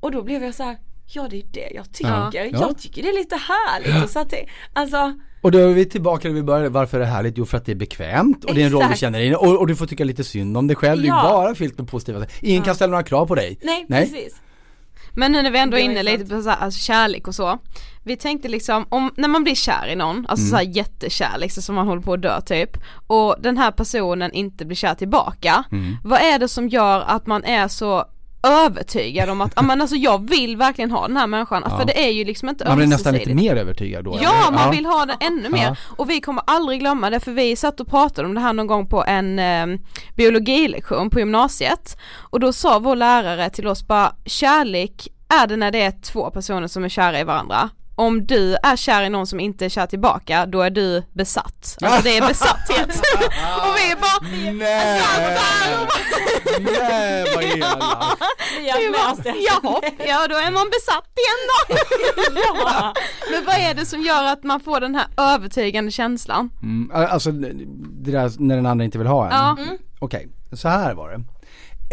Och 0.00 0.12
då 0.12 0.22
blev 0.22 0.44
jag 0.44 0.54
så 0.54 0.62
här, 0.62 0.78
ja 1.06 1.28
det 1.30 1.36
är 1.36 1.46
det 1.52 1.70
jag 1.74 1.92
tycker, 1.92 2.44
ja. 2.52 2.60
jag 2.60 2.78
tycker 2.78 3.02
det 3.02 3.08
är 3.08 3.18
lite 3.18 3.36
härligt 3.36 4.04
och 4.04 4.10
så 4.10 4.18
att 4.18 4.30
det, 4.30 4.46
alltså 4.72 5.14
och 5.42 5.52
då 5.52 5.58
är 5.58 5.74
vi 5.74 5.84
tillbaka 5.84 6.28
där 6.28 6.34
vi 6.34 6.42
började, 6.42 6.68
varför 6.68 6.96
är 6.96 7.00
det 7.00 7.06
härligt? 7.06 7.38
Jo 7.38 7.46
för 7.46 7.56
att 7.56 7.64
det 7.64 7.72
är 7.72 7.76
bekvämt 7.76 8.44
och 8.44 8.54
det 8.54 8.62
är 8.62 8.66
en 8.66 8.72
roll 8.72 8.84
du 8.90 8.96
känner 8.96 9.20
in 9.20 9.34
och, 9.34 9.58
och, 9.58 9.66
du 9.66 9.76
får 9.76 9.86
tycka 9.86 10.04
lite 10.04 10.24
synd 10.24 10.56
om 10.56 10.66
dig 10.66 10.76
själv, 10.76 11.04
ja. 11.04 11.14
det 11.14 11.20
är 11.20 11.22
bara 11.22 11.54
fyllt 11.54 11.78
med 11.78 11.88
positiva 11.88 12.26
Ingen 12.40 12.56
ja. 12.56 12.64
kan 12.64 12.74
ställa 12.74 12.90
några 12.90 13.02
krav 13.02 13.26
på 13.26 13.34
dig. 13.34 13.58
Nej, 13.62 13.86
Nej. 13.88 14.10
precis. 14.10 14.40
Men 15.14 15.32
nu 15.32 15.42
när 15.42 15.50
vi 15.50 15.58
ändå 15.58 15.76
är 15.76 15.82
inne 15.82 16.02
lite 16.02 16.24
på 16.24 16.42
så 16.42 16.50
här, 16.50 16.56
alltså 16.56 16.80
kärlek 16.80 17.28
och 17.28 17.34
så. 17.34 17.58
Vi 18.04 18.16
tänkte 18.16 18.48
liksom, 18.48 18.86
om, 18.88 19.10
när 19.16 19.28
man 19.28 19.44
blir 19.44 19.54
kär 19.54 19.88
i 19.88 19.96
någon, 19.96 20.26
alltså 20.28 20.46
mm. 20.46 20.50
såhär 20.50 20.76
jättekär 20.76 21.38
liksom 21.38 21.62
som 21.62 21.74
man 21.74 21.86
håller 21.86 22.02
på 22.02 22.12
att 22.12 22.22
dö 22.22 22.40
typ. 22.40 22.76
Och 23.06 23.36
den 23.40 23.58
här 23.58 23.70
personen 23.70 24.32
inte 24.32 24.64
blir 24.64 24.76
kär 24.76 24.94
tillbaka. 24.94 25.64
Mm. 25.72 25.96
Vad 26.04 26.20
är 26.20 26.38
det 26.38 26.48
som 26.48 26.68
gör 26.68 27.00
att 27.00 27.26
man 27.26 27.44
är 27.44 27.68
så 27.68 28.04
övertygad 28.42 29.30
om 29.30 29.40
att, 29.40 29.64
men 29.64 29.80
alltså 29.80 29.96
jag 29.96 30.30
vill 30.30 30.56
verkligen 30.56 30.90
ha 30.90 31.06
den 31.06 31.16
här 31.16 31.26
människan, 31.26 31.62
ja. 31.66 31.78
för 31.78 31.84
det 31.84 32.04
är 32.04 32.10
ju 32.10 32.24
liksom 32.24 32.48
inte 32.48 32.64
Man 32.64 32.76
blir 32.76 32.86
nästan 32.86 33.14
lite 33.14 33.34
mer 33.34 33.56
övertygad 33.56 34.04
då? 34.04 34.18
Ja, 34.22 34.42
eller? 34.42 34.52
man 34.52 34.64
ja. 34.64 34.70
vill 34.70 34.86
ha 34.86 35.06
den 35.06 35.16
ännu 35.20 35.48
mer. 35.48 35.64
Ja. 35.64 35.76
Och 35.96 36.10
vi 36.10 36.20
kommer 36.20 36.42
aldrig 36.46 36.80
glömma 36.80 37.10
det, 37.10 37.20
för 37.20 37.32
vi 37.32 37.56
satt 37.56 37.80
och 37.80 37.88
pratade 37.88 38.28
om 38.28 38.34
det 38.34 38.40
här 38.40 38.52
någon 38.52 38.66
gång 38.66 38.86
på 38.86 39.04
en 39.04 39.38
eh, 39.38 39.66
biologilektion 40.16 41.10
på 41.10 41.18
gymnasiet. 41.18 41.96
Och 42.18 42.40
då 42.40 42.52
sa 42.52 42.78
vår 42.78 42.96
lärare 42.96 43.50
till 43.50 43.66
oss 43.66 43.86
bara, 43.86 44.12
kärlek 44.26 45.08
är 45.42 45.46
det 45.46 45.56
när 45.56 45.70
det 45.70 45.82
är 45.82 45.90
två 45.90 46.30
personer 46.30 46.66
som 46.66 46.84
är 46.84 46.88
kära 46.88 47.20
i 47.20 47.24
varandra 47.24 47.70
om 48.00 48.26
du 48.26 48.56
är 48.62 48.76
kär 48.76 49.02
i 49.02 49.08
någon 49.08 49.26
som 49.26 49.40
inte 49.40 49.64
är 49.64 49.68
kär 49.68 49.86
tillbaka, 49.86 50.46
då 50.46 50.62
är 50.62 50.70
du 50.70 51.02
besatt. 51.12 51.78
Alltså 51.82 52.02
det 52.02 52.16
är 52.16 52.28
besatthet. 52.28 52.88
och 53.66 53.76
vi 53.76 53.90
är 53.90 53.96
bara 53.96 54.20
Nej! 54.52 55.02
Nej 56.80 57.24
vad 57.34 57.44
elakt! 57.44 59.26
Jaha, 59.26 59.80
ja 59.98 60.26
då 60.28 60.36
är 60.36 60.50
man 60.50 60.66
besatt 60.70 61.10
igen 61.16 61.40
då. 61.50 61.74
Men 63.32 63.44
vad 63.44 63.54
är 63.54 63.74
det 63.74 63.86
som 63.86 64.02
gör 64.02 64.24
att 64.24 64.44
man 64.44 64.60
får 64.60 64.80
den 64.80 64.94
här 64.94 65.06
övertygande 65.16 65.90
känslan? 65.90 66.50
Mm, 66.62 66.90
alltså 66.94 67.32
det 67.32 68.12
där 68.12 68.32
när 68.38 68.56
den 68.56 68.66
andra 68.66 68.84
inte 68.84 68.98
vill 68.98 69.06
ha 69.06 69.24
en? 69.26 69.32
Ja. 69.32 69.56
Mm. 69.62 69.78
Okej, 69.98 70.28
okay, 70.46 70.56
så 70.56 70.68
här 70.68 70.94
var 70.94 71.10
det. 71.10 71.22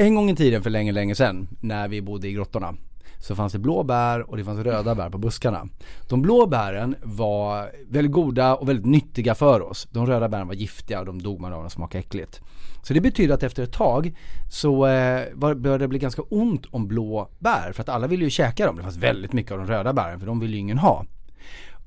En 0.03 0.15
gång 0.15 0.29
i 0.29 0.35
tiden 0.35 0.63
för 0.63 0.69
länge, 0.69 0.91
länge 0.91 1.15
sedan 1.15 1.47
när 1.61 1.87
vi 1.87 2.01
bodde 2.01 2.27
i 2.27 2.31
grottorna 2.31 2.73
så 3.20 3.36
fanns 3.36 3.53
det 3.53 3.59
blå 3.59 3.84
bär 3.84 4.30
och 4.30 4.38
det 4.38 4.43
fanns 4.43 4.59
röda 4.59 4.95
bär 4.95 5.09
på 5.09 5.18
buskarna. 5.18 5.68
De 6.09 6.22
blå 6.22 6.47
bären 6.47 6.95
var 7.03 7.72
väldigt 7.89 8.11
goda 8.11 8.55
och 8.55 8.70
väldigt 8.70 8.86
nyttiga 8.86 9.36
för 9.36 9.61
oss. 9.61 9.88
De 9.91 10.05
röda 10.05 10.30
bären 10.30 10.47
var 10.47 10.53
giftiga 10.53 10.99
och 10.99 11.05
de 11.05 11.22
dog 11.22 11.39
man 11.39 11.53
av 11.53 11.65
och 11.65 11.72
smakade 11.72 11.99
äckligt. 11.99 12.41
Så 12.84 12.93
det 12.93 13.01
betyder 13.01 13.34
att 13.34 13.43
efter 13.43 13.63
ett 13.63 13.74
tag 13.74 14.18
så 14.49 14.86
eh, 14.88 15.36
började 15.36 15.78
det 15.78 15.88
bli 15.88 15.99
ganska 15.99 16.22
ont 16.22 16.65
om 16.65 16.88
blå 16.88 17.30
bär 17.39 17.72
för 17.72 17.82
att 17.82 17.89
alla 17.89 18.07
ville 18.07 18.24
ju 18.24 18.30
käka 18.30 18.65
dem. 18.65 18.76
Det 18.76 18.84
fanns 18.84 18.97
väldigt 18.97 19.34
mycket 19.34 19.51
av 19.51 19.57
de 19.57 19.68
röda 19.68 19.93
bären 19.93 20.20
för 20.20 20.28
de 20.28 20.39
ville 20.39 20.53
ju 20.53 20.59
ingen 20.59 20.78
ha. 20.78 21.05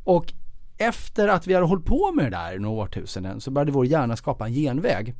Och 0.04 0.32
efter 0.78 1.28
att 1.28 1.46
vi 1.46 1.54
hade 1.54 1.66
hållit 1.66 1.84
på 1.84 2.12
med 2.12 2.24
det 2.24 2.30
där 2.30 2.56
i 2.56 2.58
några 2.58 2.82
årtusenden 2.82 3.40
så 3.40 3.50
började 3.50 3.72
vår 3.72 3.86
hjärna 3.86 4.16
skapa 4.16 4.46
en 4.46 4.52
genväg 4.52 5.14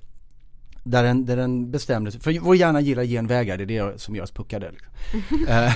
där 0.91 1.03
den, 1.03 1.25
där 1.25 1.37
den 1.37 1.71
bestämde 1.71 2.13
sig, 2.13 2.21
för 2.21 2.41
vår 2.41 2.57
hjärna 2.57 2.81
gillar 2.81 3.05
genvägar, 3.05 3.57
det 3.59 3.65
är 3.65 3.67
det 3.67 4.01
som 4.01 4.17
gör 4.17 4.23
oss 4.23 4.31
puckade. 4.31 4.71
Liksom. 4.71 5.47
eh, 5.49 5.73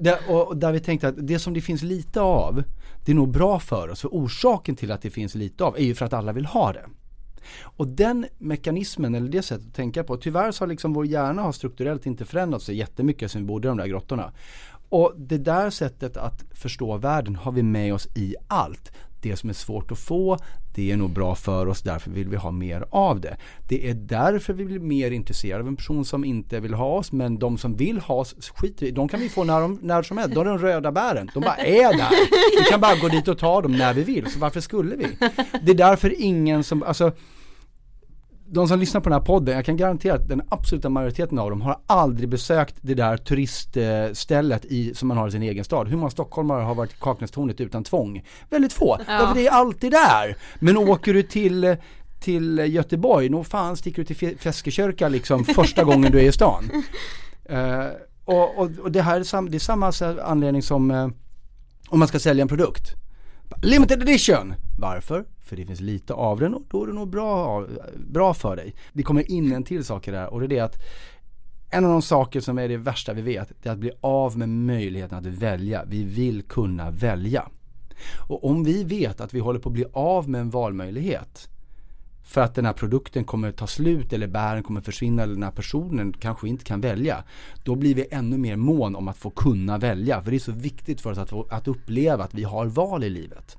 där, 0.00 0.18
och 0.28 0.56
där 0.56 0.72
vi 0.72 0.80
tänkte 0.80 1.08
att 1.08 1.14
det 1.18 1.38
som 1.38 1.54
det 1.54 1.60
finns 1.60 1.82
lite 1.82 2.20
av, 2.20 2.62
det 3.04 3.12
är 3.12 3.16
nog 3.16 3.30
bra 3.30 3.58
för 3.58 3.88
oss. 3.88 4.00
För 4.00 4.08
orsaken 4.08 4.76
till 4.76 4.92
att 4.92 5.02
det 5.02 5.10
finns 5.10 5.34
lite 5.34 5.64
av 5.64 5.76
är 5.76 5.84
ju 5.84 5.94
för 5.94 6.06
att 6.06 6.12
alla 6.12 6.32
vill 6.32 6.46
ha 6.46 6.72
det. 6.72 6.84
Och 7.60 7.88
den 7.88 8.26
mekanismen, 8.38 9.14
eller 9.14 9.28
det 9.28 9.42
sättet 9.42 9.66
att 9.66 9.74
tänka 9.74 10.04
på, 10.04 10.16
tyvärr 10.16 10.52
så 10.52 10.62
har 10.62 10.68
liksom 10.68 10.92
vår 10.92 11.06
hjärna 11.06 11.42
har 11.42 11.52
strukturellt 11.52 12.06
inte 12.06 12.24
förändrats 12.24 12.68
jättemycket 12.68 13.30
sen 13.30 13.42
vi 13.42 13.46
bodde 13.46 13.68
i 13.68 13.68
de 13.68 13.76
där 13.78 13.86
grottorna. 13.86 14.32
Och 14.88 15.12
det 15.16 15.38
där 15.38 15.70
sättet 15.70 16.16
att 16.16 16.44
förstå 16.54 16.96
världen 16.96 17.36
har 17.36 17.52
vi 17.52 17.62
med 17.62 17.94
oss 17.94 18.08
i 18.14 18.34
allt 18.48 18.92
det 19.24 19.36
som 19.36 19.50
är 19.50 19.54
svårt 19.54 19.90
att 19.92 19.98
få, 19.98 20.38
det 20.74 20.90
är 20.92 20.96
nog 20.96 21.10
bra 21.10 21.34
för 21.34 21.66
oss, 21.66 21.82
därför 21.82 22.10
vill 22.10 22.28
vi 22.28 22.36
ha 22.36 22.50
mer 22.50 22.84
av 22.90 23.20
det. 23.20 23.36
Det 23.68 23.90
är 23.90 23.94
därför 23.94 24.52
vi 24.52 24.64
blir 24.64 24.78
mer 24.78 25.10
intresserade 25.10 25.62
av 25.62 25.68
en 25.68 25.76
person 25.76 26.04
som 26.04 26.24
inte 26.24 26.60
vill 26.60 26.74
ha 26.74 26.86
oss, 26.86 27.12
men 27.12 27.38
de 27.38 27.58
som 27.58 27.76
vill 27.76 27.98
ha 27.98 28.14
oss 28.14 28.50
skiter 28.54 28.86
vi 28.86 28.92
de 28.92 29.08
kan 29.08 29.20
vi 29.20 29.28
få 29.28 29.44
när, 29.44 29.60
de, 29.60 29.78
när 29.82 30.02
som 30.02 30.18
helst. 30.18 30.34
De 30.34 30.40
är 30.40 30.44
de 30.44 30.58
röda 30.58 30.92
bären, 30.92 31.30
de 31.34 31.40
bara 31.40 31.56
är 31.56 31.96
där. 31.96 32.10
Vi 32.58 32.70
kan 32.70 32.80
bara 32.80 32.96
gå 32.96 33.08
dit 33.08 33.28
och 33.28 33.38
ta 33.38 33.60
dem 33.60 33.72
när 33.72 33.94
vi 33.94 34.02
vill, 34.02 34.30
så 34.30 34.38
varför 34.38 34.60
skulle 34.60 34.96
vi? 34.96 35.06
Det 35.62 35.70
är 35.70 35.76
därför 35.76 36.22
ingen 36.22 36.64
som, 36.64 36.82
alltså 36.82 37.12
de 38.54 38.68
som 38.68 38.78
lyssnar 38.78 39.00
på 39.00 39.08
den 39.08 39.18
här 39.18 39.26
podden, 39.26 39.54
jag 39.54 39.64
kan 39.64 39.76
garantera 39.76 40.14
att 40.14 40.28
den 40.28 40.42
absoluta 40.48 40.88
majoriteten 40.88 41.38
av 41.38 41.50
dem 41.50 41.62
har 41.62 41.78
aldrig 41.86 42.28
besökt 42.28 42.74
det 42.80 42.94
där 42.94 43.16
turiststället 43.16 44.64
i, 44.64 44.94
som 44.94 45.08
man 45.08 45.16
har 45.16 45.28
i 45.28 45.30
sin 45.30 45.42
egen 45.42 45.64
stad. 45.64 45.88
Hur 45.88 45.96
många 45.96 46.10
stockholmare 46.10 46.62
har 46.62 46.74
varit 46.74 46.92
i 46.92 46.96
Kaknästornet 47.00 47.60
utan 47.60 47.84
tvång? 47.84 48.24
Väldigt 48.50 48.72
få, 48.72 48.98
ja. 49.06 49.12
därför 49.12 49.34
det 49.34 49.46
är 49.46 49.50
alltid 49.50 49.92
där. 49.92 50.36
Men 50.58 50.76
åker 50.76 51.14
du 51.14 51.22
till 51.22 51.76
till 52.20 52.58
Göteborg, 52.58 53.28
nog 53.28 53.46
fan 53.46 53.76
sticker 53.76 54.04
du 54.04 54.14
till 54.14 54.38
Feskekörka 54.38 55.08
liksom 55.08 55.44
första 55.44 55.84
gången 55.88 56.12
du 56.12 56.18
är 56.18 56.28
i 56.28 56.32
stan. 56.32 56.70
Uh, 57.50 57.58
och, 58.24 58.58
och, 58.58 58.70
och, 58.78 58.92
det 58.92 59.02
här 59.02 59.20
är, 59.20 59.24
sam, 59.24 59.50
det 59.50 59.56
är 59.56 59.58
samma 59.58 59.92
anledning 60.22 60.62
som 60.62 60.90
uh, 60.90 61.08
om 61.88 61.98
man 61.98 62.08
ska 62.08 62.18
sälja 62.18 62.42
en 62.42 62.48
produkt. 62.48 62.94
Limited 63.62 64.02
edition! 64.02 64.54
Varför? 64.78 65.24
För 65.44 65.56
det 65.56 65.66
finns 65.66 65.80
lite 65.80 66.14
av 66.14 66.40
den 66.40 66.54
och 66.54 66.62
då 66.68 66.82
är 66.82 66.86
det 66.86 66.92
nog 66.92 67.08
bra, 67.08 67.66
bra 67.96 68.34
för 68.34 68.56
dig. 68.56 68.74
Det 68.92 69.02
kommer 69.02 69.30
in 69.30 69.52
en 69.52 69.64
till 69.64 69.84
sak 69.84 70.08
i 70.08 70.10
det 70.10 70.18
här 70.18 70.32
och 70.32 70.40
det 70.40 70.46
är 70.46 70.48
det 70.48 70.60
att 70.60 70.76
en 71.70 71.84
av 71.84 71.90
de 71.90 72.02
saker 72.02 72.40
som 72.40 72.58
är 72.58 72.68
det 72.68 72.76
värsta 72.76 73.12
vi 73.12 73.22
vet, 73.22 73.52
det 73.62 73.68
är 73.68 73.72
att 73.72 73.78
bli 73.78 73.90
av 74.00 74.38
med 74.38 74.48
möjligheten 74.48 75.18
att 75.18 75.26
välja. 75.26 75.84
Vi 75.86 76.04
vill 76.04 76.42
kunna 76.42 76.90
välja. 76.90 77.48
Och 78.28 78.44
om 78.44 78.64
vi 78.64 78.84
vet 78.84 79.20
att 79.20 79.34
vi 79.34 79.40
håller 79.40 79.60
på 79.60 79.68
att 79.68 79.72
bli 79.72 79.84
av 79.92 80.28
med 80.28 80.40
en 80.40 80.50
valmöjlighet 80.50 81.48
för 82.24 82.40
att 82.40 82.54
den 82.54 82.66
här 82.66 82.72
produkten 82.72 83.24
kommer 83.24 83.52
ta 83.52 83.66
slut 83.66 84.12
eller 84.12 84.26
bären 84.26 84.62
kommer 84.62 84.80
försvinna 84.80 85.22
eller 85.22 85.34
den 85.34 85.42
här 85.42 85.50
personen 85.50 86.12
kanske 86.12 86.48
inte 86.48 86.64
kan 86.64 86.80
välja. 86.80 87.24
Då 87.64 87.74
blir 87.74 87.94
vi 87.94 88.06
ännu 88.10 88.38
mer 88.38 88.56
mån 88.56 88.96
om 88.96 89.08
att 89.08 89.16
få 89.16 89.30
kunna 89.30 89.78
välja. 89.78 90.22
För 90.22 90.30
det 90.30 90.36
är 90.36 90.38
så 90.38 90.52
viktigt 90.52 91.00
för 91.00 91.10
oss 91.10 91.18
att, 91.18 91.30
få, 91.30 91.46
att 91.50 91.68
uppleva 91.68 92.24
att 92.24 92.34
vi 92.34 92.44
har 92.44 92.66
val 92.66 93.04
i 93.04 93.10
livet. 93.10 93.58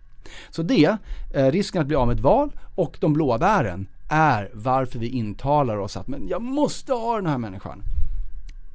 Så 0.49 0.61
det, 0.61 0.97
eh, 1.33 1.51
risken 1.51 1.81
att 1.81 1.87
bli 1.87 1.95
av 1.95 2.07
med 2.07 2.15
ett 2.15 2.23
val 2.23 2.51
och 2.75 2.97
de 2.99 3.13
blåa 3.13 3.37
bären 3.37 3.87
är 4.09 4.49
varför 4.53 4.99
vi 4.99 5.07
intalar 5.07 5.77
oss 5.77 5.97
att 5.97 6.07
men 6.07 6.27
jag 6.27 6.41
måste 6.41 6.93
ha 6.93 7.15
den 7.15 7.25
här 7.25 7.37
människan. 7.37 7.83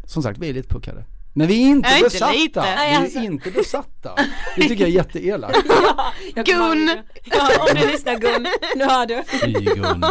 Som 0.06 0.22
sagt, 0.22 0.38
vi 0.38 0.48
är 0.48 0.54
lite 0.54 0.68
puckade. 0.68 1.04
Men 1.32 1.46
vi 1.46 1.62
är 1.62 1.66
inte 1.66 1.88
jag 1.88 2.02
besatta! 2.02 2.34
Inte. 2.34 2.60
Vi 2.60 3.18
är 3.18 3.24
inte 3.24 3.50
besatta! 3.50 4.14
Det 4.56 4.62
tycker 4.62 4.80
jag 4.80 4.90
är 4.90 4.94
jätteelakt. 4.94 5.58
ja, 6.34 6.42
Gun! 6.42 6.90
Ja, 7.24 7.48
om 7.60 7.80
du 7.80 7.86
lyssnar 7.86 8.14
Gun, 8.14 8.46
nu 8.76 8.84
hör 8.84 9.06
du. 9.06 9.22
Fy 9.24 9.52
Gun. 9.52 10.04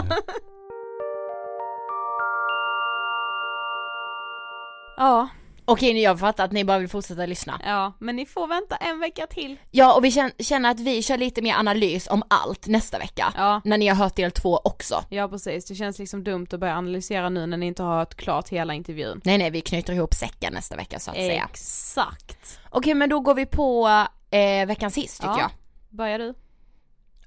Ja, 4.98 5.30
Okej, 5.72 6.02
jag 6.02 6.20
fattar 6.20 6.46
att 6.46 6.52
ni 6.52 6.66
bara 6.66 6.80
vill 6.80 6.88
fortsätta 6.88 7.26
lyssna. 7.26 7.62
Ja, 7.66 7.94
men 8.00 8.16
ni 8.16 8.26
får 8.26 8.48
vänta 8.48 8.76
en 8.76 9.00
vecka 9.00 9.28
till. 9.28 9.58
Ja, 9.72 9.96
och 9.96 10.06
vi 10.06 10.12
känner 10.40 10.72
att 10.72 10.80
vi 10.80 11.04
kör 11.04 11.18
lite 11.18 11.42
mer 11.42 11.56
analys 11.56 12.08
om 12.08 12.24
allt 12.28 12.68
nästa 12.68 13.00
vecka. 13.00 13.34
Ja. 13.36 13.62
När 13.64 13.78
ni 13.78 13.88
har 13.88 13.96
hört 13.96 14.16
del 14.16 14.32
två 14.32 14.58
också. 14.58 15.04
Ja, 15.10 15.28
precis. 15.28 15.66
Det 15.66 15.76
känns 15.76 16.00
liksom 16.00 16.24
dumt 16.24 16.48
att 16.52 16.60
börja 16.60 16.76
analysera 16.76 17.30
nu 17.30 17.46
när 17.46 17.58
ni 17.58 17.66
inte 17.66 17.84
har 17.84 17.98
hört 17.98 18.16
klart 18.16 18.50
hela 18.50 18.74
intervjun. 18.74 19.22
Nej, 19.24 19.38
nej, 19.38 19.50
vi 19.50 19.62
knyter 19.62 19.94
ihop 19.94 20.14
säcken 20.14 20.54
nästa 20.54 20.76
vecka 20.76 21.00
så 21.00 21.12
att 21.12 21.18
Exakt. 21.18 21.32
säga. 21.32 21.48
Exakt. 21.52 22.60
Okej, 22.70 22.94
men 22.94 23.10
då 23.10 23.20
går 23.20 23.36
vi 23.36 23.46
på 23.46 23.88
eh, 24.32 24.66
veckans 24.68 24.98
hiss 24.98 25.18
tycker 25.18 25.30
ja. 25.30 25.40
jag. 25.40 25.52
Börjar 25.90 26.20
du? 26.20 26.34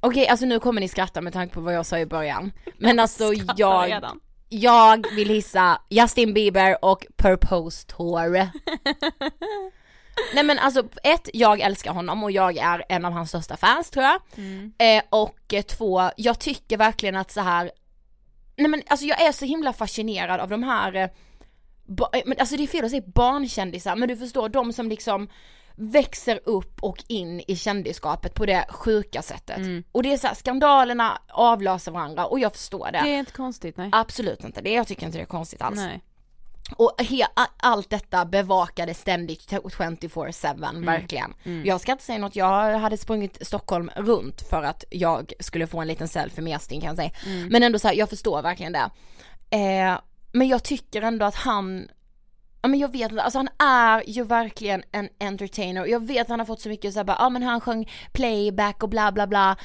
Okej, 0.01 0.28
alltså 0.28 0.47
nu 0.47 0.61
kommer 0.61 0.80
ni 0.80 0.88
skratta 0.88 1.20
med 1.20 1.32
tanke 1.32 1.55
på 1.55 1.61
vad 1.61 1.74
jag 1.74 1.86
sa 1.86 1.99
i 1.99 2.07
början. 2.07 2.53
Men 2.78 2.99
alltså 3.01 3.32
jag, 3.57 3.88
redan 3.88 4.20
jag 4.53 5.14
vill 5.14 5.28
hissa 5.28 5.80
Justin 5.88 6.34
Bieber 6.34 6.84
och 6.84 7.07
Purpose 7.16 7.86
Tour. 7.86 8.32
Nej 10.34 10.44
men 10.44 10.59
alltså 10.59 10.82
ett, 11.03 11.28
jag 11.32 11.61
älskar 11.61 11.92
honom 11.92 12.24
och 12.24 12.30
jag 12.30 12.57
är 12.57 12.84
en 12.88 13.05
av 13.05 13.12
hans 13.12 13.28
största 13.28 13.57
fans 13.57 13.90
tror 13.90 14.05
jag. 14.05 14.20
Mm. 14.36 14.72
Eh, 14.78 15.03
och 15.11 15.55
två, 15.68 16.11
jag 16.16 16.40
tycker 16.40 16.76
verkligen 16.76 17.16
att 17.16 17.30
så 17.30 17.40
här 17.40 17.70
nej 18.57 18.68
men 18.68 18.82
alltså 18.86 19.07
jag 19.07 19.20
är 19.20 19.32
så 19.32 19.44
himla 19.44 19.72
fascinerad 19.72 20.40
av 20.40 20.48
de 20.48 20.62
här, 20.62 20.94
eh, 20.94 21.09
men 22.24 22.38
alltså 22.38 22.57
det 22.57 22.62
är 22.62 22.66
fel 22.66 22.84
att 22.84 22.90
säga 22.90 23.03
barnkändisar, 23.07 23.96
men 23.96 24.09
du 24.09 24.16
förstår 24.16 24.48
de 24.48 24.72
som 24.72 24.88
liksom 24.88 25.28
växer 25.76 26.40
upp 26.44 26.82
och 26.82 27.04
in 27.08 27.42
i 27.46 27.56
kändisskapet 27.56 28.34
på 28.34 28.46
det 28.46 28.66
sjuka 28.68 29.22
sättet. 29.22 29.56
Mm. 29.56 29.84
Och 29.92 30.02
det 30.02 30.12
är 30.12 30.16
så 30.16 30.26
här, 30.26 30.34
skandalerna 30.34 31.18
avlöser 31.28 31.92
varandra 31.92 32.26
och 32.26 32.40
jag 32.40 32.52
förstår 32.52 32.88
det. 32.92 33.00
Det 33.02 33.14
är 33.14 33.18
inte 33.18 33.32
konstigt 33.32 33.76
nej. 33.76 33.88
Absolut 33.92 34.44
inte, 34.44 34.60
det, 34.60 34.72
jag 34.72 34.86
tycker 34.86 35.06
inte 35.06 35.18
det 35.18 35.22
är 35.22 35.26
konstigt 35.26 35.62
alls. 35.62 35.76
Nej. 35.76 36.02
och 36.76 37.02
he, 37.02 37.26
allt 37.56 37.90
detta 37.90 38.24
bevakade 38.24 38.94
ständigt 38.94 39.50
24-7 39.50 40.68
mm. 40.68 40.86
verkligen. 40.86 41.34
Mm. 41.44 41.66
Jag 41.66 41.80
ska 41.80 41.92
inte 41.92 42.04
säga 42.04 42.18
något, 42.18 42.36
jag 42.36 42.78
hade 42.78 42.96
sprungit 42.96 43.46
Stockholm 43.46 43.90
runt 43.96 44.42
för 44.50 44.62
att 44.62 44.84
jag 44.90 45.32
skulle 45.40 45.66
få 45.66 45.80
en 45.80 45.88
liten 45.88 46.08
selfie 46.08 46.44
med 46.44 46.52
Justin 46.52 46.80
kan 46.80 46.88
jag 46.88 46.96
säga. 46.96 47.10
Mm. 47.26 47.48
Men 47.48 47.62
ändå 47.62 47.78
så 47.78 47.88
här, 47.88 47.94
jag 47.94 48.10
förstår 48.10 48.42
verkligen 48.42 48.72
det. 48.72 48.90
Eh, 49.50 49.98
men 50.32 50.48
jag 50.48 50.62
tycker 50.62 51.02
ändå 51.02 51.26
att 51.26 51.34
han 51.34 51.88
Ja 52.62 52.68
men 52.68 52.80
jag 52.80 52.92
vet 52.92 53.10
inte, 53.10 53.22
alltså 53.22 53.38
han 53.38 53.48
är 53.58 54.02
ju 54.06 54.24
verkligen 54.24 54.82
en 54.92 55.08
entertainer. 55.20 55.86
Jag 55.86 56.06
vet 56.06 56.20
att 56.20 56.28
han 56.28 56.38
har 56.38 56.46
fått 56.46 56.60
så 56.60 56.68
mycket 56.68 56.92
såhär 56.92 57.04
bara, 57.04 57.16
ja 57.20 57.28
men 57.28 57.42
han 57.42 57.60
sjöng 57.60 57.90
playback 58.12 58.82
och 58.82 58.88
bla 58.88 59.12
bla 59.12 59.26
bla 59.26 59.56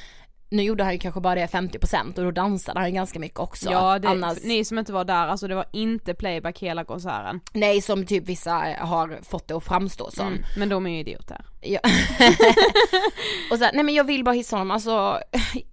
nu 0.50 0.62
gjorde 0.62 0.84
han 0.84 0.92
ju 0.92 0.98
kanske 0.98 1.20
bara 1.20 1.34
det 1.34 1.46
50% 1.46 2.18
och 2.18 2.24
då 2.24 2.30
dansade 2.30 2.80
han 2.80 2.94
ganska 2.94 3.18
mycket 3.18 3.38
också. 3.38 3.70
Ja, 3.70 3.98
det, 3.98 4.08
Annars... 4.08 4.38
ni 4.44 4.64
som 4.64 4.78
inte 4.78 4.92
var 4.92 5.04
där, 5.04 5.26
alltså 5.26 5.48
det 5.48 5.54
var 5.54 5.66
inte 5.72 6.14
playback 6.14 6.58
hela 6.58 6.84
konserten. 6.84 7.40
Nej, 7.52 7.80
som 7.80 8.06
typ 8.06 8.28
vissa 8.28 8.52
har 8.78 9.18
fått 9.22 9.48
det 9.48 9.54
att 9.54 9.64
framstå 9.64 10.10
som. 10.10 10.26
Mm, 10.26 10.42
men 10.56 10.68
de 10.68 10.86
är 10.86 10.90
ju 10.90 10.98
idioter. 10.98 11.44
Ja. 11.60 11.80
och 13.50 13.58
så 13.58 13.64
här, 13.64 13.72
nej 13.74 13.84
men 13.84 13.94
jag 13.94 14.04
vill 14.04 14.24
bara 14.24 14.34
hissa 14.34 14.56
honom, 14.56 14.70
alltså 14.70 15.18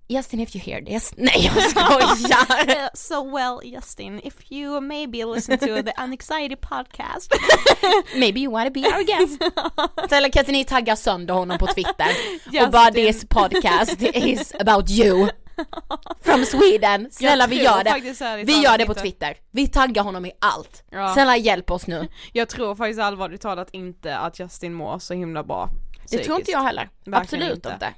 Justin 0.08 0.40
if 0.40 0.56
you 0.56 0.62
hear 0.62 0.86
this, 0.86 1.14
nej 1.18 1.52
jag 1.56 1.70
skojar! 1.70 2.90
so 2.98 3.36
well 3.36 3.60
Justin, 3.64 4.22
if 4.24 4.52
you 4.52 4.82
maybe 4.82 5.26
listen 5.26 5.58
to 5.58 5.66
the 5.84 5.94
Anxiety 5.98 6.56
podcast. 6.56 7.32
Maybe 8.16 8.40
you 8.40 8.52
wanna 8.52 8.70
be 8.70 8.80
our 8.80 9.04
guest. 9.04 9.42
Eller 10.12 10.30
kan 10.30 10.40
inte 10.40 10.52
ni 10.52 10.64
tagga 10.64 10.96
sönder 10.96 11.34
honom 11.34 11.58
på 11.58 11.68
Twitter. 11.68 12.08
Justin. 12.46 12.64
och 12.64 12.72
bara 12.72 12.92
this 12.92 13.26
podcast 13.30 14.02
is 14.02 14.54
about 14.60 14.90
you. 14.90 15.30
From 16.22 16.46
Sweden, 16.46 17.08
snälla 17.12 17.48
vi 17.48 17.64
gör 17.64 17.84
det, 17.84 18.44
vi 18.44 18.62
gör 18.62 18.78
det 18.78 18.86
på 18.86 18.94
Twitter, 18.94 19.38
vi 19.52 19.68
taggar 19.68 20.04
honom 20.04 20.26
i 20.26 20.32
allt, 20.40 20.84
ja. 20.92 21.14
snälla 21.14 21.38
hjälp 21.38 21.72
oss 21.72 21.88
nu. 21.88 22.08
Jag 22.34 22.50
tror 22.50 22.76
faktiskt 22.76 23.00
allvarligt 23.00 23.42
talat 23.42 23.70
inte 23.72 24.18
att 24.18 24.40
Justin 24.40 24.74
mår 24.74 25.00
så 25.00 25.14
himla 25.14 25.44
bra 25.44 25.70
Det 26.10 26.18
tror 26.18 26.40
inte 26.40 26.52
jag 26.52 26.64
heller, 26.64 26.90
Verkligen 27.06 27.22
absolut 27.22 27.56
inte, 27.56 27.70
inte. 27.74 27.94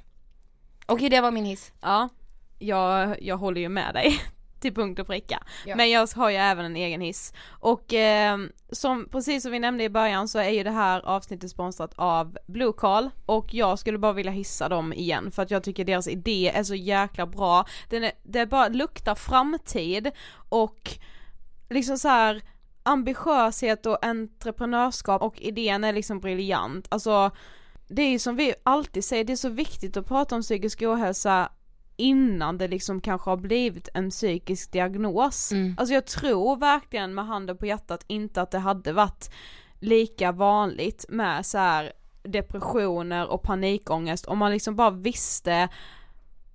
Okej 0.88 1.08
det 1.08 1.20
var 1.20 1.30
min 1.30 1.44
hiss. 1.44 1.72
Ja, 1.80 2.08
jag, 2.58 3.22
jag 3.22 3.36
håller 3.36 3.60
ju 3.60 3.68
med 3.68 3.94
dig 3.94 4.20
till 4.60 4.74
punkt 4.74 4.98
och 4.98 5.06
pricka. 5.06 5.42
Ja. 5.66 5.76
Men 5.76 5.90
jag 5.90 6.08
har 6.16 6.30
ju 6.30 6.36
även 6.36 6.64
en 6.64 6.76
egen 6.76 7.00
hiss. 7.00 7.32
Och 7.48 7.94
eh, 7.94 8.38
som, 8.72 9.08
precis 9.10 9.42
som 9.42 9.52
vi 9.52 9.58
nämnde 9.58 9.84
i 9.84 9.88
början 9.88 10.28
så 10.28 10.38
är 10.38 10.50
ju 10.50 10.62
det 10.62 10.70
här 10.70 11.00
avsnittet 11.00 11.50
sponsrat 11.50 11.92
av 11.96 12.38
Blue 12.46 12.72
Call 12.72 13.10
och 13.26 13.54
jag 13.54 13.78
skulle 13.78 13.98
bara 13.98 14.12
vilja 14.12 14.32
hissa 14.32 14.68
dem 14.68 14.92
igen 14.92 15.30
för 15.30 15.42
att 15.42 15.50
jag 15.50 15.62
tycker 15.62 15.84
deras 15.84 16.08
idé 16.08 16.50
är 16.54 16.62
så 16.62 16.74
jäkla 16.74 17.26
bra. 17.26 17.64
Den 17.88 18.04
är, 18.04 18.12
det 18.22 18.46
bara 18.46 18.68
luktar 18.68 19.14
framtid 19.14 20.10
och 20.48 20.90
liksom 21.68 21.98
så 21.98 22.08
här 22.08 22.42
ambitiöshet 22.82 23.86
och 23.86 24.04
entreprenörskap 24.04 25.22
och 25.22 25.40
idén 25.40 25.84
är 25.84 25.92
liksom 25.92 26.20
briljant. 26.20 26.86
Alltså 26.88 27.30
det 27.88 28.02
är 28.02 28.10
ju 28.10 28.18
som 28.18 28.36
vi 28.36 28.54
alltid 28.62 29.04
säger, 29.04 29.24
det 29.24 29.32
är 29.32 29.36
så 29.36 29.48
viktigt 29.48 29.96
att 29.96 30.06
prata 30.06 30.34
om 30.34 30.42
psykisk 30.42 30.82
ohälsa 30.82 31.48
innan 31.96 32.58
det 32.58 32.68
liksom 32.68 33.00
kanske 33.00 33.30
har 33.30 33.36
blivit 33.36 33.88
en 33.94 34.10
psykisk 34.10 34.72
diagnos. 34.72 35.52
Mm. 35.52 35.74
Alltså 35.78 35.94
jag 35.94 36.06
tror 36.06 36.56
verkligen 36.56 37.14
med 37.14 37.26
handen 37.26 37.56
på 37.56 37.66
hjärtat 37.66 38.04
inte 38.06 38.42
att 38.42 38.50
det 38.50 38.58
hade 38.58 38.92
varit 38.92 39.30
lika 39.80 40.32
vanligt 40.32 41.04
med 41.08 41.46
så 41.46 41.58
här 41.58 41.92
depressioner 42.22 43.28
och 43.28 43.42
panikångest 43.42 44.26
om 44.26 44.38
man 44.38 44.52
liksom 44.52 44.76
bara 44.76 44.90
visste 44.90 45.68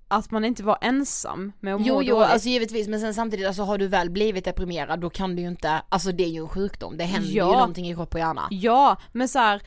att 0.08 0.32
man 0.32 0.46
inte 0.46 0.64
var 0.64 0.78
ensam 0.82 1.52
med 1.60 1.76
att 1.76 1.82
må 1.82 1.88
Jo 1.88 2.02
jo 2.04 2.16
dåligt. 2.16 2.32
alltså 2.32 2.50
givetvis 2.50 2.88
men 2.88 3.00
sen 3.00 3.14
samtidigt 3.14 3.48
alltså 3.48 3.64
har 3.64 3.78
du 3.78 3.88
väl 3.88 4.10
blivit 4.10 4.46
deprimerad 4.46 5.00
då 5.00 5.10
kan 5.10 5.36
du 5.36 5.42
ju 5.42 5.48
inte, 5.48 5.82
alltså 5.90 6.12
det 6.12 6.24
är 6.24 6.30
ju 6.30 6.42
en 6.42 6.50
sjukdom, 6.50 6.98
det 6.98 7.04
händer 7.04 7.30
ja. 7.30 7.48
ju 7.48 7.52
någonting 7.52 7.90
i 7.90 7.96
kropp 7.96 8.14
och 8.14 8.20
hjärna. 8.20 8.48
Ja 8.52 8.98
men 9.12 9.28
så 9.28 9.40
här, 9.40 9.62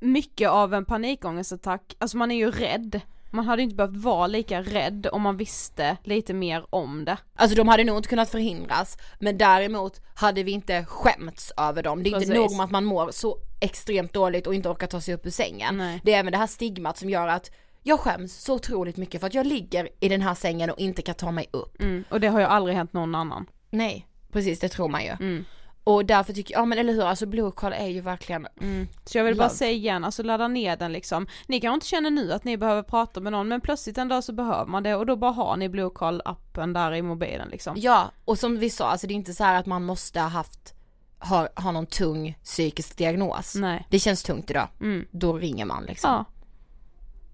mycket 0.00 0.48
av 0.48 0.74
en 0.74 0.84
panikångestattack, 0.84 1.96
alltså 1.98 2.16
man 2.16 2.30
är 2.30 2.36
ju 2.36 2.50
rädd. 2.50 3.00
Man 3.32 3.44
hade 3.44 3.62
inte 3.62 3.74
behövt 3.74 3.96
vara 3.96 4.26
lika 4.26 4.62
rädd 4.62 5.06
om 5.12 5.22
man 5.22 5.36
visste 5.36 5.96
lite 6.04 6.34
mer 6.34 6.64
om 6.70 7.04
det. 7.04 7.16
Alltså 7.34 7.56
de 7.56 7.68
hade 7.68 7.84
nog 7.84 7.96
inte 7.96 8.08
kunnat 8.08 8.30
förhindras, 8.30 8.98
men 9.18 9.38
däremot 9.38 10.00
hade 10.14 10.42
vi 10.42 10.52
inte 10.52 10.84
skämts 10.84 11.52
över 11.56 11.82
dem. 11.82 12.02
Det 12.02 12.10
är 12.10 12.12
Precis. 12.12 12.28
inte 12.28 12.40
nog 12.40 12.56
med 12.56 12.64
att 12.64 12.70
man 12.70 12.84
mår 12.84 13.10
så 13.10 13.38
extremt 13.60 14.12
dåligt 14.12 14.46
och 14.46 14.54
inte 14.54 14.68
orkar 14.68 14.86
ta 14.86 15.00
sig 15.00 15.14
upp 15.14 15.26
ur 15.26 15.30
sängen. 15.30 15.76
Nej. 15.76 16.00
Det 16.04 16.14
är 16.14 16.18
även 16.18 16.32
det 16.32 16.38
här 16.38 16.46
stigmat 16.46 16.98
som 16.98 17.10
gör 17.10 17.28
att 17.28 17.50
jag 17.82 18.00
skäms 18.00 18.42
så 18.42 18.54
otroligt 18.54 18.96
mycket 18.96 19.20
för 19.20 19.26
att 19.26 19.34
jag 19.34 19.46
ligger 19.46 19.88
i 20.00 20.08
den 20.08 20.22
här 20.22 20.34
sängen 20.34 20.70
och 20.70 20.78
inte 20.78 21.02
kan 21.02 21.14
ta 21.14 21.30
mig 21.30 21.46
upp. 21.50 21.82
Mm, 21.82 22.04
och 22.10 22.20
det 22.20 22.28
har 22.28 22.40
ju 22.40 22.46
aldrig 22.46 22.76
hänt 22.76 22.92
någon 22.92 23.14
annan. 23.14 23.46
Nej, 23.70 24.06
precis 24.32 24.60
det 24.60 24.68
tror 24.68 24.88
man 24.88 25.04
ju. 25.04 25.10
Mm. 25.10 25.44
Och 25.90 26.06
därför 26.06 26.32
tycker 26.32 26.54
jag, 26.54 26.60
ja 26.60 26.64
men 26.64 26.78
eller 26.78 26.92
hur, 26.92 27.02
alltså 27.02 27.26
Blue 27.26 27.50
Call 27.50 27.72
är 27.72 27.86
ju 27.86 28.00
verkligen 28.00 28.46
mm. 28.60 28.88
Så 29.04 29.18
jag 29.18 29.24
vill 29.24 29.34
love. 29.34 29.44
bara 29.44 29.54
säga 29.54 29.72
igen, 29.72 30.04
alltså 30.04 30.22
ladda 30.22 30.48
ner 30.48 30.76
den 30.76 30.92
liksom. 30.92 31.26
Ni 31.46 31.60
kanske 31.60 31.74
inte 31.74 31.86
känner 31.86 32.10
nu 32.10 32.32
att 32.32 32.44
ni 32.44 32.56
behöver 32.56 32.82
prata 32.82 33.20
med 33.20 33.32
någon 33.32 33.48
men 33.48 33.60
plötsligt 33.60 33.98
en 33.98 34.08
dag 34.08 34.24
så 34.24 34.32
behöver 34.32 34.66
man 34.66 34.82
det 34.82 34.94
och 34.94 35.06
då 35.06 35.16
bara 35.16 35.30
har 35.30 35.56
ni 35.56 35.68
Blue 35.68 35.90
Call 35.94 36.22
appen 36.24 36.72
där 36.72 36.94
i 36.94 37.02
mobilen 37.02 37.48
liksom. 37.48 37.74
Ja, 37.78 38.10
och 38.24 38.38
som 38.38 38.58
vi 38.58 38.70
sa, 38.70 38.88
alltså 38.88 39.06
det 39.06 39.14
är 39.14 39.16
inte 39.16 39.34
så 39.34 39.44
att 39.44 39.66
man 39.66 39.84
måste 39.84 40.20
ha 40.20 40.28
haft 40.28 40.74
ha, 41.18 41.48
ha 41.56 41.72
någon 41.72 41.86
tung 41.86 42.38
psykisk 42.44 42.96
diagnos. 42.96 43.54
Nej. 43.54 43.86
Det 43.90 43.98
känns 43.98 44.22
tungt 44.22 44.50
idag. 44.50 44.68
Mm. 44.80 45.06
Då 45.10 45.38
ringer 45.38 45.64
man 45.64 45.84
liksom. 45.84 46.10
Ja. 46.10 46.24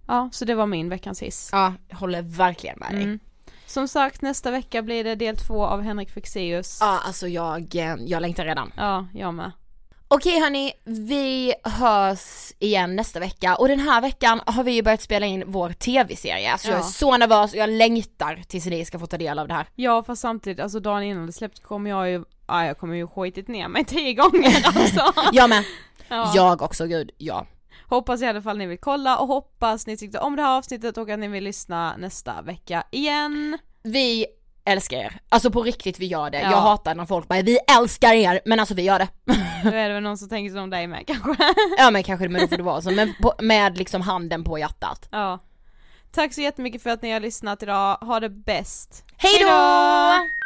Ja, 0.06 0.28
så 0.32 0.44
det 0.44 0.54
var 0.54 0.66
min 0.66 0.88
veckans 0.88 1.22
hiss. 1.22 1.48
Ja, 1.52 1.72
jag 1.88 1.96
håller 1.96 2.22
verkligen 2.22 2.78
med 2.78 2.90
dig. 2.90 3.02
Mm. 3.02 3.18
Som 3.66 3.88
sagt, 3.88 4.22
nästa 4.22 4.50
vecka 4.50 4.82
blir 4.82 5.04
det 5.04 5.14
del 5.14 5.36
två 5.36 5.64
av 5.64 5.82
Henrik 5.82 6.10
Fexeus. 6.10 6.78
Ja, 6.80 7.00
alltså 7.04 7.28
jag, 7.28 7.74
eh, 7.74 7.94
jag 7.98 8.22
längtar 8.22 8.44
redan. 8.44 8.72
Ja, 8.76 9.06
jag 9.14 9.34
med. 9.34 9.52
Okej 10.08 10.40
hörni, 10.40 10.72
vi 10.84 11.54
hörs 11.64 12.52
igen 12.58 12.96
nästa 12.96 13.20
vecka 13.20 13.56
och 13.56 13.68
den 13.68 13.80
här 13.80 14.00
veckan 14.00 14.40
har 14.46 14.64
vi 14.64 14.72
ju 14.72 14.82
börjat 14.82 15.02
spela 15.02 15.26
in 15.26 15.44
vår 15.46 15.70
tv-serie. 15.70 16.52
Alltså 16.52 16.68
ja. 16.68 16.74
jag 16.74 16.80
är 16.80 16.88
så 16.88 17.16
nervös 17.16 17.52
och 17.52 17.58
jag 17.58 17.70
längtar 17.70 18.42
tills 18.48 18.66
ni 18.66 18.84
ska 18.84 18.98
få 18.98 19.06
ta 19.06 19.18
del 19.18 19.38
av 19.38 19.48
det 19.48 19.54
här. 19.54 19.66
Ja 19.74 20.02
fast 20.02 20.22
samtidigt, 20.22 20.60
alltså 20.60 20.80
dagen 20.80 21.02
innan 21.02 21.26
det 21.26 21.32
släpps 21.32 21.60
kommer 21.60 21.90
jag 21.90 22.10
ju, 22.10 22.24
ja 22.46 22.66
jag 22.66 22.78
kommer 22.78 22.94
ju 22.94 23.06
skitit 23.06 23.48
ner 23.48 23.68
mig 23.68 23.84
tio 23.84 24.14
gånger 24.14 24.62
alltså. 24.64 25.12
jag 25.32 25.50
med. 25.50 25.64
Ja. 26.08 26.32
Jag 26.34 26.62
också, 26.62 26.86
gud, 26.86 27.10
ja. 27.18 27.46
Hoppas 27.88 28.22
i 28.22 28.26
alla 28.26 28.42
fall 28.42 28.58
ni 28.58 28.66
vill 28.66 28.78
kolla 28.78 29.18
och 29.18 29.26
hoppas 29.26 29.86
ni 29.86 29.96
tyckte 29.96 30.18
om 30.18 30.36
det 30.36 30.42
här 30.42 30.56
avsnittet 30.56 30.98
och 30.98 31.10
att 31.10 31.18
ni 31.18 31.28
vill 31.28 31.44
lyssna 31.44 31.96
nästa 31.96 32.42
vecka 32.42 32.84
igen. 32.90 33.58
Vi 33.82 34.26
älskar 34.64 34.96
er. 34.96 35.20
Alltså 35.28 35.50
på 35.50 35.62
riktigt 35.62 36.00
vi 36.00 36.06
gör 36.06 36.30
det. 36.30 36.40
Ja. 36.40 36.50
Jag 36.50 36.60
hatar 36.60 36.94
när 36.94 37.04
folk 37.04 37.28
bara 37.28 37.42
vi 37.42 37.58
älskar 37.78 38.12
er 38.12 38.40
men 38.44 38.60
alltså 38.60 38.74
vi 38.74 38.82
gör 38.82 38.98
det. 38.98 39.08
Då 39.64 39.70
är 39.70 39.88
det 39.88 39.94
väl 39.94 40.02
någon 40.02 40.18
som 40.18 40.28
tänker 40.28 40.54
som 40.54 40.70
dig 40.70 40.86
med 40.86 41.06
kanske. 41.06 41.36
ja 41.78 41.90
men 41.90 42.02
kanske 42.02 42.28
men 42.28 42.40
då 42.40 42.48
får 42.48 42.56
det 42.56 42.62
vara 42.62 42.82
så. 42.82 42.90
Men 42.90 43.14
på, 43.22 43.32
med 43.38 43.78
liksom 43.78 44.02
handen 44.02 44.44
på 44.44 44.58
hjärtat. 44.58 45.08
Ja. 45.10 45.38
Tack 46.12 46.34
så 46.34 46.40
jättemycket 46.40 46.82
för 46.82 46.90
att 46.90 47.02
ni 47.02 47.10
har 47.10 47.20
lyssnat 47.20 47.62
idag. 47.62 47.96
Ha 47.96 48.20
det 48.20 48.30
bäst. 48.30 49.04
Hejdå! 49.16 49.46
Hejdå! 49.46 50.45